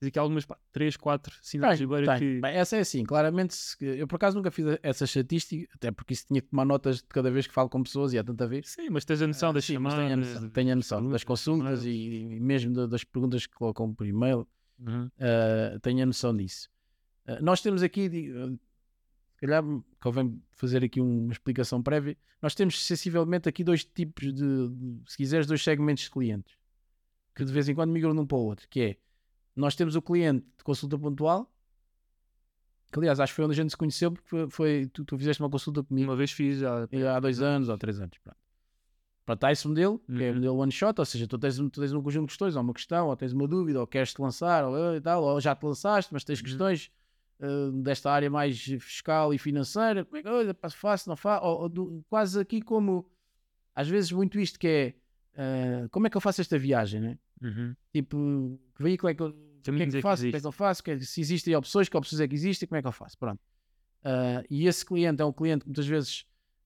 [0.01, 2.41] Diz aqui algumas, pá, 3, 4 cidades de Ribeira que...
[2.41, 6.25] Bem, essa é assim, claramente, eu por acaso nunca fiz essa estatística, até porque isso
[6.27, 8.67] tinha que tomar notas de cada vez que falo com pessoas e há tanta vez.
[8.69, 9.97] Sim, mas tens a noção uh, das sim, chamadas...
[9.97, 13.93] Tenho a noção, tenho a noção das consultas e, e, mesmo das perguntas que colocam
[13.93, 14.45] por e-mail,
[14.79, 15.05] uhum.
[15.05, 16.69] uh, tenho a noção disso.
[17.25, 18.09] Uh, nós temos aqui,
[19.35, 19.63] se calhar
[20.01, 25.17] convém fazer aqui uma explicação prévia, nós temos sensivelmente aqui dois tipos de, de se
[25.17, 26.55] quiseres, dois segmentos de clientes,
[27.35, 28.97] que de vez em quando migram de um para o outro, que é
[29.55, 31.51] nós temos o cliente de consulta pontual,
[32.91, 35.17] que aliás acho que foi onde a gente se conheceu, porque foi, foi tu, tu,
[35.17, 36.09] fizeste uma consulta comigo.
[36.09, 38.17] Uma vez fiz há, há dois anos ou três anos.
[38.19, 38.37] Pronto.
[39.25, 40.17] Pronto, há esse modelo, uhum.
[40.17, 40.35] que é o uhum.
[40.35, 42.73] modelo one shot, ou seja, tu tens, tu tens um conjunto de questões, ou uma
[42.73, 46.13] questão, ou tens uma dúvida, ou queres te lançar, ou, tal, ou já te lançaste,
[46.13, 46.45] mas tens uhum.
[46.45, 46.91] questões
[47.39, 51.61] uh, desta área mais fiscal e financeira, como é que olha, faço, não faço, ou,
[51.61, 53.09] ou do, quase aqui como
[53.73, 57.19] às vezes muito isto que é uh, como é que eu faço esta viagem, né?
[57.41, 57.75] Uhum.
[57.91, 60.51] Tipo, que veículo é que eu, que é que faço, que, que é que eu
[60.51, 63.17] faço, que, se existem opções, que opções é que existem, como é que eu faço,
[63.17, 63.39] pronto.
[64.01, 66.25] Uh, e esse cliente é um cliente que muitas vezes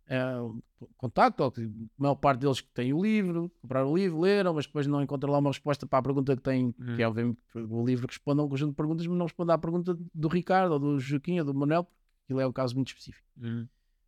[0.10, 0.64] uh,
[0.98, 4.54] contacta, ou que a maior parte deles que tem o livro, compraram o livro, leram,
[4.54, 6.96] mas depois não encontram lá uma resposta para a pergunta que tem, uhum.
[6.96, 9.58] que é obviamente o livro responde a um conjunto de perguntas, mas não responde à
[9.58, 12.90] pergunta do Ricardo, ou do Joaquim, ou do Manuel, porque aquilo é um caso muito
[12.90, 13.28] específico.
[13.38, 13.68] Uhum.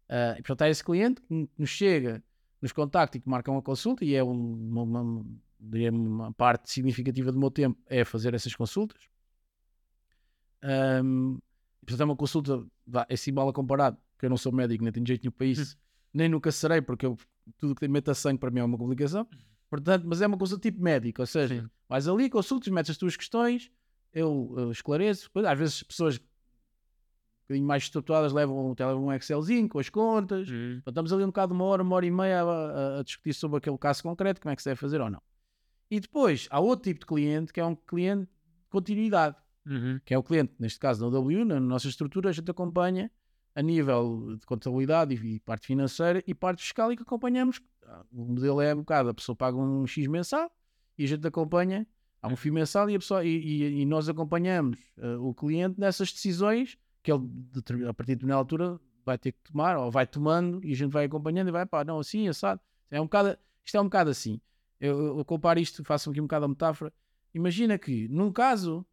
[0.10, 2.24] Uh, e portanto, é esse cliente que nos chega,
[2.62, 5.26] nos contacta e que marca uma consulta, e é uma, uma,
[5.92, 9.02] uma parte significativa do meu tempo é fazer essas consultas.
[10.64, 11.40] Um,
[11.86, 12.66] portanto, é uma consulta,
[13.10, 15.78] é assim mal comparado, porque eu não sou médico, nem tenho jeito nenhum para isso,
[16.14, 17.18] nem nunca serei, porque eu,
[17.58, 19.28] tudo que meta sangue para mim é uma complicação.
[19.70, 21.70] Portanto, mas é uma consulta tipo médico, ou seja, Sim.
[21.88, 23.72] vais ali, consultas, metes as tuas questões,
[24.14, 25.30] eu, eu esclareço.
[25.48, 26.22] Às vezes, pessoas um
[27.52, 30.50] bocadinho mais estruturadas levam, levam um Excelzinho com as contas.
[30.50, 30.78] Uhum.
[30.80, 33.34] Então, estamos ali um bocado, uma hora, uma hora e meia a, a, a, discutir
[33.34, 35.22] sobre aquele caso concreto, como é que se deve fazer ou não.
[35.90, 39.36] E depois há outro tipo de cliente que é um cliente de continuidade,
[39.66, 40.00] uhum.
[40.06, 43.12] que é o cliente, neste caso na W, na nossa estrutura, a gente acompanha
[43.56, 47.62] a nível de contabilidade e parte financeira e parte fiscal e que acompanhamos.
[48.12, 50.50] O modelo é um bocado, a pessoa paga um X mensal
[50.98, 51.86] e a gente acompanha,
[52.22, 55.80] há um FII mensal e, a pessoa, e, e, e nós acompanhamos uh, o cliente
[55.80, 57.24] nessas decisões que ele,
[57.88, 60.92] a partir de determinada altura, vai ter que tomar, ou vai tomando e a gente
[60.92, 62.62] vai acompanhando e vai, pá, não, assim, assado.
[62.90, 64.40] É um bocado, isto é um bocado assim.
[64.80, 66.94] Eu, eu comparo isto, faço aqui um bocado a metáfora.
[67.34, 68.86] Imagina que, num caso,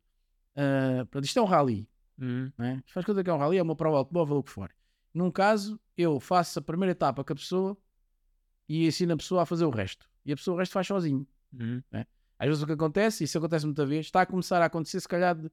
[0.57, 1.87] uh, isto é um rally,
[2.19, 2.53] uhum.
[2.59, 2.83] né?
[2.87, 4.71] faz conta que é um rally, é uma prova automóvel o que for.
[5.13, 7.77] Num caso, eu faço a primeira etapa com a pessoa
[8.69, 10.09] e ensino a pessoa a fazer o resto.
[10.25, 11.27] E a pessoa o resto faz sozinho.
[11.53, 11.83] Uhum.
[11.91, 12.07] Né?
[12.39, 15.09] Às vezes o que acontece, isso acontece muita vez, está a começar a acontecer, se
[15.09, 15.51] calhar, de,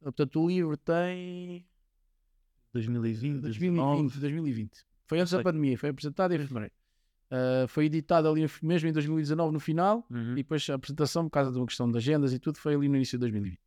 [0.00, 1.66] portanto, o livro tem
[2.72, 4.86] 2020, 2020, 2020.
[5.06, 6.74] Foi antes da pandemia, foi apresentado em fevereiro.
[7.30, 10.32] Uh, foi editado ali mesmo em 2019 no final uhum.
[10.32, 12.88] e depois a apresentação, por causa de uma questão de agendas e tudo, foi ali
[12.88, 13.60] no início de 2020.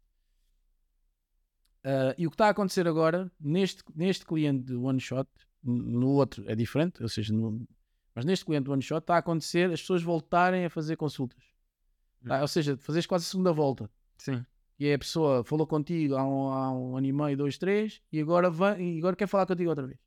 [1.83, 5.29] Uh, e o que está a acontecer agora, neste, neste cliente de One Shot,
[5.63, 7.67] no outro é diferente, ou seja, no,
[8.13, 11.43] mas neste cliente de One Shot está a acontecer as pessoas voltarem a fazer consultas.
[12.21, 12.29] Uhum.
[12.29, 12.41] Tá?
[12.41, 13.89] Ou seja, fazeres quase a segunda volta.
[14.17, 14.45] Sim.
[14.79, 18.01] E é a pessoa falou contigo há um, há um ano e meio, dois, três,
[18.11, 19.99] e agora, vem, e agora quer falar contigo outra vez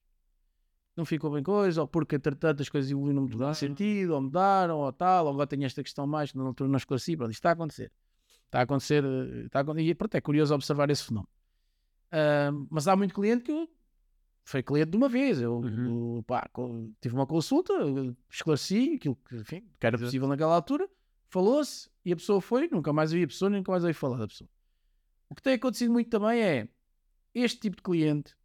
[0.97, 4.79] não ficou bem coisa, ou porque entretanto as coisas evoluíram muito mudaram sentido, ou mudaram,
[4.79, 7.41] ou tal, ou agora tenho esta questão mais que na altura não esclareci, pronto, isto
[7.41, 7.91] está a acontecer.
[8.47, 11.29] Está a acontecer, eh, está a, e pronto, é curioso observar esse fenómeno.
[12.15, 13.69] Uh, mas há muito cliente que
[14.45, 15.41] foi cliente de uma vez.
[15.41, 16.16] Eu, uhum.
[16.16, 16.49] eu pá,
[17.01, 17.73] tive uma consulta,
[18.31, 20.89] esclareci aquilo que, enfim, que era possível naquela altura,
[21.28, 24.28] falou-se e a pessoa foi, nunca mais vi a pessoa, nunca mais ouvi falar da
[24.28, 24.49] pessoa.
[25.28, 26.69] O que tem acontecido muito também é
[27.35, 28.36] este tipo de cliente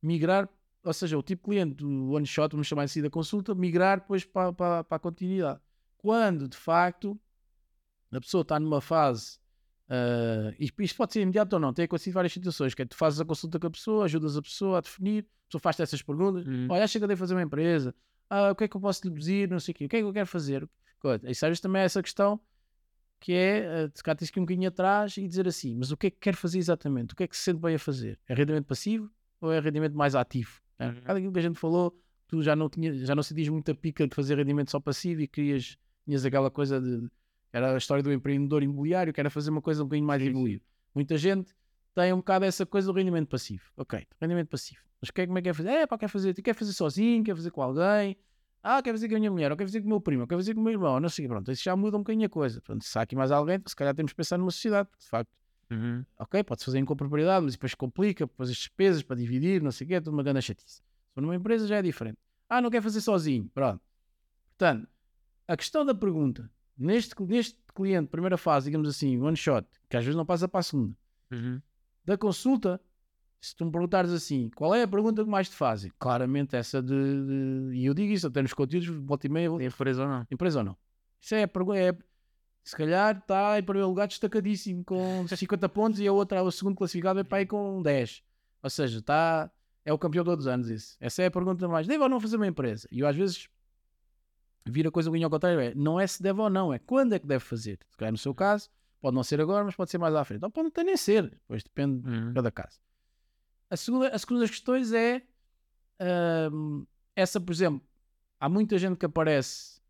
[0.00, 0.48] migrar
[0.84, 4.00] ou seja, o tipo de cliente do one shot, vamos chamar assim da consulta, migrar
[4.00, 5.60] depois para, para, para a continuidade.
[5.98, 7.20] Quando de facto
[8.10, 9.38] a pessoa está numa fase,
[9.88, 13.20] uh, isto pode ser imediato ou não, tem acontecido várias situações, que é tu fazes
[13.20, 16.46] a consulta com a pessoa, ajudas a pessoa a definir, a pessoa faz essas perguntas,
[16.46, 16.66] hum.
[16.70, 17.94] olha, acha que eu devo fazer uma empresa,
[18.30, 19.96] ah, o que é que eu posso lhe dizer, não sei o quê, o que
[19.96, 20.68] é que eu quero fazer.
[21.24, 22.40] E sabes também essa questão
[23.20, 25.90] que é, uh, se cá tens que ir um bocadinho atrás e dizer assim, mas
[25.90, 27.14] o que é que quer fazer exatamente?
[27.14, 28.18] O que é que se sente bem a fazer?
[28.28, 29.10] É rendimento passivo
[29.40, 30.60] ou é rendimento mais ativo?
[30.78, 31.00] É, uhum.
[31.02, 31.98] Cada aquilo que a gente falou,
[32.28, 35.28] tu já não, tinha, já não sentias muita pica de fazer rendimento só passivo e
[35.28, 37.08] querias, tinhas aquela coisa de.
[37.52, 40.64] Era a história do empreendedor imobiliário, que era fazer uma coisa um bocadinho mais evoluída.
[40.94, 41.54] Muita gente
[41.94, 43.64] tem um bocado essa coisa do rendimento passivo.
[43.76, 44.80] Ok, rendimento passivo.
[45.00, 45.68] Mas quer, como é que quer fazer?
[45.70, 48.16] É, pá, quer fazer, quer fazer sozinho, quer fazer com alguém.
[48.62, 50.28] Ah, quer fazer com a minha mulher, ou quer fazer com o meu primo, ou
[50.28, 52.28] quer fazer com o meu irmão, não sei, pronto, isso já muda um bocadinho a
[52.28, 52.60] coisa.
[52.60, 55.08] Pronto, se há aqui mais alguém, se calhar temos que pensar numa sociedade, porque de
[55.08, 55.30] facto,
[55.70, 56.04] Uhum.
[56.18, 59.84] ok, pode-se fazer em copropriedade, mas depois complica, depois as despesas para dividir, não sei
[59.84, 60.82] o quê, é tudo uma grande chatice.
[61.14, 62.18] Se numa empresa já é diferente.
[62.48, 63.82] Ah, não quer fazer sozinho, pronto.
[64.56, 64.88] Portanto,
[65.46, 70.04] a questão da pergunta, neste, neste cliente, primeira fase, digamos assim, one shot, que às
[70.04, 70.94] vezes não passa para a segunda,
[71.30, 71.60] Uhum.
[72.04, 72.80] da consulta,
[73.40, 75.92] se tu me perguntares assim, qual é a pergunta que mais te fazem?
[75.98, 80.02] Claramente essa de, de- e eu digo isso até nos conteúdos, volta e meia, Empresa
[80.02, 80.26] ou não?
[80.30, 80.76] empresa ou não?
[81.20, 81.96] Isso é a pergunta, é,
[82.64, 86.74] se calhar está em primeiro lugar destacadíssimo com 50 pontos e a outra, o segundo
[86.76, 88.22] classificado é para aí com 10.
[88.62, 89.50] Ou seja, está,
[89.84, 90.96] é o campeão todos os anos isso.
[91.00, 92.88] Essa é a pergunta mais, deve ou não fazer uma empresa?
[92.90, 93.48] E eu às vezes
[94.70, 97.12] vira a coisa um ao contrário, é, não é se deve ou não, é quando
[97.14, 97.78] é que deve fazer.
[97.90, 98.68] Se calhar no seu caso,
[99.00, 100.44] pode não ser agora, mas pode ser mais à frente.
[100.44, 102.28] Ou pode até nem ser, depois depende Uhum.
[102.28, 102.78] de cada caso.
[103.70, 105.22] A segunda, a segunda das questões é
[106.52, 107.82] hum, essa, por exemplo,
[108.40, 109.80] há muita gente que aparece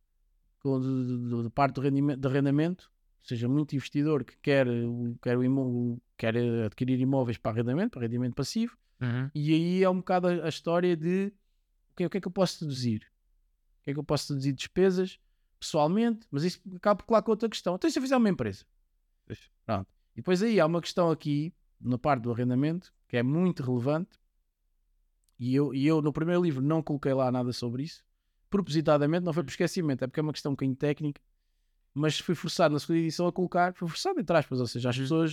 [0.61, 2.91] com, de, de- de parte do rendimento, de arrendamento,
[3.23, 4.67] ou seja, muito investidor que quer,
[5.23, 6.35] quer, o imó- quer
[6.65, 9.31] adquirir imóveis para arrendamento, para rendimento passivo, Uhum.
[9.35, 11.33] e aí é um bocado a, a história de
[11.93, 13.03] ok, o que é que eu posso deduzir?
[13.89, 15.19] Que é que eu posso deduzir de despesas
[15.59, 16.27] pessoalmente?
[16.31, 17.75] Mas isso acaba por colar com outra questão.
[17.75, 18.67] Então, se eu fizer uma empresa?
[19.65, 19.89] Pronto.
[20.13, 24.19] E depois aí há uma questão aqui, na parte do arrendamento, que é muito relevante,
[25.39, 28.05] e eu, e eu no primeiro livro não coloquei lá nada sobre isso,
[28.51, 31.21] propositadamente, não foi por esquecimento, é porque é uma questão um bocadinho técnica,
[31.95, 34.97] mas fui forçado na segunda edição a colocar, foi forçado entre aspas, ou seja, as
[34.97, 35.03] Uhum.
[35.05, 35.31] pessoas,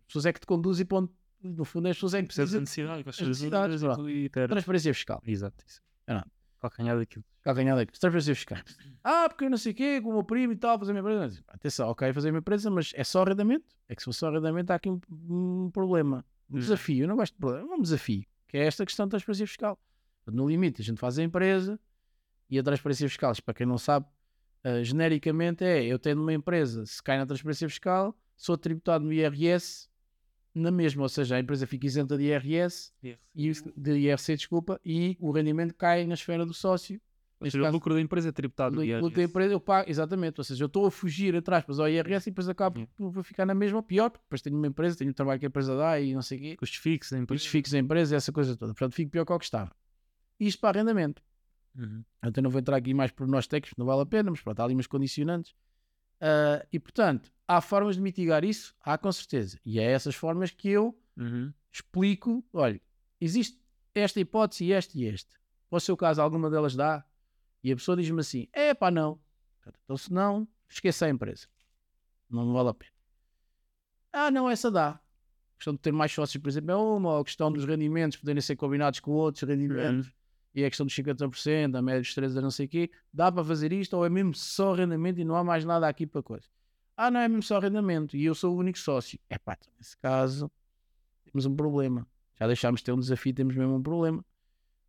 [0.00, 2.46] as pessoas é que te conduzem para onde, no fundo, as pessoas é que Precisa
[2.46, 3.08] de precisam necessidade.
[3.08, 4.48] as necessidades, pronto.
[4.48, 5.22] transferência fiscal.
[5.24, 5.64] Exato.
[5.66, 5.80] Isso.
[6.08, 6.24] É não.
[6.62, 7.24] Calcanhar daquilo.
[7.42, 7.98] Calcanhar daqui.
[7.98, 8.58] Transferência fiscal.
[9.02, 10.94] Ah, porque eu não sei o quê, com o meu primo e tal, fazer a
[10.94, 11.42] minha empresa.
[11.48, 13.66] Atenção, ok, fazer a minha empresa, mas é só arrendamento?
[13.88, 16.24] É que se for só arrendamento há aqui um, um problema.
[16.48, 17.04] Um desafio.
[17.04, 17.74] Eu não gosto de problema.
[17.74, 18.24] Um desafio.
[18.46, 19.76] Que é esta questão da transferência fiscal.
[20.24, 21.80] No limite, a gente faz a empresa
[22.48, 24.06] e a transferência fiscal, para quem não sabe,
[24.62, 29.12] ah, genericamente é, eu tenho uma empresa, se cai na transferência fiscal, sou tributado no
[29.12, 29.90] IRS
[30.54, 32.92] na mesma, ou seja, a empresa fica isenta de IRS,
[33.34, 37.00] e, o- de IRC, desculpa, e o rendimento cai na esfera do sócio.
[37.40, 38.76] Ou seja, o caso, lucro da empresa é tributado.
[38.76, 39.30] no do lucro da IRS.
[39.30, 42.30] empresa eu pago, exatamente, ou seja, eu estou a fugir, entre aspas, ao IRS e
[42.30, 42.92] depois acabo Yeah.
[42.96, 45.46] por por ficar na mesma, pior, porque depois tenho uma empresa, tenho o trabalho que
[45.46, 47.38] a empresa dá e não sei o quê, Custos fixos da empresa.
[47.38, 49.72] custos fixos da empresa e essa coisa toda, portanto fico pior que o que estava.
[50.38, 51.20] Isto para arrendamento.
[51.76, 52.04] Uhum.
[52.20, 54.60] Até não vou entrar aqui mais por nós técnicos, não vale a pena, mas pronto,
[54.60, 55.52] há ali umas condicionantes.
[56.24, 58.74] Ah, e portanto, há formas de mitigar isso?
[58.80, 59.58] Há com certeza.
[59.64, 61.52] E é essas formas que eu Uhum.
[61.70, 62.80] explico, olha,
[63.20, 63.60] existe
[63.94, 65.34] esta hipótese e esta e esta.
[65.68, 67.04] Para o seu caso, alguma delas dá?
[67.62, 69.20] E a pessoa diz-me assim, é pá, não.
[69.84, 71.46] Então, se não, esqueça a empresa.
[72.30, 72.92] Não vale a pena.
[74.12, 74.90] Ah, não, essa dá.
[74.90, 75.00] A
[75.56, 77.14] questão de ter mais sócios, por exemplo, é uma.
[77.14, 80.12] Ou a questão dos rendimentos poderem ser combinados com outros rendimentos.
[80.54, 82.90] E a questão dos 50%, a média dos 13 a não sei o quê.
[83.12, 86.06] Dá para fazer isto ou é mesmo só arrendamento e não há mais nada aqui
[86.06, 86.46] para coisa?
[86.96, 89.18] Ah, não, é mesmo só arrendamento e eu sou o único sócio.
[89.30, 90.50] É pá, então, nesse caso
[91.24, 92.06] temos um problema.
[92.38, 94.24] Já deixámos de ter um desafio, temos mesmo um problema.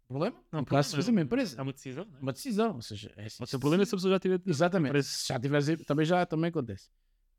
[0.08, 0.38] Problema?
[0.52, 1.60] Não, por caso de problema, fazer uma empresa.
[1.60, 2.06] É uma decisão.
[2.06, 2.22] Não é?
[2.22, 4.42] Uma decisão, ou seja, é assim, ser um problema se a pessoa já tiver.
[4.46, 5.04] Exatamente.
[5.04, 6.90] Se já tiveres, também já também acontece.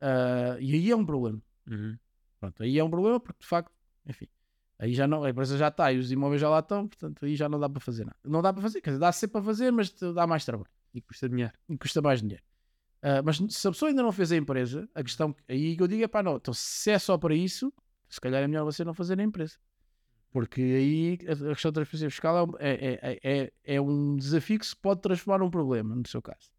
[0.00, 1.40] Ah, e aí é um problema.
[1.66, 1.96] Uhum.
[2.40, 3.72] Pronto, aí é um problema porque de facto,
[4.06, 4.28] enfim,
[4.78, 7.36] aí já não, a empresa já está e os imóveis já lá estão, portanto aí
[7.36, 8.16] já não dá para fazer nada.
[8.24, 11.00] Não dá para fazer, quer dizer, dá sempre para fazer, mas dá mais trabalho E
[11.00, 11.52] custa dinheiro.
[11.68, 12.42] e custa mais dinheiro.
[13.02, 15.86] Ah, mas se a pessoa ainda não fez a empresa, a questão aí que eu
[15.88, 17.72] digo é pá, não, então se é só para isso,
[18.08, 19.56] se calhar é melhor você não fazer a empresa.
[20.30, 24.58] Porque aí a questão da transferência fiscal é um- é, é, é, é um desafio
[24.58, 26.50] que se pode transformar num problema, no seu caso.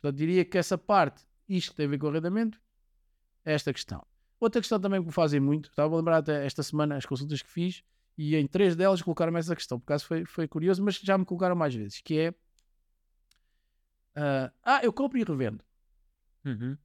[0.00, 2.60] Portanto, diria que essa parte, isto que tem a ver com o arrendamento,
[3.44, 4.04] é esta questão.
[4.44, 7.40] Outra questão também que me fazem muito, estava a lembrar até esta semana as consultas
[7.40, 7.82] que fiz,
[8.16, 11.24] e em três delas colocaram-me essa questão, por acaso foi, foi curioso, mas já me
[11.24, 12.34] colocaram mais vezes, que é
[14.14, 15.64] ah, ah, eu compro e revendo.
[16.44, 16.76] Uhum.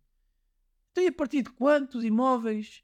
[0.91, 2.81] Então, e a partir de quantos imóveis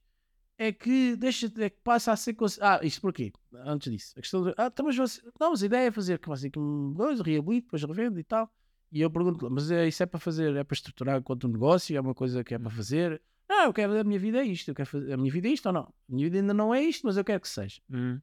[0.57, 3.31] é que deixa é que passa a ser Ah, isto porquê?
[3.53, 6.19] Antes disso, a questão de, ah, então, mas você, não, mas a ideia é fazer
[6.19, 8.51] que você que um coisa, reabilito, depois revendo e tal.
[8.91, 11.95] E eu pergunto, mas é, isso é para fazer, é para estruturar quanto um negócio,
[11.95, 13.21] é uma coisa que é para fazer.
[13.47, 15.51] Não, eu quero, a minha vida é isto, eu quero fazer, a minha vida é
[15.51, 15.83] isto ou não?
[15.83, 17.79] A minha vida ainda não é isto, mas eu quero que seja.
[17.89, 18.19] Uhum.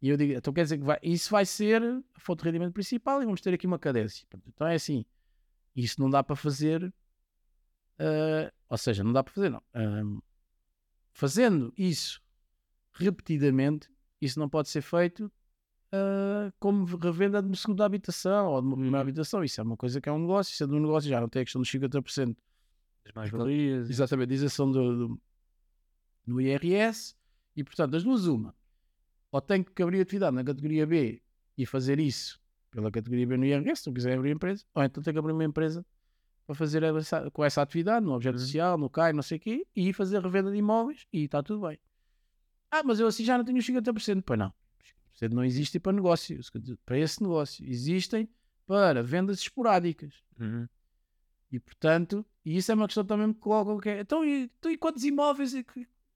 [0.00, 2.72] E eu digo, então quer dizer que vai, isso vai ser a fonte de rendimento
[2.72, 4.26] principal e vamos ter aqui uma cadência.
[4.46, 5.04] Então é assim,
[5.74, 6.92] isso não dá para fazer,
[7.98, 9.62] ah, ou seja, não dá para fazer, não.
[9.74, 10.20] Ahm,
[11.12, 12.22] fazendo isso
[12.92, 13.88] repetidamente,
[14.20, 15.30] isso não pode ser feito
[15.92, 19.02] ah, como revenda de uma segunda habitação ou de uma primeira Uhum.
[19.02, 19.42] habitação.
[19.42, 21.28] Isso é uma coisa que é um negócio, isso é de um negócio, já não
[21.28, 22.36] tem a questão dos 50%.
[23.08, 23.90] As mais-valias.
[23.90, 25.22] Exatamente, isenção do, do,
[26.26, 27.14] do IRS
[27.56, 28.54] E portanto, das duas, uma.
[29.30, 31.22] Ou tenho que abrir atividade na categoria B
[31.56, 32.40] e fazer isso
[32.70, 35.32] pela categoria B no IRS, se não quiser abrir empresa, ou então tenho que abrir
[35.32, 35.84] uma empresa
[36.46, 38.40] para fazer essa, com essa atividade, no objeto Uhum.
[38.40, 41.66] social, no CAI, não sei o quê, e fazer revenda de imóveis e está tudo
[41.66, 41.78] bem.
[42.70, 44.22] Ah, mas eu assim já não tenho os 50%.
[44.24, 44.52] Pois não.
[45.20, 46.38] 50% não existe para negócio,
[46.86, 47.64] para esse negócio.
[47.66, 48.28] Existem
[48.66, 50.22] para vendas esporádicas.
[50.38, 50.66] Uhum.
[51.50, 54.72] E portanto, e isso é uma questão também que colocam que é, então, e, então,
[54.72, 55.62] e quantos imóveis, é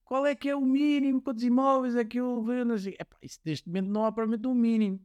[0.02, 2.74] qual é que é o mínimo, quantos imóveis é que eu vendo?
[2.74, 4.98] Epá, isso neste momento não há provavelmente um mínimo.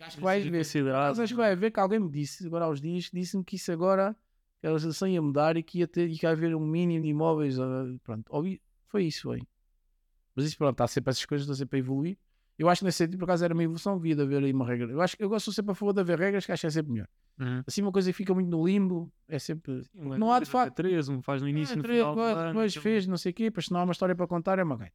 [0.00, 0.64] Acho que vais ver.
[1.10, 3.54] Mas acho que vai ver que alguém me disse agora há uns dias, disse-me que
[3.54, 4.16] isso agora,
[4.60, 7.04] que a legislação ia mudar e que ia, ter, e que ia haver um mínimo
[7.04, 7.56] de imóveis.
[7.60, 8.28] ah, Pronto,
[8.88, 9.40] foi isso, foi.
[10.34, 12.18] Mas isso, pronto, está sempre essas coisas, estão sempre a evoluir.
[12.58, 14.90] Eu acho que nesse sentido, por acaso, era uma evolução, de haver aí uma regra.
[14.90, 16.70] Eu acho que eu gosto sempre a favor de haver regras, que acho que é
[16.70, 17.08] sempre melhor.
[17.38, 17.62] Uhum.
[17.64, 19.82] Assim, uma coisa que fica muito no limbo, é sempre.
[19.94, 20.74] Um Não há, é de facto.
[20.74, 22.14] três, um faz no início, Ah, no três, final.
[22.14, 24.26] quatro, depois aquilo- fez, não sei o quê, depois se não há uma história para
[24.26, 24.94] contar, é uma gaita.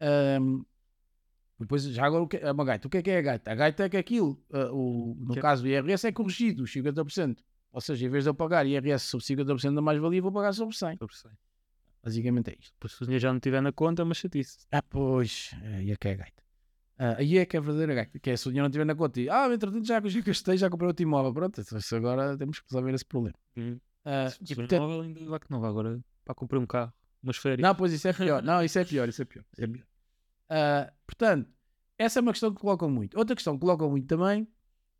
[0.00, 0.62] Ahm,
[1.58, 2.86] depois, já agora, o que é uma gaita?
[2.86, 3.50] O que é que é a gaita?
[3.52, 6.62] A gaita é que aquilo, ah, o, no Que é- caso do IRS, é corrigido,
[6.62, 7.42] os 50%.
[7.72, 10.76] Ou seja, em vez de eu pagar IRS sobre 50% da mais-valia, vou pagar sobre
[10.76, 10.96] 100.
[10.98, 11.30] Sobre cem.
[12.04, 12.72] Basicamente é isto.
[12.74, 14.58] Depois se o dinheiro já não estiver na conta, mas chatice.
[14.72, 16.41] Ah, pois, é que é a gaita.
[16.98, 18.94] Ah, aí é que é verdadeira gaita, que é se o dinheiro não estiver na
[18.94, 21.32] conta e, ah, entretanto já, gastei, já comprei outro imóvel.
[21.32, 23.36] Pronto, então agora temos que resolver esse problema.
[23.56, 23.80] Uhum.
[24.04, 26.92] Ah, Se e portanto- imóvel, ainda vai que não vai agora para comprar um carro,
[27.22, 27.60] umas férias.
[27.66, 28.42] Não, pois isso é pior.
[28.42, 29.44] Não, isso é pior, isso é pior.
[29.52, 29.84] Isso é pior.
[30.54, 31.48] Ah, portanto,
[31.98, 33.16] essa é uma questão que colocam muito.
[33.18, 34.46] Outra questão que colocam muito também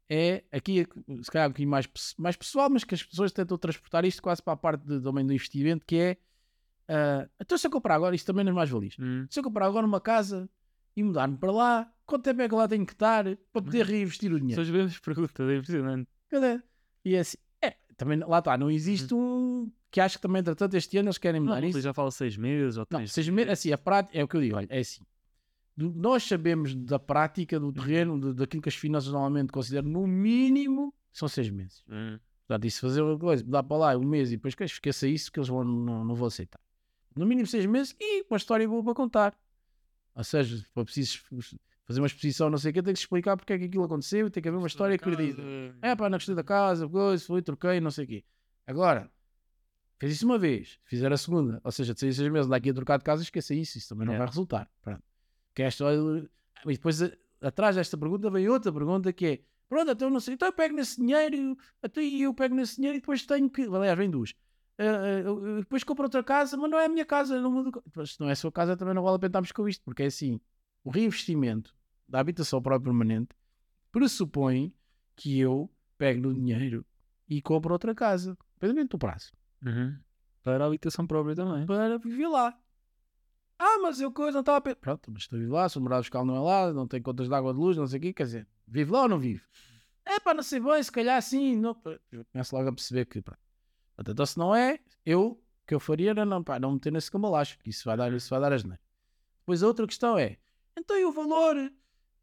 [0.08, 0.86] é, aqui
[1.22, 1.86] se calhar um bocadinho mais,
[2.18, 5.26] mais pessoal, mas que as pessoas tentam transportar isto quase para a parte de, também
[5.26, 6.16] do investimento, que é,
[6.88, 9.26] ah, então se eu comprar agora, isto também nas mais valias, Hum.
[9.28, 10.48] se eu comprar agora uma casa
[10.96, 14.30] e mudar-me para lá, quanto tempo é que lá tenho que estar para poder reinvestir
[14.30, 14.62] o São dinheiro?
[14.62, 16.08] as mesmas perguntas, é impressionante.
[16.28, 16.60] Cadê?
[17.04, 20.74] E é assim, é, também lá está, não existe um, que acho que também, entretanto,
[20.74, 21.80] este ano eles querem Não, mudar isso.
[21.80, 23.12] já fala seis meses ou Não, três.
[23.12, 25.02] seis meses, assim, a prática, é o que eu digo, olha, é assim.
[25.76, 30.06] Do- nós sabemos da prática do terreno, do- daquilo que as finanças normalmente consideram, no
[30.06, 31.82] mínimo, são seis meses.
[31.88, 32.18] Hum.
[32.46, 35.32] Portanto, se fazer uma coisa, mudar para lá um mês e depois que esqueça isso,
[35.32, 36.60] que eles vão, não, não vão aceitar.
[37.16, 39.38] No mínimo seis meses e uma história boa para contar.
[40.14, 41.18] Ou seja, se for preciso
[41.84, 44.30] fazer uma exposição, não sei o que, tem que explicar porque é que aquilo aconteceu,
[44.30, 45.42] tem que haver uma história acredita.
[45.80, 48.24] É pá, na questão da casa, coisa, foi, troquei, não sei o quê.
[48.66, 49.10] Agora,
[49.98, 52.74] fez isso uma vez, fizer a segunda, ou seja, de seis, seis meses, daqui a
[52.74, 54.18] trocar de casa, esqueça isso, isso também não É.
[54.18, 54.70] vai resultar.
[54.82, 55.02] Pronto.
[55.54, 55.98] Que é a história.
[56.66, 57.10] E depois, a-
[57.40, 60.74] atrás desta pergunta, vem outra pergunta que é: pronto, então não sei, então eu pego
[60.76, 63.62] nesse dinheiro, até eu pego nesse dinheiro e depois tenho que.
[63.62, 64.34] Aliás, vem duas.
[64.84, 67.82] Eu- eu depois compro outra casa, mas não é a minha casa, não mudo.
[67.94, 69.82] Mas se não é a sua casa, também não vale a pena estarmos com isto,
[69.84, 70.40] porque é assim:
[70.84, 71.74] o reinvestimento
[72.08, 73.34] da habitação própria permanente
[73.90, 74.72] pressupõe
[75.16, 76.84] que eu pego no dinheiro
[77.28, 79.32] e compro outra casa, dependendo do prazo,
[79.64, 79.96] Uhum.
[80.42, 81.64] Para a habitação própria também.
[81.66, 82.58] para viver lá.
[83.58, 84.76] Ah, mas eu coisa não estava a pensar.
[84.80, 87.00] Pronto, mas estou a viver lá, se o morado fiscal não é lá, não tem
[87.00, 89.20] contas de água de luz, não sei o quê, quer dizer, vive lá ou não
[89.20, 89.42] vive?
[90.04, 91.56] É pá, não sei bem, se calhar sim.
[91.56, 91.74] Não...
[92.32, 93.38] Começo logo a perceber que, pronto.
[93.94, 96.92] Portanto, Então, se não é, eu, o que eu faria era não, pá, não meter
[96.92, 98.84] nesse cambalacho, que isso vai dar, isso vai dar as neiras.
[99.40, 100.38] Depois a outra questão é,
[100.76, 101.56] então e o valor?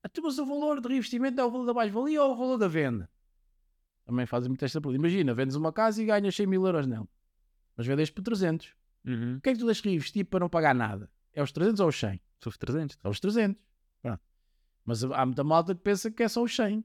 [0.04, 2.68] Então, mas o valor de reinvestimento é o valor da mais-valia ou o valor da
[2.68, 3.10] venda?
[4.06, 4.98] Também fazem muito esta pergunta.
[4.98, 7.08] Imagina, vendes uma casa e ganhas 100 mil euros nela.
[7.76, 8.74] Mas vendes por 300.
[9.06, 9.38] Uhum.
[9.38, 11.10] O que é que tu deixas reinvestir para não pagar nada?
[11.34, 12.20] É os 300 ou os 100?
[12.40, 12.98] Sobre 300.
[13.04, 13.62] É os 300.
[14.02, 14.22] Pronto.
[14.84, 16.84] Mas há muita malta que pensa que é só os 100.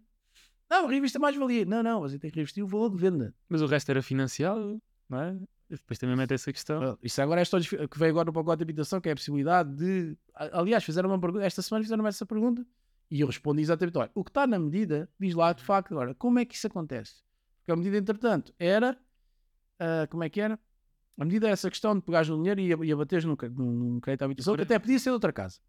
[0.71, 1.65] Não, reinveste mais valia.
[1.65, 3.35] Não, não, você tem que reinvestir o valor de venda.
[3.49, 5.39] Mas o resto era financiado, não é?
[5.69, 6.99] Depois também mete essa questão.
[7.03, 9.17] Isso agora é a história que veio agora no pacote de habitação, que é a
[9.17, 10.17] possibilidade de.
[10.35, 12.67] Aliás, fizeram uma pergunta, esta semana fizeram essa pergunta
[13.11, 16.15] e eu respondi exatamente: olha, o que está na medida, diz lá de facto agora,
[16.15, 17.23] como é que isso acontece?
[17.59, 18.99] Porque a medida, entretanto, era.
[19.79, 20.59] ah, como é que era?
[21.17, 24.01] A medida era essa questão de pegares o dinheiro e, e abateres num, num, num
[24.01, 25.61] crédito de habitação, que até podia ser de outra casa.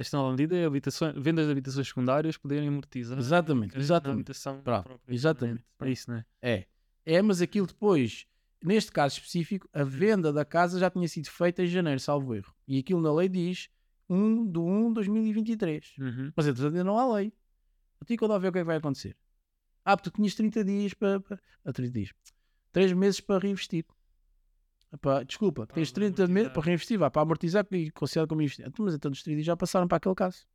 [0.00, 3.18] Esta nova medida é habitações, vendas de habitações secundárias poderem amortizar.
[3.18, 4.20] Exatamente, exatamente.
[4.20, 5.62] habitação Pronto, exatamente.
[5.78, 6.24] É isso, não é?
[6.40, 6.66] É.
[7.04, 8.26] É, mas aquilo depois,
[8.64, 12.50] neste caso específico, a venda da casa já tinha sido feita em janeiro, salvo erro.
[12.66, 13.68] E aquilo na lei diz
[14.08, 15.92] 1 de 1 de 2023.
[15.98, 16.32] Uhum.
[16.34, 17.30] Mas entretanto ainda não há lei.
[18.00, 19.14] Até quando a ver o que é que vai acontecer.
[19.84, 21.20] Ah, porque tu tinhas 30 dias para.
[21.20, 22.14] para ah, 30 dias.
[22.72, 23.84] 3 meses para reinvestir.
[24.92, 28.66] Epá, desculpa, Para tens 30 meses para reinvestir, vai para amortizar e considerado como investir.
[28.66, 30.46] Então, Mas então os 30 dias já passaram para aquele caso.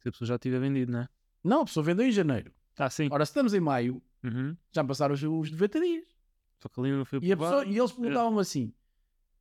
[0.00, 1.08] Se a pessoa já tiver vendido, não é?
[1.42, 2.52] Não, a pessoa vendeu em janeiro.
[2.78, 3.08] Ah, sim.
[3.10, 4.56] Ora, se estamos em maio, Uhum.
[4.72, 6.04] já passaram os, os 90 dias.
[6.62, 8.72] Só que ali não foi E, a pessoa, e eles perguntavam assim: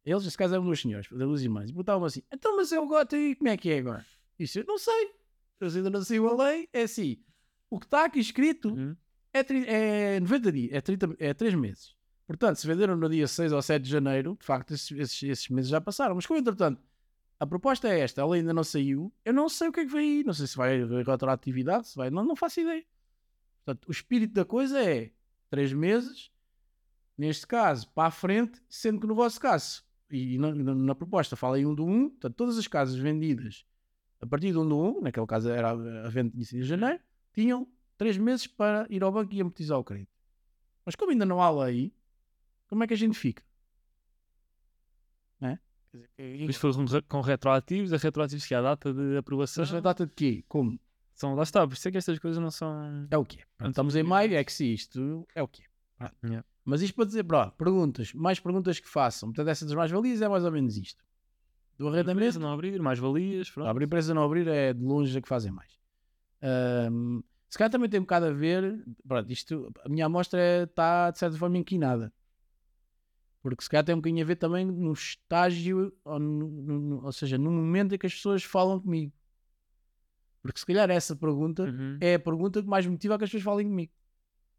[0.05, 3.15] eles, neste caso eram duas senhoras, duas irmãs, e perguntavam assim: então, mas eu gosto
[3.15, 4.05] e como é que é agora?
[4.37, 5.11] Isso eu não sei.
[5.61, 6.67] Eles ainda não saiu a lei.
[6.73, 7.17] É assim:
[7.69, 8.95] o que está aqui escrito Uhum.
[9.33, 11.95] é, é 90 dias, é, 30, é 3 meses.
[12.25, 15.69] Portanto, se venderam no dia 6 ou 7 de janeiro, de facto, esses, esses, meses
[15.69, 16.15] já passaram.
[16.15, 16.81] Mas como, entretanto,
[17.39, 19.11] A proposta é esta, ela ainda não saiu.
[19.25, 20.23] Eu não sei o que é que vem aí.
[20.23, 22.09] Não sei se vai haver retroatividade, se vai.
[22.09, 22.85] Não, não faço ideia.
[23.65, 25.11] Portanto, o espírito da coisa é
[25.49, 26.31] três meses,
[27.17, 31.35] neste caso, para a frente, sendo que no vosso caso, e na, na, na proposta
[31.35, 33.65] fala em 1 do 1, portanto, todas as casas vendidas
[34.23, 36.99] a partir de 1 do 1, naquele caso era a, a venda de em janeiro,
[37.33, 37.67] tinham
[37.97, 40.13] três meses para ir ao banco e amortizar o crédito.
[40.85, 41.93] Mas como ainda não há lei,
[42.73, 43.43] como é que a gente fica?
[45.39, 45.59] Não é?
[46.45, 46.71] Mas foi
[47.07, 49.61] com retroativos, a retroativos que é a data de aprovação.
[49.61, 50.43] Mas a data de quê?
[50.47, 50.79] Como?
[51.13, 53.07] São, lá está, por isso é que estas coisas não são.
[53.11, 53.39] É o quê?
[53.63, 55.63] Estamos em maio, é que se isto é o quê?
[56.23, 56.43] Yeah.
[56.65, 59.29] Mas isto para dizer, pronto, perguntas, mais perguntas que façam.
[59.29, 61.03] Portanto, essa das mais-valias é mais ou menos isto.
[61.77, 62.17] Do arrendamento.
[62.17, 63.53] Empresa não abrir, mais-valias.
[63.57, 65.77] Abrir empresa não abrir é de longe a que fazem mais.
[66.91, 68.83] Um, se calhar também tem um bocado a ver.
[69.07, 72.11] Pronto, isto, a minha amostra é, está de certa forma inquinada.
[73.43, 77.11] Porque se calhar tem um bocadinho a ver também no estágio, ou, no, no, ou
[77.11, 79.11] seja, no momento em que as pessoas falam comigo.
[80.41, 81.97] Porque se calhar essa pergunta uhum.
[81.99, 83.91] é a pergunta que mais motiva que as pessoas falem comigo.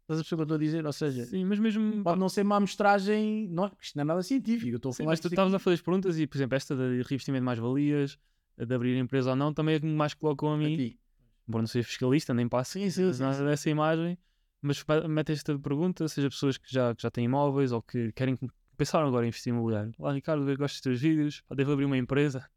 [0.03, 0.85] Estás a perceber o que eu estou a dizer?
[0.85, 2.03] Ou seja, Sim, mas mesmo...
[2.03, 3.47] pode não ser uma amostragem.
[3.49, 4.71] Não, isto não é nada científico.
[4.71, 6.55] Eu estou a Sim, falar mas tu estavas a fazer as perguntas e, por exemplo,
[6.55, 8.19] esta de revestimento de mais-valias,
[8.55, 10.77] de abrir empresa ou não, também é que mais colocam a mim.
[10.77, 10.99] ti.
[11.47, 13.45] Embora não seja fiscalista, nem passo Sim, sim, sim, nada sim.
[13.45, 14.17] dessa imagem,
[14.61, 18.37] mas mete esta pergunta, seja pessoas que já, que já têm imóveis ou que querem
[18.75, 19.93] pensaram agora em investir em imobiliário.
[19.99, 22.47] Lá, Ricardo, gosto dos teus vídeos, devo abrir uma empresa.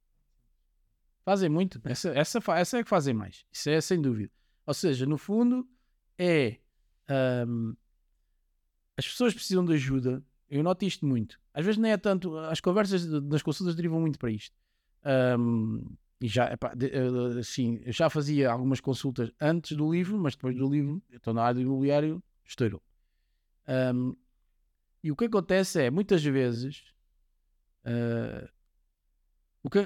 [1.24, 1.81] Fazem muito.
[1.85, 3.45] Essa, essa, essa é que fazem mais.
[3.53, 4.32] Isso é sem dúvida.
[4.66, 5.69] Ou seja, no fundo,
[6.19, 6.59] é.
[7.09, 7.74] ahm,
[8.97, 10.23] as pessoas precisam de ajuda.
[10.49, 11.39] Eu noto isto muito.
[11.53, 12.36] Às vezes nem é tanto.
[12.39, 14.57] As conversas das consultas derivam muito para isto.
[15.05, 15.82] Ahm,
[16.20, 20.35] e já, epá, de- eh, assim, eu já fazia algumas consultas antes do livro, mas
[20.35, 22.82] depois do livro, estou na área do imobiliário, estourou.
[23.66, 24.15] Ahm,
[25.03, 26.83] e o que acontece é, muitas vezes,
[27.85, 28.49] ah,
[29.62, 29.81] o que,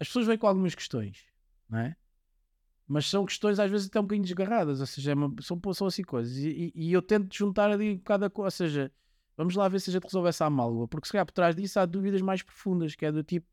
[0.00, 1.24] as pessoas vêm com algumas questões,
[1.68, 1.96] não é?
[2.86, 5.86] Mas são questões às vezes até um bocadinho desgarradas, ou seja, é uma- são, são
[5.86, 6.36] assim coisas.
[6.38, 8.92] E, e- eu tento juntar ali um bocado a coisa, ou seja,
[9.36, 11.78] vamos lá ver se a gente resolve essa amálgama, porque se calhar por trás disso
[11.78, 13.46] há dúvidas mais profundas, que é do tipo,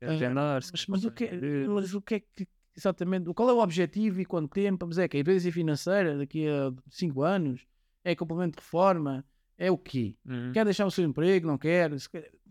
[0.00, 2.46] agendar, se mas, mas o que, quer- mas o que é que
[2.76, 4.86] exatamente, qual é o objetivo e quanto tempo?
[4.86, 7.64] Mas é que a independência financeira daqui a 5 anos
[8.02, 9.24] é complemento de reforma,
[9.58, 10.16] é o quê?
[10.26, 10.52] Uhum.
[10.52, 11.98] Quer deixar o seu emprego, não quer?
[11.98, 12.08] Se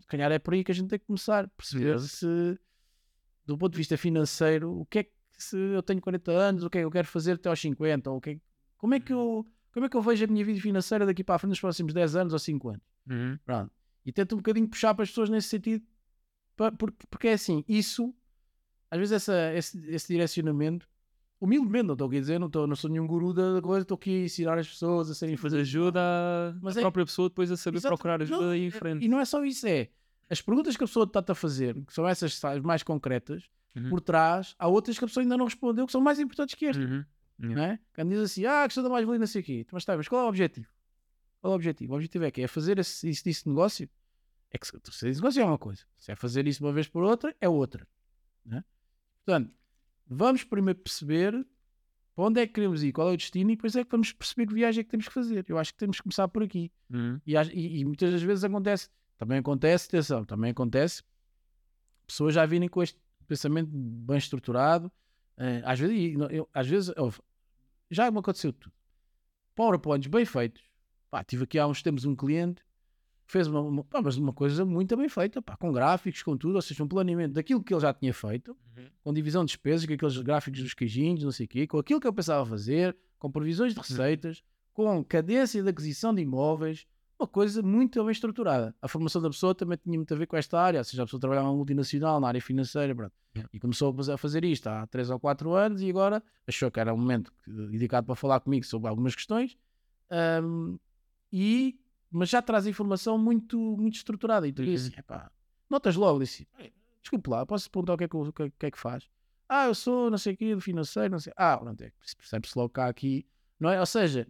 [0.08, 2.08] calhar- é por aí que a gente tem que começar a perceber Exato.
[2.16, 2.58] se,
[3.46, 6.70] do ponto de vista financeiro, o que é que se eu tenho 40 anos, o
[6.70, 8.10] que é que eu quero fazer até aos 50?
[8.10, 8.40] Ou o que é,
[8.76, 11.34] como, é que eu, como é que eu vejo a minha vida financeira daqui para
[11.34, 12.82] a frente nos próximos 10 anos ou 5 anos?
[13.08, 13.38] Uhum.
[13.44, 13.72] Pronto.
[14.06, 15.84] E tento um bocadinho puxar para as pessoas nesse sentido,
[16.56, 18.14] pa- porque, porque é assim, isso,
[18.90, 20.88] às vezes essa, esse, esse direcionamento,
[21.40, 23.96] humildemente, não estou aqui a dizer, não, estou, não sou nenhum guru da coisa, estou
[23.96, 27.28] aqui a ensinar as pessoas a serem Mas ajuda a, Mas a é- própria pessoa
[27.28, 27.94] depois a saber Exato.
[27.94, 29.04] procurar ajuda Não, e ir em é- frente.
[29.04, 29.88] E não é só isso, é
[30.30, 33.44] as perguntas que a pessoa está a fazer, que são essas as mais concretas,
[33.76, 33.90] Uhum.
[33.90, 36.66] por trás há outras que a pessoa ainda não respondeu, que são mais importantes que
[36.66, 36.84] estas.
[36.84, 37.04] Uhum.
[37.36, 37.78] Não é?
[37.94, 39.66] Quando diz assim, ah, a questão da mais-valia, não sei o quê.
[39.72, 40.68] Mas está, mas qual é o objetivo?
[41.40, 41.92] Qual é o objetivo?
[41.92, 43.90] O objetivo é que é fazer esse, esse, esse negócio.
[44.52, 45.82] É que se fazer esse negócio é uma coisa.
[45.98, 47.84] Se é fazer isso uma vez por outra, é outra.
[48.46, 48.64] não é?
[49.26, 49.52] Portanto,
[50.06, 51.46] vamos primeiro perceber
[52.14, 54.12] para onde é que queremos ir, qual é o destino, e depois é que vamos
[54.12, 55.44] perceber que viagem é que temos que fazer.
[55.48, 56.70] Eu acho que temos que começar por aqui.
[56.90, 57.20] Uhum.
[57.26, 61.02] E, e- e muitas das vezes acontece, também acontece, atenção, também acontece,
[62.06, 64.92] pessoas já virem com este pensamento bem estruturado,
[65.36, 65.96] eh, às vezes,
[66.30, 67.18] eu- às vezes ouve,
[67.90, 68.72] já me aconteceu tudo.
[69.54, 70.62] PowerPoints bem feitos.
[71.10, 72.63] Pá, tive aqui há uns tempos um cliente
[73.34, 76.54] fez uma, uma- pá, mas uma coisa muito bem feita, pá, com gráficos, com tudo,
[76.56, 78.84] ou seja, um planeamento daquilo que ele já tinha feito, Uhum.
[79.02, 82.00] com divisão de despesas, com aqueles gráficos dos queijinhos, não sei o quê, com aquilo
[82.00, 84.42] que eu pensava fazer, com previsões de receitas,
[84.72, 86.86] com cadência de aquisição de imóveis,
[87.18, 88.74] uma coisa muito bem estruturada.
[88.82, 91.06] A formação da pessoa também tinha muito a ver com esta área, ou seja, a
[91.06, 93.12] pessoa trabalhava numa multinacional, na área financeira, pronto.
[93.36, 93.50] Yeah.
[93.52, 96.94] e começou a fazer- isto há 3 ou 4 anos e agora achou que era
[96.94, 99.56] um momento indicado para falar comigo sobre algumas questões,
[100.10, 100.76] ahm,
[101.32, 101.76] e,
[102.14, 104.46] mas já traz informação muito, muito estruturada.
[104.46, 104.74] E tu Uhum.
[104.96, 105.30] epá,
[105.68, 106.72] notas logo, disse, "Ei,
[107.02, 109.08] desculpe lá, posso perguntar o que é que, o que, é- que é que faz?
[109.48, 111.32] Ah, eu sou não sei o quê, do financeiro, não sei.
[111.36, 113.26] Ah, pronto, é, percebe-se logo cá aqui,
[113.60, 113.78] não é?
[113.78, 114.26] Ou seja,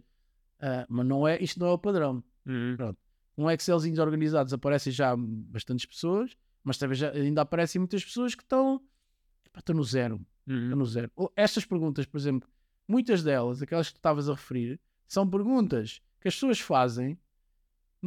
[0.59, 2.23] ah, mas não é, isto não é o padrão.
[2.45, 2.93] Uhum.
[3.37, 8.43] Um Excelzinhos organizados aparecem já bastantes pessoas, mas talvez já- ainda aparecem muitas pessoas que
[8.43, 8.81] estão,
[9.45, 10.19] epá, estão no zero.
[10.47, 10.75] Estão Uhum.
[10.75, 11.11] no zero.
[11.35, 12.47] Estas perguntas, por exemplo,
[12.87, 17.17] muitas delas, aquelas que tu estavas a referir, são perguntas que as pessoas fazem,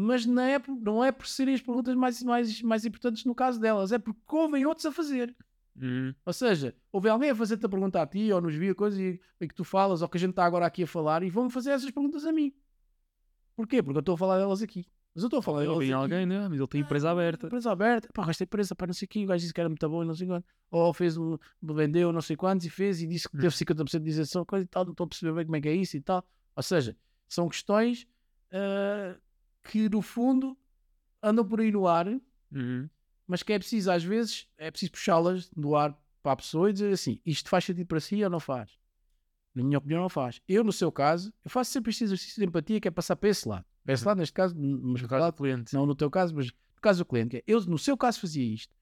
[0.01, 3.35] mas não é, por- não é por serem as perguntas mais, mais, mais importantes no
[3.35, 5.35] caso delas, é porque ouvem outros a fazer.
[5.81, 6.15] Uhum.
[6.25, 9.21] Ou seja, houve alguém a fazer-te a pergunta a ti, ou nos via coisas e,
[9.41, 11.51] e que tu falas, ou que a gente está agora aqui a falar, e vão-me
[11.51, 12.53] fazer essas perguntas a mim.
[13.57, 13.83] Porquê?
[13.83, 14.87] Porque eu estou a falar delas aqui.
[15.15, 15.65] Mas eu estou a falar.
[15.65, 16.49] Vi aqui- alguém, né?
[16.49, 17.47] Mas ele tem empresa aberta.
[17.47, 19.69] Empresa aberta, pá, esta empresa, pá, não sei o que, o gajo disse que era
[19.69, 20.47] muito bom e não sei quanto.
[20.71, 23.41] Ou fez um, vendeu não sei quantos e fez e disse que Hum.
[23.41, 25.69] teve 50% de isenção, coisa e tal, não estou a perceber bem como é que
[25.69, 26.25] é isso e tal.
[26.55, 26.97] Ou seja,
[27.29, 28.07] são questões
[28.53, 29.17] ah,
[29.69, 30.57] que no fundo
[31.23, 32.07] andam por aí no ar,
[32.51, 32.89] Uhum.
[33.27, 36.73] mas que é preciso, às vezes, é preciso puxá-las do ar para a pessoa e
[36.73, 38.79] dizer assim: isto faz sentido para si ou não faz?
[39.55, 40.41] Na minha opinião, não faz.
[40.49, 43.29] Eu, no seu caso, eu faço sempre este exercício de empatia que é passar para
[43.29, 43.65] esse lado.
[43.85, 44.09] Para esse Uhum.
[44.09, 45.75] lado, neste caso, mas No caso do cliente.
[45.75, 47.37] não no teu caso, mas no caso do cliente.
[47.39, 48.75] é, Eu, no seu caso, fazia isto.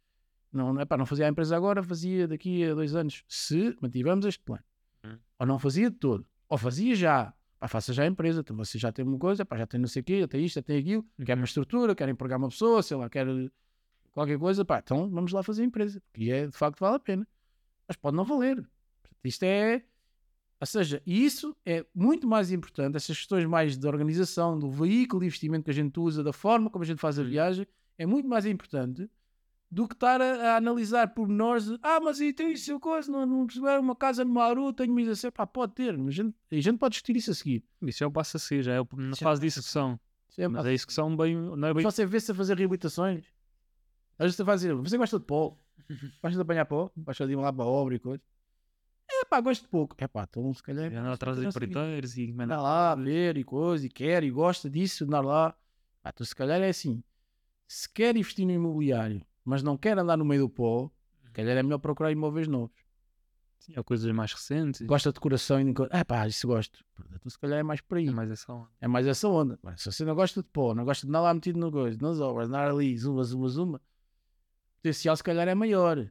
[0.52, 4.24] Não, não, epá, não fazia a empresa agora, fazia daqui a dois anos, se mantivemos
[4.26, 4.62] este plano.
[5.04, 5.18] Hum.
[5.38, 6.26] Ou não fazia de todo.
[6.48, 7.32] Ou fazia já.
[7.58, 8.40] Pá, faça já a empresa.
[8.40, 10.44] Então você já tem uma coisa, pá, já tem não sei o quê, já tem
[10.44, 11.04] isto, já tem aquilo.
[11.24, 11.40] Quer Uhum.
[11.40, 13.26] uma estrutura, quer empregar uma pessoa, sei lá, quer
[14.12, 14.64] qualquer coisa.
[14.64, 16.02] Pá, então vamos lá fazer a empresa.
[16.12, 17.26] Que é, de facto, vale a pena.
[17.88, 18.66] Mas pode não valer.
[19.24, 19.82] Isto é...
[20.58, 25.26] Ou seja, isso é muito mais importante, essas questões mais de organização, do veículo de
[25.26, 27.26] investimento que a gente usa, da forma como a gente faz a Hum.
[27.26, 27.66] viagem,
[27.98, 29.06] é muito mais importante
[29.76, 33.26] do que estar a, a analisar pormenores de, ah, mas e tem isso coisa, não,
[33.26, 36.34] não perceber uma casa no Maru, tenho uma isenção, pá, pode ter, mas a gente,
[36.50, 37.62] a gente pode discutir isso a seguir.
[37.82, 40.00] Isso é o passo a seguir, já é na Já fase de a execução.
[40.38, 41.36] É- Mas é isso que são bem.
[41.36, 41.82] Não é bem.
[41.84, 43.26] Você vê-se a fazer reabilitações,
[44.18, 45.58] às vezes você vai dizer, você gosta de pó,
[46.22, 48.22] gosta de apanhar pó, gosta de ir lá para a obra e coisa.
[49.12, 49.94] É pá, gosto de pouco.
[49.98, 50.86] É pá, então se calhar.
[50.90, 52.34] Andar atrás dos empreiteiros e.
[52.38, 55.54] Anda lá a ver e coisa, e quer e gosta disso, andar lá.
[56.02, 57.04] Ah, então se calhar é assim.
[57.68, 60.90] Se quer investir no imobiliário, mas não quer andar no meio do pó,
[61.24, 62.76] se calhar é melhor procurar imóveis novos.
[63.60, 64.84] Sim, há coisas mais recentes.
[64.86, 65.72] Gosta de decoração e.
[65.90, 66.84] Ah pá, isso gosto.
[67.14, 68.08] Então se calhar é mais por aí.
[68.08, 68.68] É mais essa onda.
[68.80, 69.58] É mais essa onda.
[69.62, 71.96] Mas se você não gosta de pó, não gosta de andar lá metido no coisa,
[72.00, 76.10] nas obras, andar ali, zuma, zuma, zuma, o potencial se calhar é maior.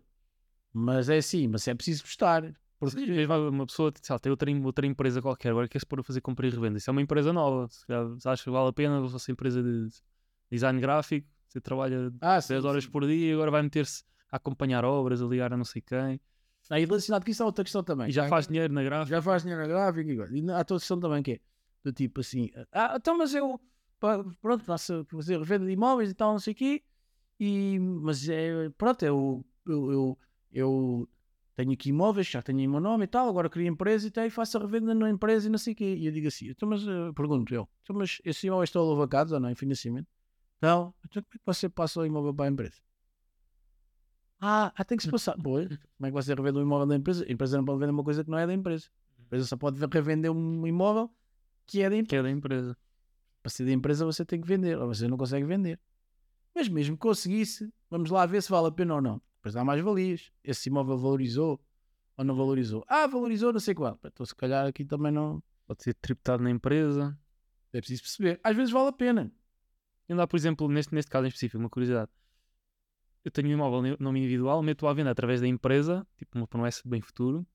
[0.73, 2.53] Mas é assim, mas é preciso gostar.
[2.79, 6.21] Porque Sim, uma pessoa lá, tem outra, outra empresa qualquer, agora quer-se pôr a fazer
[6.21, 6.77] compra e revenda.
[6.77, 7.67] Isso é uma empresa nova.
[7.69, 9.87] Se calhar acha que vale a pena a vossa empresa de
[10.51, 12.89] design gráfico, você trabalha ah, sim, 10 horas sim.
[12.89, 16.19] por dia e agora vai meter-se a acompanhar obras, a ligar a não sei quem.
[16.69, 18.09] Aí relacionado com isso há outra questão também.
[18.09, 19.15] E já faz dinheiro na gráfica.
[19.15, 20.39] já faz dinheiro na gráfica e.
[20.41, 21.39] E há outra questão também que é
[21.83, 23.59] do tipo assim, ah, então mas eu
[24.41, 26.83] pronto, faço fazer revenda de imóveis e tal, não sei o quê,
[27.39, 30.19] e, mas é, pronto, eu, eu, eu,
[30.51, 31.09] eu
[31.55, 34.25] tenho aqui imóveis, já tenho em meu nome e tal, agora crio empresa e tal,
[34.25, 35.95] e faço a revenda na empresa e não sei o quê.
[35.95, 39.31] E eu digo assim, então mas eh, pergunto eu, então mas esses imóveis estão alavancados
[39.31, 40.07] ou não, em financiamento?
[40.65, 42.81] Não, então como é que você passa o imóvel para a empresa?
[44.39, 45.35] Ah, ah, tem que se passar.
[45.41, 47.23] Pois, como é que você revende um imóvel da empresa?
[47.23, 48.89] A empresa não pode vender uma coisa que não é da empresa.
[49.19, 51.13] A empresa só pode revender um imóvel
[51.67, 52.09] que é da empresa.
[52.09, 52.77] Que é da empresa.
[53.43, 55.79] Para ser da empresa você tem que vender, ou você não consegue vender.
[56.55, 59.21] Mas mesmo que conseguisse, vamos lá ver se vale a pena ou não.
[59.35, 60.31] Depois há mais valias.
[60.43, 61.61] Esse imóvel valorizou
[62.17, 62.83] ou não valorizou?
[62.87, 63.99] Ah, valorizou, não sei qual.
[64.03, 67.15] Então se calhar aqui também não Pode ser tributado na empresa.
[67.71, 68.39] é preciso perceber.
[68.43, 69.31] Às vezes vale a pena.
[70.07, 72.11] E andar, por exemplo, neste, neste caso em específico, uma curiosidade.
[73.23, 76.81] Eu tenho um imóvel nome individual, meto à venda através da empresa, tipo uma promessa
[76.83, 77.45] de bem futuro,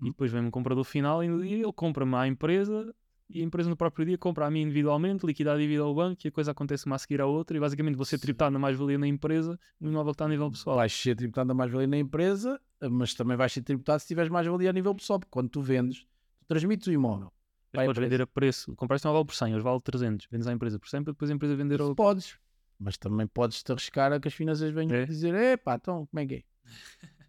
[0.00, 0.08] e Hum.
[0.08, 2.94] depois vem um comprador final e ele compra-me à empresa
[3.28, 6.20] e a empresa no próprio dia compra a mim individualmente, liquida a dívida ao banco
[6.24, 8.22] e a coisa acontece uma a seguir à outra e basicamente você Sim.
[8.22, 10.76] tributado na mais-valia na empresa no imóvel que está a nível pessoal.
[10.76, 12.60] Vais ser tributado a mais-valia na empresa,
[12.90, 16.00] mas também vais ser tributado se tiveres mais-valia a nível pessoal, porque quando tu vendes,
[16.40, 17.32] tu transmites o imóvel.
[17.72, 20.52] Mas podes vender a preço, compraste um imóvel por 100, hoje vale 300, vendes à
[20.52, 21.94] empresa por 100 para depois a empresa vender ao...
[21.94, 22.38] Podes,
[22.78, 25.06] mas também podes te arriscar a que as finanças venham É?
[25.06, 26.42] dizer: epá, então como é que é?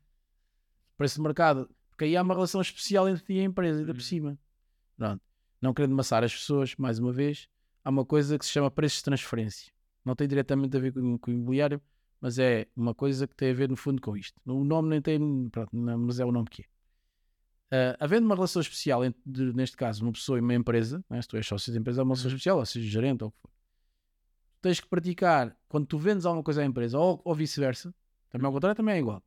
[0.98, 3.94] Preço de mercado, porque aí há uma relação especial entre ti e a empresa, ainda
[3.94, 4.06] por Uhum.
[4.06, 4.40] cima.
[4.98, 5.22] Pronto.
[5.62, 7.48] Não querendo maçar as pessoas, mais uma vez,
[7.84, 9.72] há uma coisa que se chama preços de transferência.
[10.06, 11.82] Não tem diretamente a ver com, com o imobiliário,
[12.20, 14.40] mas é uma coisa que tem a ver no fundo com isto.
[14.46, 16.66] O nome nem tem, pronto, mas é o nome que é.
[17.76, 21.20] Ah, havendo uma relação especial entre, de- neste caso, uma pessoa e uma empresa, né?
[21.22, 22.36] se tu és sócio da empresa, é uma relação Uhum.
[22.36, 23.50] especial, ou seja, gerente ou o que for.
[24.62, 27.94] Tens que praticar, quando tu vendes alguma coisa à empresa, ou, ou vice-versa,
[28.30, 29.22] também ao contrário, também é igual.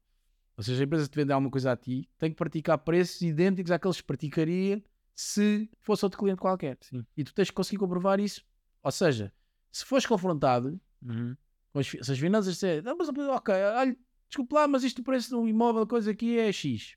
[0.57, 3.71] Ou seja, a empresa te vende alguma coisa a ti, tem que praticar preços idênticos
[3.71, 4.83] àqueles que praticaria
[5.15, 6.79] se fosse outro cliente qualquer.
[6.81, 7.05] Sim.
[7.17, 8.43] E tu tens que conseguir comprovar isso.
[8.83, 9.33] Ou seja,
[9.71, 11.37] se fores confrontado Uhum.
[11.73, 13.97] com as, se as finanças disserem, não, mas ok, olha,
[14.29, 16.97] desculpe lá, mas isto o preço de um imóvel, coisa aqui é X.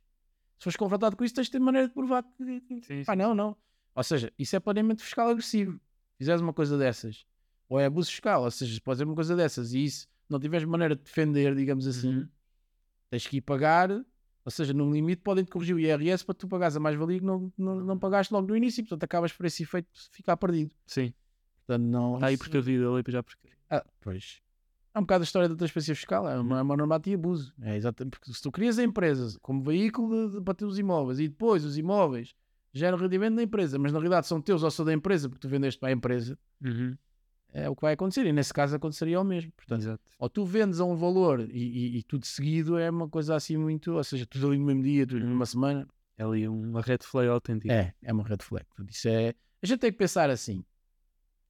[0.60, 2.81] Se fores confrontado com isso, tens de ter maneira de provar que.
[2.84, 3.56] Sim, Pá, não, não.
[3.95, 5.80] Ou seja, isso é planeamento fiscal agressivo.
[6.18, 7.26] Fizeres uma coisa dessas,
[7.69, 10.68] ou é abuso fiscal, ou seja, se fazer uma coisa dessas e isso não tiveres
[10.68, 12.27] maneira de defender, digamos assim, Uhum.
[13.10, 13.90] tens que ir pagar.
[14.45, 17.52] Ou seja, no limite podem-te corrigir o IRS para tu pagares a mais-valia que não,
[17.57, 20.72] não, não pagaste logo no início, portanto acabas por esse efeito ficar perdido.
[20.88, 21.14] Sim.
[21.65, 22.15] Portanto, não.
[22.15, 23.60] Está aí isso- precavido, ali já precavido.
[23.69, 24.41] ah, pois.
[24.99, 27.53] É um bocado a história da transferência fiscal, é uma, é uma norma de abuso.
[27.61, 31.19] É exatamente porque se tu crias a empresa como veículo de, de bater os imóveis
[31.19, 32.35] e depois os imóveis
[32.73, 35.49] geram rendimento na empresa, mas na realidade são teus ou são da empresa porque tu
[35.49, 36.97] vendeste para a empresa, Uhum.
[37.53, 38.26] é o que vai acontecer.
[38.26, 39.51] E nesse caso aconteceria o mesmo.
[39.53, 40.03] Portanto, Exato.
[40.19, 43.55] ou tu vendes a um valor e, e- e tudo seguido é uma coisa assim
[43.55, 46.97] muito, ou seja, tudo ali no mesmo dia, tudo numa semana, É ali uma red
[47.03, 47.73] flag autêntica.
[47.73, 48.65] é, é uma red flag.
[48.65, 50.63] Portanto, isso é, a gente tem que pensar assim.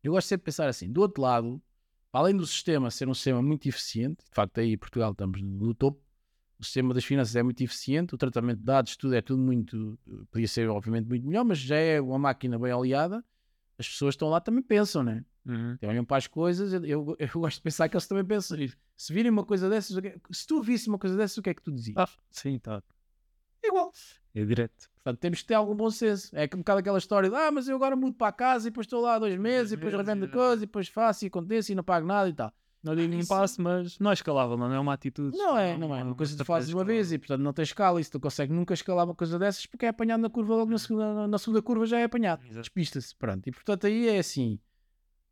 [0.04, 0.90] Eu gosto sempre de pensar assim.
[0.92, 1.60] Do outro lado,
[2.12, 5.74] além do sistema ser um sistema muito eficiente, de facto aí em Portugal estamos no
[5.74, 6.02] topo,
[6.60, 9.98] o sistema das finanças é muito eficiente, o tratamento de dados, tudo é tudo muito,
[10.30, 13.24] podia ser obviamente muito melhor, mas já é uma máquina bem aliada,
[13.78, 15.24] as pessoas estão lá também pensam, né?
[15.46, 15.78] Uhum.
[15.84, 18.78] olham para as coisas, eu, eu, eu gosto de pensar que eles também pensam nisso.
[18.98, 21.54] Se virem uma coisa dessas, é- se tu visse uma coisa dessas, o que é
[21.54, 21.96] que tu dizias?
[21.98, 22.84] Ah, sim, tá.
[23.68, 23.92] Igual.
[24.34, 24.90] É direto.
[24.96, 26.30] Portanto, temos que ter algum bom senso.
[26.36, 28.72] É um bocado aquela história de ah, mas eu agora mudo para a casa e
[28.72, 30.28] depois estou lá dois meses e depois revendo é.
[30.28, 32.54] coisa e depois faço e acontece e não pago nada e tal.
[32.82, 35.38] Não digo nem isso- passo, mas não é escalável, não é uma atitude.
[35.38, 36.04] Não é, não é.
[36.04, 38.20] Uma coisa que tu fazes uma vez e portanto não tens escala e se tu
[38.20, 41.38] consegues nunca escalar uma coisa dessas porque é apanhado na curva logo na segunda, na
[41.38, 42.42] segunda curva já é apanhado.
[42.48, 43.16] Despista-se.
[43.16, 43.48] Pronto.
[43.48, 44.60] E portanto aí é assim.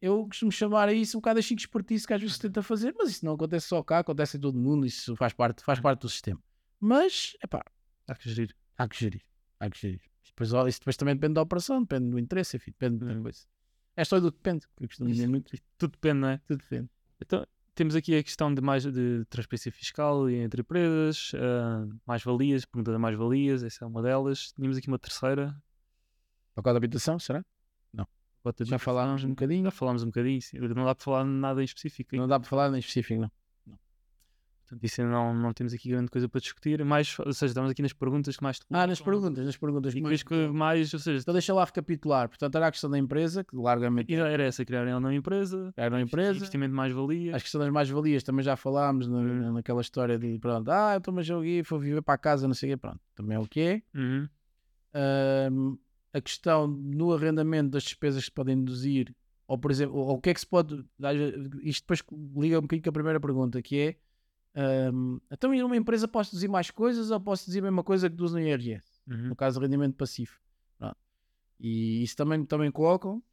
[0.01, 2.61] Eu costumo chamar a isso um bocado a chique espertice que às vezes se tenta
[2.61, 5.79] fazer, mas isso não acontece só cá, acontece em todo mundo, isso faz parte, faz
[5.79, 6.39] parte do sistema.
[6.79, 7.63] Mas, epá,
[8.07, 8.55] Há que gerir.
[8.77, 9.21] há que gerir.
[9.59, 10.01] Há que gerir.
[10.25, 13.23] Depois, isso depois também depende da operação, depende do interesse, enfim, depende de muita Hum.
[13.23, 13.41] coisa.
[13.95, 15.51] É só do depende, que eu costumo dizer muito.
[15.77, 16.37] Tudo depende, não é?
[16.45, 16.89] Tudo depende.
[17.19, 22.91] Então, temos aqui a questão de, mais, de transparência fiscal entre empresas, ah, mais-valias, pergunta
[22.91, 24.51] de mais-valias, essa é uma delas.
[24.53, 25.59] Tínhamos aqui uma terceira.
[26.53, 27.43] Pacote de habitação, será?
[28.55, 29.63] de Já falámos um bocadinho.
[29.65, 30.57] Já falámos um bocadinho, sim.
[30.59, 32.15] não dá para falar nada em específico.
[32.15, 33.31] Não dá para falar em específico, não.
[34.67, 36.83] Portanto, isso não, não temos aqui grande coisa para discutir.
[36.83, 39.93] Mais, ou seja, estamos aqui nas perguntas que mais te Ah, nas perguntas, nas perguntas.
[39.93, 42.27] E que depois que mais, ou seja, Então deixa lá recapitular.
[42.27, 46.01] Portanto, era a questão da empresa, que largamente era essa, criarem uma empresa, era uma
[46.01, 46.35] empresa.
[46.35, 47.33] investimento de mais-valia.
[47.33, 51.21] As questões das mais-valias também já falámos na- naquela história de pronto, ah, eu estou-me
[51.21, 52.99] a jogar, vou viver para a casa, não sei o quê, pronto.
[53.15, 53.81] Também é o que é.
[53.95, 54.27] Uhum.
[56.13, 59.13] A questão no arrendamento das despesas que se podem deduzir,
[59.47, 60.83] ou por exemplo, ou o que é que se pode.
[61.63, 62.03] Isto depois
[62.35, 63.95] liga um bocadinho com a primeira pergunta, que é.
[64.57, 68.15] Ahm, então, uma empresa posso deduzir mais coisas ou posso deduzir a mesma coisa que
[68.15, 68.97] deduz no IRS?
[69.07, 69.29] Uhum.
[69.29, 70.37] no caso do rendimento passivo.
[70.77, 70.97] Pronto.
[71.59, 73.23] E isso também, também colocam.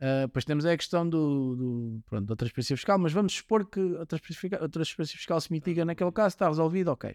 [0.00, 3.64] Ah, depois temos aí a questão do, do, pronto, da transferência fiscal, mas vamos supor
[3.64, 7.14] que a transferência, fiscal- a transferência fiscal se mitiga naquele caso, está resolvido, ok.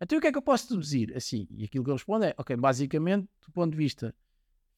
[0.00, 1.16] Então o que é que eu posso deduzir?
[1.16, 4.12] Assim, e aquilo que eu respondo é, ok, basicamente, do ponto de vista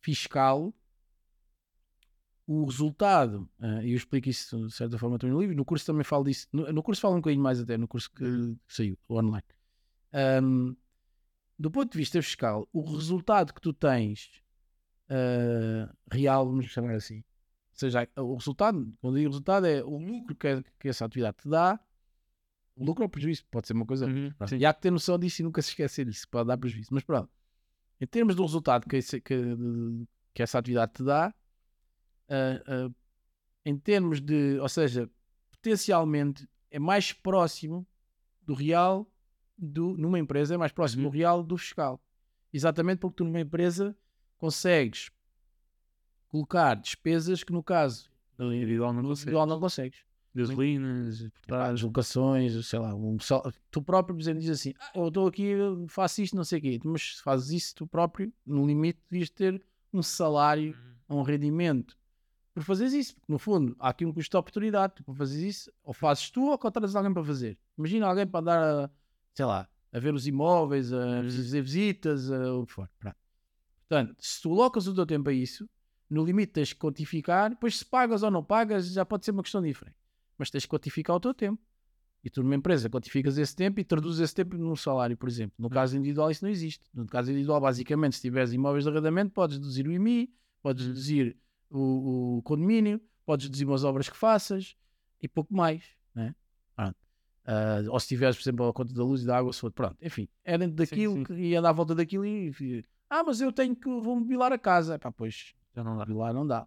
[0.03, 0.75] fiscal,
[2.47, 5.85] o resultado, ah, e eu explico isso de certa forma também no livro, no curso
[5.85, 8.75] também falo disso, no, no curso falo um bocadinho mais até, no curso que, que
[8.75, 9.43] saiu, online.
[10.13, 10.75] Ahm,
[11.59, 14.31] do ponto de vista fiscal, o resultado que tu tens
[15.09, 20.35] ah, real, vamos chamar assim, ou seja, o resultado, quando digo resultado, é o lucro
[20.35, 21.79] que, que essa atividade te dá,
[22.75, 24.07] o lucro ou prejuízo, pode ser uma coisa.
[24.07, 24.31] Uhum.
[24.59, 26.91] E há que ter noção disso e nunca se esquecer disso, pode dar prejuízo.
[26.93, 27.31] Mas pronto,
[28.01, 29.35] em termos do resultado que, esse- que,
[30.35, 31.35] que essa atividade te dá,
[33.65, 35.11] em termos de, ou seja,
[35.51, 37.87] potencialmente é mais próximo
[38.43, 39.11] do real
[39.59, 41.11] do, numa empresa, é mais próximo Uhum.
[41.11, 42.01] do real do fiscal.
[42.53, 43.97] Exatamente porque tu numa empresa
[44.39, 45.11] consegues
[46.29, 50.05] colocar despesas que no caso Individual não individual não consegues.
[50.35, 51.31] Gasolinas,
[51.83, 53.17] locações, sei lá, um,
[53.71, 56.59] tu próprio, por exemplo, dizes assim, ah, eu estou aqui, eu faço isto, não sei
[56.59, 60.77] o quê, mas se fazes isso tu próprio, no limite devias ter um salário,
[61.09, 61.97] um rendimento
[62.57, 65.57] por fazeres isso, porque no fundo há aqui um custo de oportunidade, tu para fazeres
[65.57, 67.59] isso, ou fazes tu ou contratas alguém para fazer.
[67.77, 68.91] Imagina alguém para andar a,
[69.35, 72.89] sei lá, a ver os imóveis, a fazer visitas, a, o que for.
[72.99, 73.17] Pronto.
[73.89, 75.69] Portanto, se tu colocas o teu tempo a isso,
[76.09, 79.43] no limite tens que quantificar, depois se pagas ou não pagas já pode ser uma
[79.43, 79.97] questão diferente
[80.39, 81.61] mas tens que quantificar o teu tempo.
[82.25, 85.55] E tu numa empresa quantificas esse tempo e traduzes esse tempo num salário, por exemplo.
[85.59, 86.85] No caso individual isso não existe.
[86.93, 91.37] No caso individual, basicamente, se tiveres imóveis de arrendamento, podes deduzir o IMI, podes deduzir
[91.71, 94.77] o, o condomínio, podes deduzir umas obras que faças
[95.21, 95.85] e pouco mais.
[96.15, 96.35] Né?
[96.75, 96.97] Pronto.
[97.45, 99.71] Ah, ou se tiveres, por exemplo, a conta da luz e da água, se for,
[99.73, 101.25] pronto, enfim, é dentro daquilo sim.
[101.25, 104.53] que ia dar à volta daquilo e, e ah, mas eu tenho que vou mobilar
[104.53, 104.99] a casa.
[104.99, 106.01] Pá, pois, Já não dá.
[106.05, 106.67] mobilar não dá.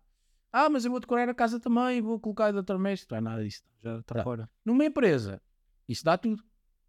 [0.52, 3.12] Ah, mas eu vou decorar a casa também, vou colocar eletrodoméstico.
[3.14, 3.62] Não é nada disso.
[3.84, 4.24] Já está Tá.
[4.24, 4.50] fora.
[4.66, 5.42] Numa empresa,
[5.88, 6.42] isso dá tudo.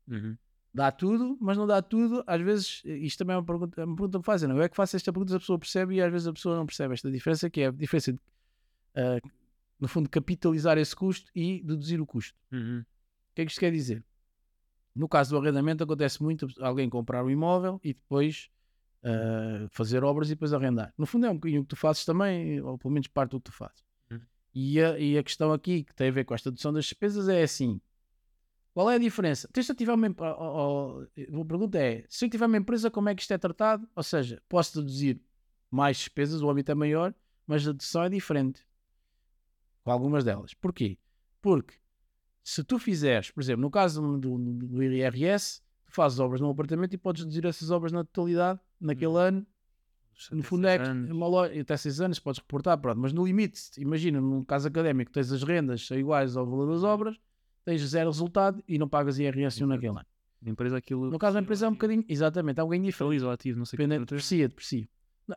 [0.08, 0.36] Uhum.
[0.72, 2.22] Dá tudo, mas não dá tudo.
[2.26, 4.48] Às vezes, isto também é uma pergunta, uma pergunta que me fazem.
[4.48, 4.56] Não?
[4.56, 6.64] Eu é que faço esta pergunta, a pessoa percebe e às vezes a pessoa não
[6.64, 8.20] percebe esta diferença, que é a diferença de,
[8.94, 9.18] ah,
[9.80, 12.38] no fundo, capitalizar esse custo e deduzir o custo.
[12.52, 12.80] Uhum.
[12.80, 14.04] O que é que isto quer dizer?
[14.94, 18.48] No caso do arrendamento, acontece muito alguém comprar um imóvel e depois
[19.02, 20.92] ah, fazer obras e depois arrendar.
[20.96, 23.40] No fundo, é um bocadinho o que tu fazes também, ou pelo menos parte do
[23.40, 23.82] que tu fazes.
[24.10, 24.20] Uhum.
[24.54, 27.28] E, a, e a questão aqui que tem a ver com esta dedução das despesas
[27.28, 27.80] é assim:
[28.72, 29.46] qual é a diferença?
[29.50, 32.46] Então, se eu tiver uma, em- ó- ó- ó, a pergunta é: se eu tiver
[32.46, 33.88] uma empresa, como é que isto é tratado?
[33.96, 35.20] Ou seja, posso deduzir
[35.70, 37.14] mais despesas, o âmbito é maior,
[37.46, 38.64] mas a dedução é diferente.
[39.84, 40.54] com algumas delas.
[40.54, 40.98] Porquê?
[41.40, 41.74] Porque
[42.42, 46.50] se tu fizeres, por exemplo, no caso do, do, do IRS, tu fazes obras num
[46.50, 49.46] apartamento e podes deduzir essas obras na totalidade, naquele ano.
[50.32, 53.58] No fundo é que uma loja, até 6 anos podes reportar, pronto, mas no limite,
[53.78, 57.16] imagina, num caso académico, tens as rendas iguais ao valor das obras,
[57.64, 60.06] tens zero resultado e não pagas IRS nenhum naquele ano.
[60.42, 61.10] Na empresa aquilo.
[61.10, 62.98] No caso da empresa é um bocdades exatamente, é um ganho diferente.
[62.98, 63.76] Capitaliza o ativo, não sei.
[63.76, 64.88] Dependendo, deprecia, deprecia.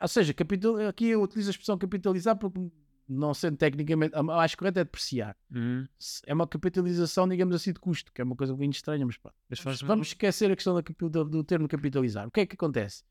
[0.01, 2.59] Ou seja, capital, aqui eu utilizo a expressão capitalizar porque
[3.07, 5.35] não sendo tecnicamente, a mais correta é depreciar.
[5.53, 5.85] Uhum.
[6.25, 9.35] É uma capitalização, digamos assim, de custo, que é uma coisa bem estranha, mas pronto.
[9.49, 12.27] Mas Vamos esquecer a questão da do, do termo capitalizar.
[12.27, 13.03] O que é que acontece?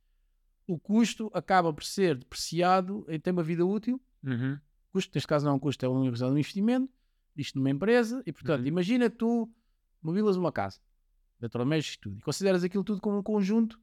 [0.66, 4.00] O custo acaba por ser depreciado em tem uma vida útil.
[4.24, 4.58] Uhum.
[4.92, 6.90] Custo, neste caso não é um custo, é um um investimento.
[7.36, 8.22] Isto numa empresa.
[8.26, 8.66] E, portanto, Uhum.
[8.66, 9.50] imagina tu
[10.02, 10.80] mobilas uma casa.
[11.40, 12.18] Eletrodomésticos e tudo.
[12.18, 13.80] E consideras aquilo tudo como um conjunto.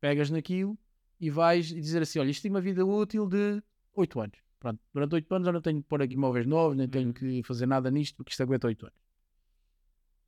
[0.00, 0.78] Pegas naquilo
[1.20, 3.62] e vais dizer assim, olha, isto tem uma vida útil de
[3.94, 4.38] 8 anos.
[4.60, 7.12] Pronto, durante 8 anos eu não tenho que pôr aqui móveis novos, nem tenho Uhum.
[7.12, 8.98] que fazer nada nisto, porque isto aguenta 8 anos.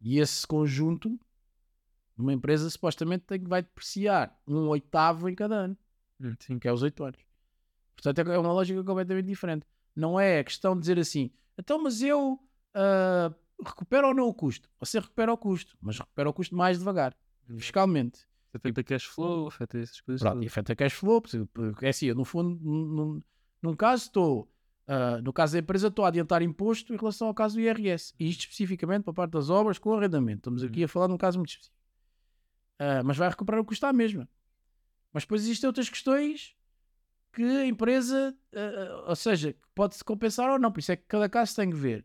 [0.01, 1.19] E esse conjunto,
[2.17, 5.79] numa empresa, supostamente tem, vai depreciar um oitavo em cada ano,
[6.21, 6.59] Hum, Sim.
[6.59, 7.21] que é os 8 anos.
[7.95, 9.67] Portanto, é uma lógica completamente diferente.
[9.95, 12.39] Não é a questão de dizer assim, então, mas eu
[12.75, 13.33] ah,
[13.65, 14.69] recupero ou não o custo?
[14.79, 17.17] Você recupera o custo, mas recupera o custo mais devagar,
[17.57, 18.27] fiscalmente.
[18.53, 20.21] Afeta cash flow, afeta essas coisas.
[20.29, 21.23] Pronto, afeta cash flow,
[21.83, 23.23] é assim, eu no fundo, num,
[23.63, 24.53] num- caso estou,
[24.89, 28.13] ah, no caso da empresa, estou a adiantar imposto em relação ao caso do IRS,
[28.19, 30.39] e isto especificamente para a parte das obras com arrendamento.
[30.41, 31.77] Estamos aqui a falar de um caso muito específico.
[32.79, 34.29] Ah, mas vai recuperar o custo à mesma.
[35.13, 36.57] Mas depois existem outras questões
[37.33, 41.29] que a empresa, ah, ou seja, pode-se compensar ou não, por isso é que cada
[41.29, 42.05] caso tem que ver.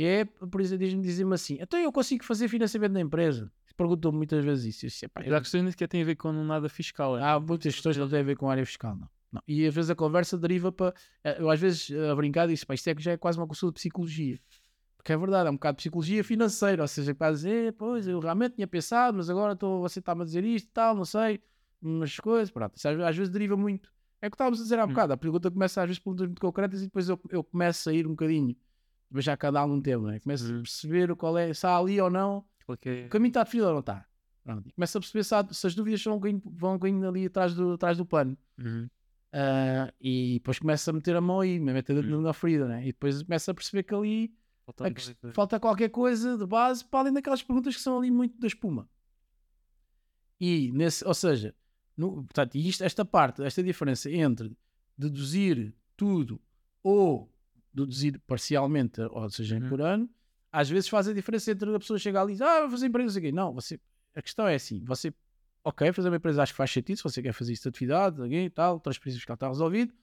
[0.00, 3.52] Que é, por exemplo, diz-me dizer-me assim, então eu consigo fazer financiamento da empresa?
[3.76, 4.86] Perguntam-me muitas vezes isso.
[4.86, 7.18] Eu disse, "Epá, eu há questões nem sequer têm a ver com nada fiscal.
[7.18, 7.22] é?
[7.22, 9.08] Há muitas questões que não têm a ver com a área fiscal, não.
[9.30, 9.42] Não.
[9.46, 10.94] E às vezes a conversa deriva para.
[11.22, 13.46] eh, Eu às vezes a brincar disse, pá, isto é que já é quase uma
[13.46, 14.40] consulta de psicologia.
[14.96, 18.20] Porque é verdade, é um bocado de psicologia financeira, ou seja, para dizer, pois eu
[18.20, 21.40] realmente tinha pensado, mas agora estou, você está-me a dizer isto e tal, não sei,
[21.82, 22.74] umas coisas, pronto.
[22.74, 23.92] Isso às, às vezes deriva muito.
[24.22, 24.88] É o que estávamos a dizer há Hum.
[24.88, 27.88] bocado, a pergunta começa às vezes por perguntas muito concretas e depois eu, eu começo
[27.90, 28.56] a ir um bocadinho,
[29.10, 30.18] mas já cada algum tempo, né?
[30.20, 30.62] começo a Uhum.
[30.62, 32.44] perceber qual é, se há ali ou não,
[32.80, 34.06] que é- o caminho está definido ou não está.
[34.44, 34.72] Pronto.
[34.74, 37.72] Começa a perceber se, há- se as dúvidas um vão um bocadinho ali atrás do,
[37.72, 38.36] atrás do plano.
[38.58, 38.88] Uhum.
[39.32, 42.02] Ah, e depois começa a meter a mão aí, me meter Hum.
[42.02, 42.82] dentro na ferida, né?
[42.82, 44.34] e depois começa a perceber que ali
[44.64, 44.84] Falta
[45.28, 48.46] a falta qualquer coisa de base para além daquelas perguntas que são ali muito da
[48.46, 48.88] espuma.
[50.40, 51.54] E nesse, ou seja,
[51.96, 54.56] no, portanto, isto, esta parte, esta diferença entre
[54.96, 56.40] deduzir tudo
[56.82, 57.30] ou
[57.72, 59.68] deduzir parcialmente, ou seja, Uhum.
[59.68, 60.10] por ano,
[60.52, 62.86] às vezes faz a diferença entre a pessoa chegar ali e dizer, ah, vou fazer
[62.86, 63.32] empresa, não quê.
[63.32, 63.80] Não, você,
[64.14, 65.14] a questão é assim, você,
[65.64, 68.20] ok, fazer uma empresa acho que faz sentido, se você quer fazer isso de atividade,
[68.20, 69.94] alguém e tal, transferência fiscal está resolvido,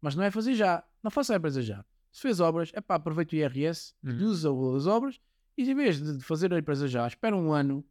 [0.00, 1.84] mas não é fazer já, não faça a empresa já.
[2.12, 4.10] Se fez obras, é pá, aproveita o IRS, Uhum.
[4.12, 5.18] deduza o valor das obras,
[5.56, 7.84] e em vez de fazer a empresa já, espera um ano,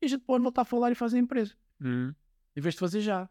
[0.00, 2.14] e a gente pode voltar a falar e fazer a empresa, Uhum.
[2.56, 3.28] em vez de fazer já.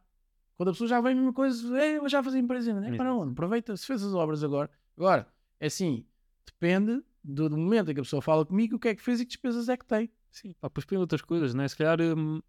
[0.55, 2.87] Quando a pessoa já vem a mesma coisa, é, eu já fazer a empresa ainda.
[2.87, 4.69] É, para não, aproveita, se fez as obras agora.
[4.97, 5.25] Agora,
[5.59, 6.05] é assim,
[6.45, 9.19] depende do, do momento em que a pessoa fala comigo, o que é que fez
[9.19, 10.09] e que despesas é que tem.
[10.31, 11.67] Sim, pá, depois tem outras coisas, né?
[11.67, 12.41] Se calhar hum,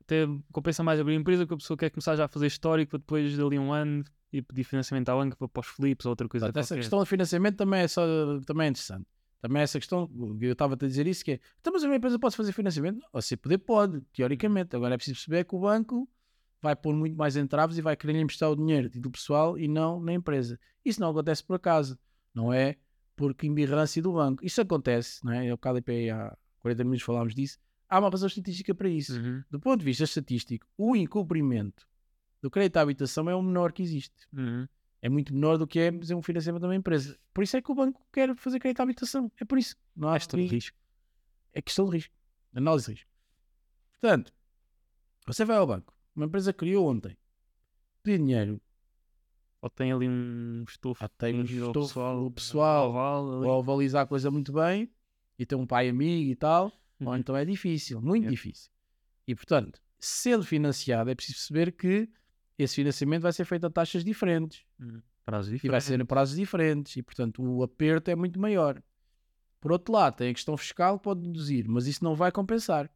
[0.00, 2.98] até compensa mais abrir empresa que a pessoa quer começar já a fazer histórico para
[2.98, 6.28] depois dali um ano e pedir financiamento à banca para, para os flips ou outra
[6.28, 6.46] coisa.
[6.46, 8.02] Portanto, essa questão de financiamento também é, só,
[8.46, 9.06] também é interessante.
[9.40, 10.08] Também é essa questão,
[10.40, 13.04] eu estava a dizer isso, que é, então, mas a minha empresa pode fazer financiamento?
[13.12, 14.76] Você poder pode, teoricamente.
[14.76, 16.08] Agora é preciso perceber que o banco
[16.60, 20.00] vai pôr muito mais entraves e vai querer emprestar o dinheiro título pessoal e não
[20.00, 20.58] na empresa.
[20.84, 21.98] Isso não acontece por acaso,
[22.34, 22.76] não é
[23.16, 24.44] porque embirrância do banco.
[24.44, 25.46] Isso acontece, não é?
[25.46, 27.58] Eu aí há 40 minutos falámos disso.
[27.88, 29.20] Há uma razão estatística para isso.
[29.20, 29.44] Uhum.
[29.50, 31.86] Do ponto de vista estatístico, o incumprimento
[32.40, 34.66] do crédito à habitação é o menor que existe Uhum.
[35.00, 37.18] é muito menor do que é fazer um financiamento de uma empresa.
[37.34, 39.30] Por isso é que o banco quer fazer crédito à habitação.
[39.40, 39.76] É por isso.
[39.94, 40.76] Não há Questão de risco.
[41.52, 42.14] É questão de risco.
[42.54, 43.10] Análise de risco.
[44.00, 44.32] Portanto,
[45.26, 45.94] você vai ao banco.
[46.16, 47.16] Uma empresa criou ontem.
[48.02, 48.60] Pediu dinheiro.
[49.62, 51.04] Ou tem ali um estofo.
[51.04, 53.24] Ah, tem um estofo, pessoal, o pessoal, oval.
[53.44, 54.90] Ou avalizar a coisa muito bem.
[55.38, 56.72] E tem um pai amigo e tal.
[57.00, 57.16] Ou Uhum.
[57.16, 58.00] então é difícil.
[58.02, 58.30] Muito É.
[58.30, 58.70] difícil.
[59.26, 62.10] E portanto, sendo financiado, é preciso perceber que
[62.58, 64.64] esse financiamento vai ser feito a taxas diferentes.
[65.24, 65.86] Prazos e vai diferentes.
[65.86, 68.82] ser em prazos diferentes e portanto o aperto é muito maior.
[69.60, 72.90] Por outro lado, tem a questão fiscal que pode deduzir, mas isso não vai compensar.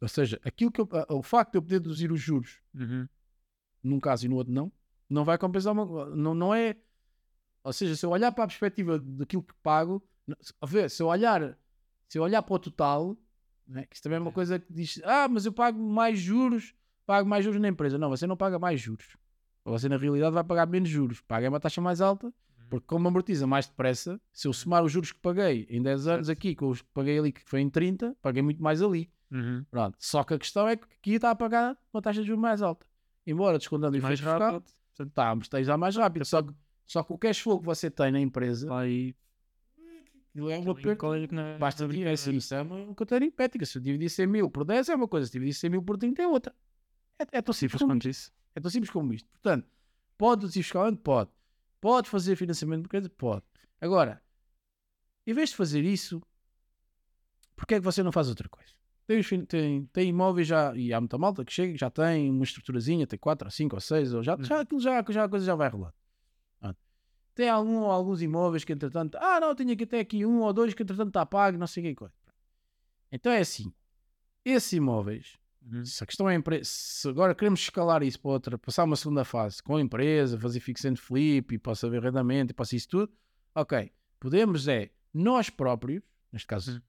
[0.00, 3.06] Ou seja, aquilo que eu- o facto de eu poder deduzir os juros Uhum.
[3.84, 4.72] num caso e no outro não,
[5.10, 5.72] não vai compensar.
[5.72, 6.76] Uma, não, não é.
[7.62, 10.02] Ou seja, se eu olhar para a perspectiva daquilo que pago,
[10.60, 11.58] a ver, se eu olhar,
[12.08, 13.16] se eu olhar para o total,
[13.66, 14.34] né, que isso também é uma É.
[14.34, 16.74] coisa que diz: ah, mas eu pago mais juros,
[17.04, 17.98] pago mais juros na empresa.
[17.98, 19.16] Não, você não paga mais juros.
[19.64, 22.32] Você na realidade vai pagar menos juros, paga uma taxa mais alta
[22.70, 26.28] Porque como amortiza mais depressa, se eu somar os juros que paguei em 10 anos
[26.30, 29.12] aqui com os que paguei ali, que foi em 30, paguei muito mais ali.
[29.30, 29.64] Uhum.
[29.70, 29.96] Pronto.
[30.00, 32.62] Só que a questão é que aqui está a pagar uma taxa de juros mais
[32.62, 32.86] alta.
[33.26, 34.62] Embora descontando o efeito fiscal.
[35.00, 36.24] Portanto, está a amortizar mais rápido.
[36.24, 36.52] Só que,
[36.86, 39.14] só que o cash flow que você tem na empresa vai.
[40.30, 40.90] aquilo é uma perda.
[41.16, 43.64] É é- Basta não é dividir, isso é uma conta aritmética.
[43.64, 45.96] Se eu dividir 100 mil por 10 é uma coisa, se dividir 100 mil por
[45.96, 46.54] 30 é outra.
[47.18, 48.32] É, é tão simples como isso.
[48.54, 49.28] é tão simples como isto.
[49.30, 49.66] Portanto,
[50.18, 50.98] pode reduzir fiscalmente?
[50.98, 51.30] Pode.
[51.80, 53.14] Pode fazer financiamento de crédito?
[53.16, 53.44] Pode.
[53.80, 54.22] Agora,
[55.26, 56.20] em vez de fazer isso,
[57.56, 58.74] porquê é que você não faz outra coisa?
[59.10, 63.08] Tem, tem, tem imóveis já, e há muita malta que chega, já tem uma estruturazinha,
[63.08, 65.56] tem 4 ou 5 ou 6, ou já, já, aquilo já, já a coisa já
[65.56, 65.92] vai rolar.
[67.34, 70.74] Tem algum, alguns imóveis que entretanto, ah não, tenho aqui até aqui um ou dois
[70.74, 72.14] que entretanto está pago, não sei o que coisa.
[73.10, 73.72] Então é assim,
[74.44, 75.84] esses imóveis, Uhum.
[75.84, 76.64] se a questão é empre...
[76.64, 80.58] se agora queremos escalar isso para outra, passar uma segunda fase com a empresa, fazer
[80.60, 83.12] fix and flip e possa haver arrendamento e possa isso tudo,
[83.54, 83.92] ok.
[84.18, 86.80] Podemos é nós próprios, neste caso Hum.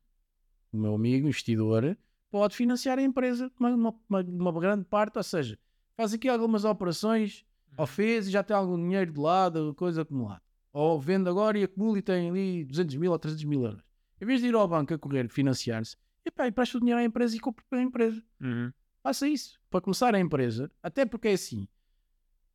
[0.71, 1.97] o meu amigo investidor,
[2.31, 5.59] pode financiar a empresa uma, uma, uma- uma grande parte, ou seja,
[5.95, 7.45] faz aqui algumas operações,
[7.77, 10.41] ou fez e já tem algum dinheiro de lado, coisa acumulada.
[10.73, 13.83] Ou vende agora e acumula e tem ali 200 mil ou 300 mil euros.
[14.21, 17.35] Em vez de ir ao banco a correr financiar-se, epá, empresta o dinheiro à empresa
[17.35, 18.23] e compra a empresa.
[18.39, 18.71] Uhum.
[19.03, 19.59] Faça isso.
[19.69, 21.67] Para começar a empresa, até porque é assim: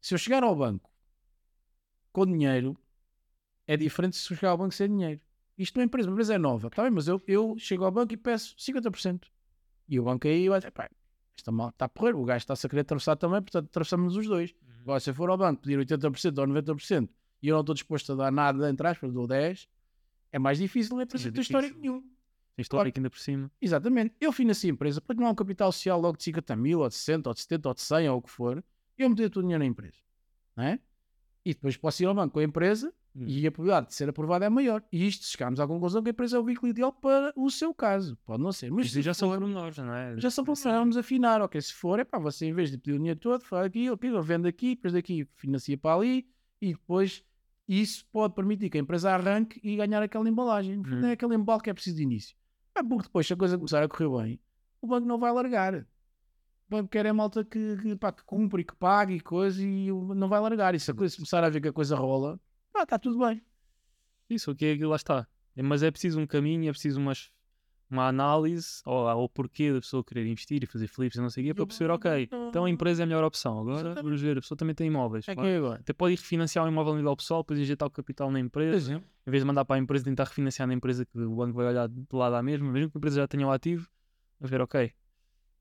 [0.01, 0.91] se eu chegar ao banco
[2.13, 2.77] com dinheiro,
[3.67, 5.21] é diferente se eu chegar ao banco sem dinheiro.
[5.59, 6.91] Isto é empresa, uma empresa é nova, tá bem?
[6.91, 9.29] Mas eu, eu chego ao banco e peço 50%.
[9.89, 10.89] E o banco aí vai dizer: pá,
[11.37, 14.27] está mal, está a correr, o gajo está-se a querer atravessar também, portanto atravessamos os
[14.27, 14.51] dois.
[14.51, 14.83] Uhum.
[14.83, 17.09] Agora, se eu for ao banco pedir 80% ou 90%
[17.43, 19.69] e eu não estou disposto a dar nada, entre aspas, dou 10%,
[20.33, 21.81] é mais difícil, é história difícil.
[21.81, 22.03] nenhuma.
[22.57, 23.51] Tem histórico ainda por cima.
[23.61, 24.15] Exatamente.
[24.19, 26.89] Eu financio a empresa para não há um capital social logo de 50 mil, ou
[26.89, 28.65] de 60, ou de 70, ou de 100, ou o que for.
[28.97, 29.99] Eu meter todo o dinheiro na empresa.
[30.57, 30.81] Não é?
[31.45, 33.25] E depois posso ir ao banco com a empresa Hum.
[33.27, 34.83] e a probabilidade de ser aprovada é maior.
[34.93, 37.73] E isto chegamos à conclusão que a empresa é o veículo ideal para o seu
[37.73, 38.17] caso.
[38.27, 38.71] Pode não ser.
[38.71, 40.19] Mas se já são pormenores, não é?
[40.19, 41.41] já são para vamos afinar.
[41.41, 43.91] Ok, se for, é para você, em vez de pedir o dinheiro todo, faz aqui,
[43.91, 46.29] ok, eu vendo aqui, depois daqui financia para ali
[46.61, 47.25] e depois
[47.69, 50.77] isso pode permitir que a empresa arranque e ganhar aquela embalagem.
[50.77, 51.07] Fundo, Uhum.
[51.07, 52.37] É aquele embalo que é preciso de início.
[52.75, 54.41] É porque depois, se a coisa começar a correr bem,
[54.81, 55.75] o banco não vai largar.
[55.75, 55.87] O
[56.69, 59.89] banco quer é malta que, que, pá, que cumpre e que pague e coisa e
[59.91, 60.75] não vai largar.
[60.75, 62.41] E se a coisa se começar a ver que a coisa rola,
[62.77, 63.43] pá, está tudo bem.
[64.29, 65.27] Isso, o que é que lá está.
[65.57, 67.33] É, Mas é preciso um caminho, é preciso umas,
[67.89, 71.45] uma análise ao, ao porquê da pessoa querer investir e fazer flips e não sei
[71.45, 73.59] o quê, para perceber, ok, então a empresa é a melhor opção.
[73.61, 75.27] Agora, vamos ver, a pessoa também tem imóveis.
[75.27, 75.49] É que claro.
[75.49, 75.81] é agora.
[75.81, 79.03] Até pode ir refinanciar um imóvel a nível pessoal, depois injetar o capital na empresa,
[79.27, 81.67] em vez de mandar para a empresa tentar refinanciar na empresa que o banco vai
[81.67, 83.89] olhar de lado à mesma, mesmo que a empresa já tenha o ativo,
[84.41, 84.93] a ver, ok,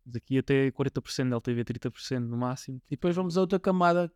[0.05, 2.81] daqui até 40% da LTV, 30% no máximo.
[2.87, 4.11] E depois vamos a outra camada,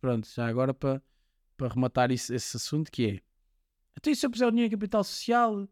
[0.00, 1.02] pronto, já agora para,
[1.56, 3.20] para rematar isso- esse assunto, que é
[3.96, 5.68] então e se eu puser o dinheiro em capital social?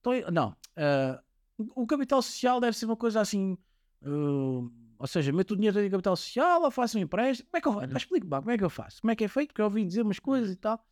[0.00, 1.22] Então, não, ah,
[1.58, 3.56] o capital social deve ser uma coisa assim,
[4.02, 4.68] ah,
[4.98, 7.48] ou seja, meto o dinheiro em capital social ou faço um empréstimo?
[7.48, 7.86] Como é que eu faço?
[7.86, 8.28] Uhum.
[8.28, 9.00] Lá, como é que eu faço?
[9.00, 9.48] Como é que é feito?
[9.48, 10.84] Porque eu ouvi dizer umas coisas e tal.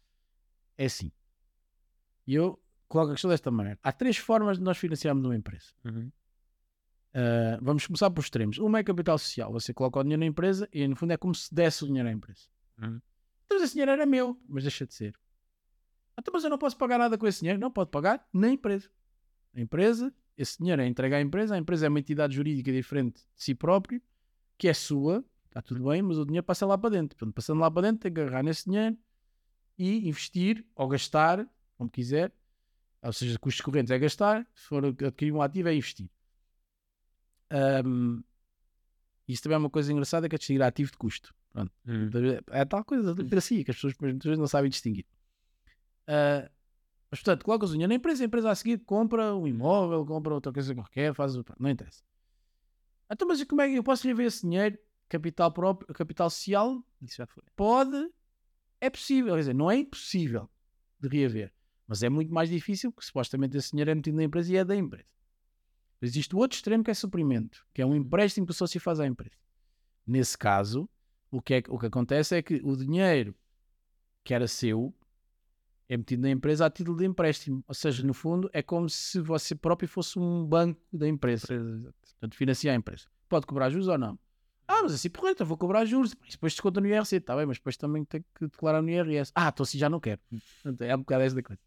[0.78, 1.12] É assim.
[2.26, 2.58] E eu
[2.88, 3.78] coloco a questão desta maneira.
[3.82, 5.72] Há três formas de nós financiarmos uma empresa.
[5.84, 6.10] Uhum.
[7.14, 8.58] Uh, vamos começar por extremos.
[8.58, 9.52] Uma é capital social.
[9.52, 12.08] Você coloca o dinheiro na empresa e, no fundo, é como se desse o dinheiro
[12.08, 12.42] à empresa.
[12.80, 13.00] Uhum.
[13.48, 15.18] Então, esse dinheiro era meu, mas deixa de ser.
[16.18, 17.58] Então, mas eu não posso pagar nada com esse dinheiro.
[17.58, 18.90] Não pode pagar na empresa.
[19.54, 21.54] A empresa, esse dinheiro é entregue à empresa.
[21.54, 24.02] A empresa é uma entidade jurídica diferente de si próprio,
[24.58, 25.24] que é sua.
[25.46, 27.16] Está tudo bem, mas o dinheiro passa lá para dentro.
[27.16, 28.98] Portanto, passando lá para dentro, tem que agarrar nesse dinheiro
[29.78, 31.48] e investir ou gastar,
[31.78, 32.34] como quiser.
[33.00, 34.46] Ou seja, custos correntes é gastar.
[34.54, 36.10] Se for adquirir um ativo, é investir.
[37.50, 38.22] Um,
[39.26, 41.34] isso também é uma coisa engraçada que é distinguir ativo de custo.
[41.58, 41.72] Pronto.
[41.86, 42.10] Uhum.
[42.50, 45.06] É tal coisa da literacia que as pessoas muitas vezes não sabem distinguir.
[46.06, 46.48] Ah,
[47.10, 50.34] mas portanto, colocas o dinheiro na empresa, a empresa a seguir compra um imóvel, compra
[50.34, 51.44] outra coisa qualquer, faz o.
[51.58, 52.02] Não interessa.
[53.10, 54.78] Então, mas como é que eu posso lhe ver esse dinheiro?
[55.08, 56.84] Capital próprio, capital social?
[57.00, 57.42] Isso já foi.
[57.56, 58.10] Pode,
[58.80, 60.48] é possível, quer dizer, não é impossível
[61.00, 61.52] de reaver,
[61.86, 64.64] mas é muito mais difícil porque supostamente esse dinheiro é metido na empresa e é
[64.64, 65.08] da empresa.
[66.02, 69.00] Existe o outro extremo que é suprimento, que é um empréstimo que o sócio faz
[69.00, 69.34] à empresa.
[70.06, 70.88] Nesse caso,
[71.30, 73.34] o que, é, o que acontece é que o dinheiro
[74.24, 74.94] que era seu
[75.88, 77.64] é metido na empresa a título de empréstimo.
[77.66, 81.46] Ou seja, no fundo, é como se você próprio fosse um banco da empresa.
[82.02, 83.06] Portanto, financiar a empresa.
[83.28, 84.18] Pode cobrar juros ou não?
[84.66, 86.14] Ah, mas assim, porra, então vou cobrar juros.
[86.30, 89.32] Depois desconta no IRC, está bem, mas depois também tem que declarar no IRS.
[89.34, 90.20] Ah, então assim já não quero.
[90.62, 91.60] Portanto, é um bocado esta coisa.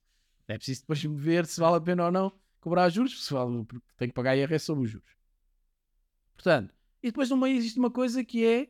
[0.47, 3.85] É preciso depois ver se vale a pena ou não cobrar juros, se vale, porque
[3.97, 5.09] tem que pagar IRS sobre os juros.
[6.35, 8.69] Portanto, e depois no meio existe uma coisa que é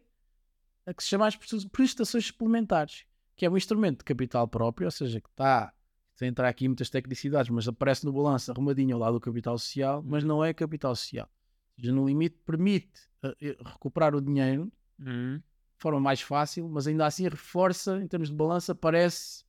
[0.85, 3.05] a que se chama as presta- prestações suplementares,
[3.35, 5.73] que é um instrumento de capital próprio, ou seja, que está,
[6.15, 10.03] sem entrar aqui muitas tecnicidades, mas aparece no balanço arrumadinho ao lado do capital social,
[10.05, 11.29] mas não é capital social.
[11.77, 15.37] Ou seja, no limite permite uh, recuperar o dinheiro Uhum.
[15.37, 19.43] de forma mais fácil, mas ainda assim reforça, em termos de balança, aparece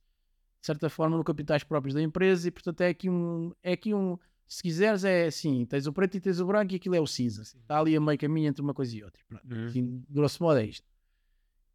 [0.59, 3.93] de certa forma no capitais próprios da empresa e portanto é aqui um, é aqui
[3.93, 7.01] um se quiseres é assim, tens o preto e tens o branco e aquilo é
[7.01, 9.21] o cinza, está ali a meio caminho entre uma coisa e outra.
[9.27, 9.53] Pronto.
[9.53, 9.67] Uhum.
[9.67, 10.87] Assim, grosso modo é isto.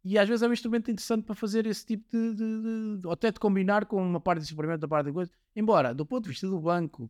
[0.03, 3.07] E às vezes é um instrumento interessante para fazer esse tipo de, de, de- de-
[3.07, 5.31] ou até de combinar com uma parte de suprimento da parte da coisa.
[5.55, 7.09] Embora, do ponto de vista do banco,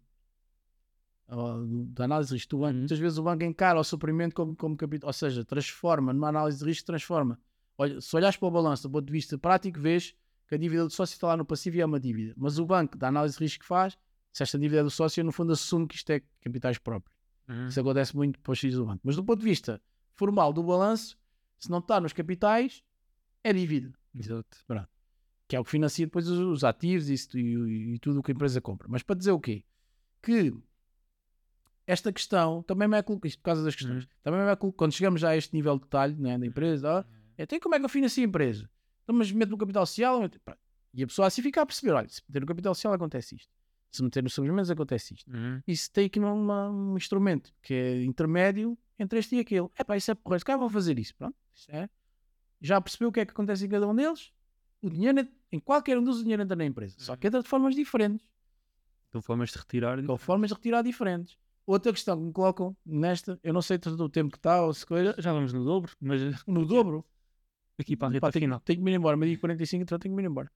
[1.92, 2.80] da análise de risco do banco, Uhum.
[2.80, 6.58] muitas vezes o banco encara o suprimento como, como capital, ou seja, transforma numa análise
[6.58, 7.40] de risco, transforma.
[7.78, 10.16] Olha, se olhares para o balanço do ponto de vista prático, vês
[10.48, 12.34] que a dívida do sócio está lá no passivo e é uma dívida.
[12.36, 13.96] Mas o banco, da análise de risco que faz,
[14.34, 17.16] se esta dívida é do sócio, no fundo assume que isto é capitais próprios.
[17.48, 17.68] Uhum.
[17.68, 19.00] Isso acontece muito para os filhos do banco.
[19.04, 19.80] Mas do ponto de vista
[20.16, 21.16] formal do balanço,
[21.60, 22.84] se não está nos capitais,
[23.44, 23.94] é dívida.
[24.16, 24.58] Exato.
[25.48, 28.32] Que é o que financia depois os, os ativos e, e- e tudo o que
[28.32, 28.88] a empresa compra.
[28.90, 29.64] Mas para dizer o quê?
[30.22, 30.54] Que
[31.88, 34.74] esta questão também me é colo- isto por causa das questões, também me é colo-
[34.74, 37.06] quando chegamos já a este nível de detalhe né, da empresa,
[37.38, 38.70] é, então como é que eu financio a empresa?
[39.04, 40.22] Então, mas meto no capital social,
[40.94, 43.52] e a pessoa assim fica a perceber, olha, se meter no capital social acontece isto,
[43.92, 45.32] se meter nos suplementos acontece isto.
[45.32, 45.62] Uhum.
[45.68, 49.68] Isso tem aqui uma- um instrumento que é intermédio entre este e aquele.
[49.78, 51.16] É pá, isso é porreiro, cá vão fazer isso.
[51.16, 51.90] Pronto, isso é.
[52.62, 54.32] Já percebeu o que é que acontece em cada um deles?
[54.82, 56.96] O dinheiro, em qualquer um deles, o dinheiro entra na empresa.
[57.00, 58.28] Só que entra de formas diferentes,
[59.10, 60.04] Então, formas de retirar.
[60.04, 61.38] com formas de retirar diferentes.
[61.66, 64.74] Outra questão que me colocam nesta, eu não sei todo o tempo que está, ou
[64.74, 67.06] se coisa, Já vamos no dobro, mas no dobro.
[67.80, 68.60] aqui para a reta Pá, tenho, final.
[68.62, 70.52] tenho que me ir embora, meio 45, então tenho que me ir embora.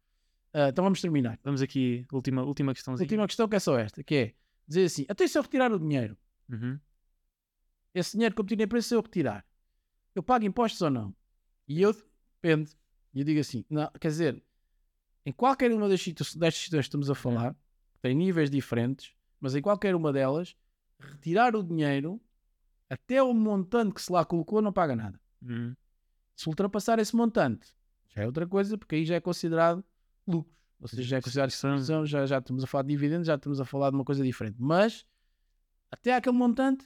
[0.54, 1.40] Ah, então vamos terminar.
[1.44, 3.04] Vamos aqui, última, última questãozinha.
[3.06, 4.34] Última questão que é só esta, que é
[4.68, 6.16] dizer assim, até se eu retirar o dinheiro,
[6.50, 6.80] Uhum.
[7.94, 9.46] esse dinheiro que eu meti na empresa, se eu retirar,
[10.14, 11.16] eu pago impostos ou não?
[11.68, 11.94] E eu,
[12.42, 12.72] depende,
[13.14, 14.44] e eu digo assim, não, quer dizer,
[15.26, 17.56] em qualquer uma das situações que estamos a falar,
[18.02, 20.56] tem níveis diferentes, mas em qualquer uma delas,
[21.00, 22.22] retirar o dinheiro,
[22.90, 25.20] até o montante que se lá colocou, não paga nada.
[25.42, 25.76] Uhum.
[26.36, 27.74] Se ultrapassar esse montante,
[28.10, 29.84] já é outra coisa, porque aí já é considerado
[30.28, 30.54] lucro.
[30.80, 33.62] Ou seja, já é considerado distribuição, já, já estamos a falar de dividendos, já estamos
[33.62, 34.58] a falar de uma coisa diferente.
[34.60, 35.06] Mas,
[35.90, 36.86] até aquele montante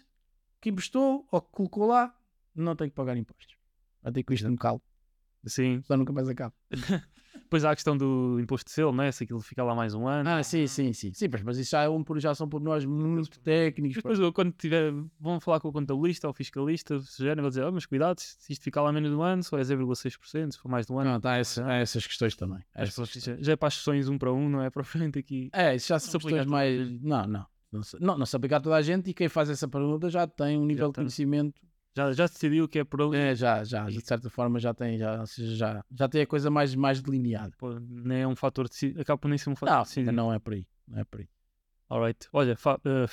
[0.62, 2.16] que emprestou ou que colocou lá,
[2.54, 3.58] não tem que pagar impostos.
[4.14, 4.82] Ter que isto no calo,
[5.46, 5.82] Sim.
[5.82, 6.54] senão nunca mais acaba.
[7.48, 9.10] Depois há a questão do imposto de selo, né?
[9.10, 10.30] Se aquilo fica lá mais um ano.
[10.30, 11.14] Ah, sim, sim, sim.
[11.14, 13.96] Sim, mas, mas isso já, é um, já são por nós muito técnicos.
[13.96, 17.86] Depois, quando tiver, vão falar com o contabilista ou fiscalista, género, vou dizer, oh, mas
[17.86, 20.86] cuidado, se isto ficar lá menos de um ano, só é 0,6%, se for mais
[20.86, 21.12] de um ano.
[21.12, 22.60] Não, tá, essa, há essas questões também.
[22.76, 24.70] Há As essas pessoas- já, já é para as sessões um para um, não é
[24.70, 25.50] propriamente aqui.
[25.54, 27.02] É, isso já são questões mais.
[27.02, 27.46] Não, não.
[27.72, 30.26] Não não, não se aplica a toda a gente e quem faz essa pergunta já
[30.26, 31.04] tem um nível de tem.
[31.04, 31.62] conhecimento.
[31.98, 33.18] Já, já decidiu que é por ali.
[33.18, 36.76] É, já, já, de certa forma já tem, já, já, já tem a coisa mais,
[36.76, 37.52] mais delineada.
[37.58, 40.02] Pô, nem é um fator de acaba por nem ser um fator Não, decisivo.
[40.10, 40.68] ainda não é por aí.
[40.88, 41.30] Não é por aí.
[41.90, 42.28] Alright.
[42.32, 43.06] Olha, Fá- eh,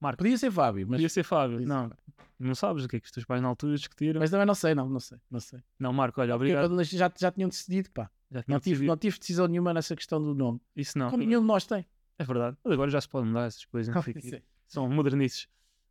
[0.00, 1.60] Marco, Podia ser Fábio, mas, podia ser Fábio.
[1.66, 1.90] Não,
[2.38, 4.20] não sabes o que é que os teus pais na altura discutiram.
[4.20, 5.60] mas também não sei, não, não sei, não sei.
[5.78, 6.68] Não, Marco, olha, Porque obrigado.
[6.70, 8.10] quando já, já tinham decidido, pá.
[8.30, 8.86] Já Não tive, decidido.
[8.86, 10.60] não tive decisão nenhuma nessa questão do nome.
[10.76, 11.08] Isso não.
[11.10, 11.86] Como nenhum de nós tem.
[12.18, 12.56] É verdade.
[12.64, 13.94] Agora já se pode mudar essas coisas.
[13.94, 14.42] Não fica-.
[14.66, 15.48] São modernices.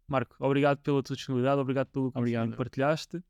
[0.07, 2.51] Marco, obrigado pela tua disponibilidade, obrigado pelo Obrigado.
[2.51, 3.21] que partilhaste.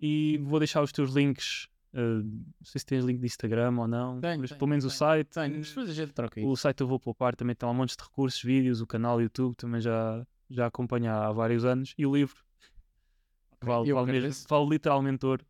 [0.00, 1.68] E vou deixar os teus links.
[1.92, 4.84] eh, não sei se tens link de Instagram ou não, Tenho, mas tenho, pelo menos
[4.84, 4.98] o tenho.
[4.98, 5.28] site.
[5.28, 6.48] Tenho, mas depois a gente troca isso.
[6.48, 9.54] O site eu vou poupar, também tem lá montes de recursos, vídeos, o canal YouTube
[9.56, 11.94] também já, já acompanha há vários anos.
[11.98, 12.36] E o livro,
[13.62, 14.46] vale, Eu vale, mesmo, agradeço.
[14.48, 15.44] vale literalmente ouro,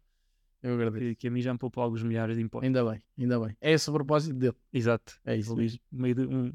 [0.63, 1.05] Eu agradeço.
[1.05, 2.67] que, que a mim já me poupou alguns milhares de impostos.
[2.67, 3.57] Ainda bem, ainda bem.
[3.61, 4.57] É esse o propósito dele.
[4.73, 5.21] Exato.
[5.25, 5.55] É isso.
[5.93, 6.53] Meio de um,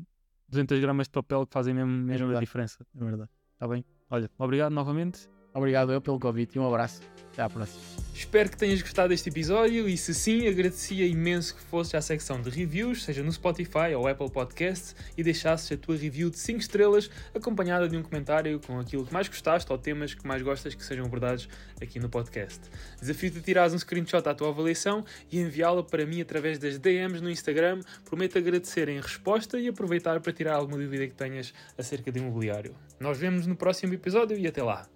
[0.49, 2.45] 200 gramas de papel que fazem mesmo, mesmo a verdade.
[2.45, 2.85] diferença.
[2.95, 3.30] É verdade.
[3.53, 3.85] Está bem?
[4.14, 5.27] Olha, obrigado novamente.
[5.53, 7.01] Obrigado eu pelo convite e um abraço.
[7.34, 7.81] Até à próxima.
[8.13, 12.39] Espero que tenhas gostado deste episódio e se sim, agradecia imenso que fosses à secção
[12.39, 16.59] de reviews, seja no Spotify ou Apple Podcasts, e deixasses a tua review de 5
[16.59, 20.75] estrelas acompanhada de um comentário com aquilo que mais gostaste ou temas que mais gostas
[20.75, 21.49] que sejam abordados
[21.81, 22.61] aqui no podcast.
[23.01, 27.19] Desafio-te a tirares um screenshot à tua avaliação e enviá-la para mim através das DMs
[27.19, 27.81] no Instagram.
[28.05, 32.75] Prometo agradecer em resposta e aproveitar para tirar alguma dúvida que tenhas acerca de imobiliário.
[32.99, 34.88] Nós vemos no próximo episódio e até lá.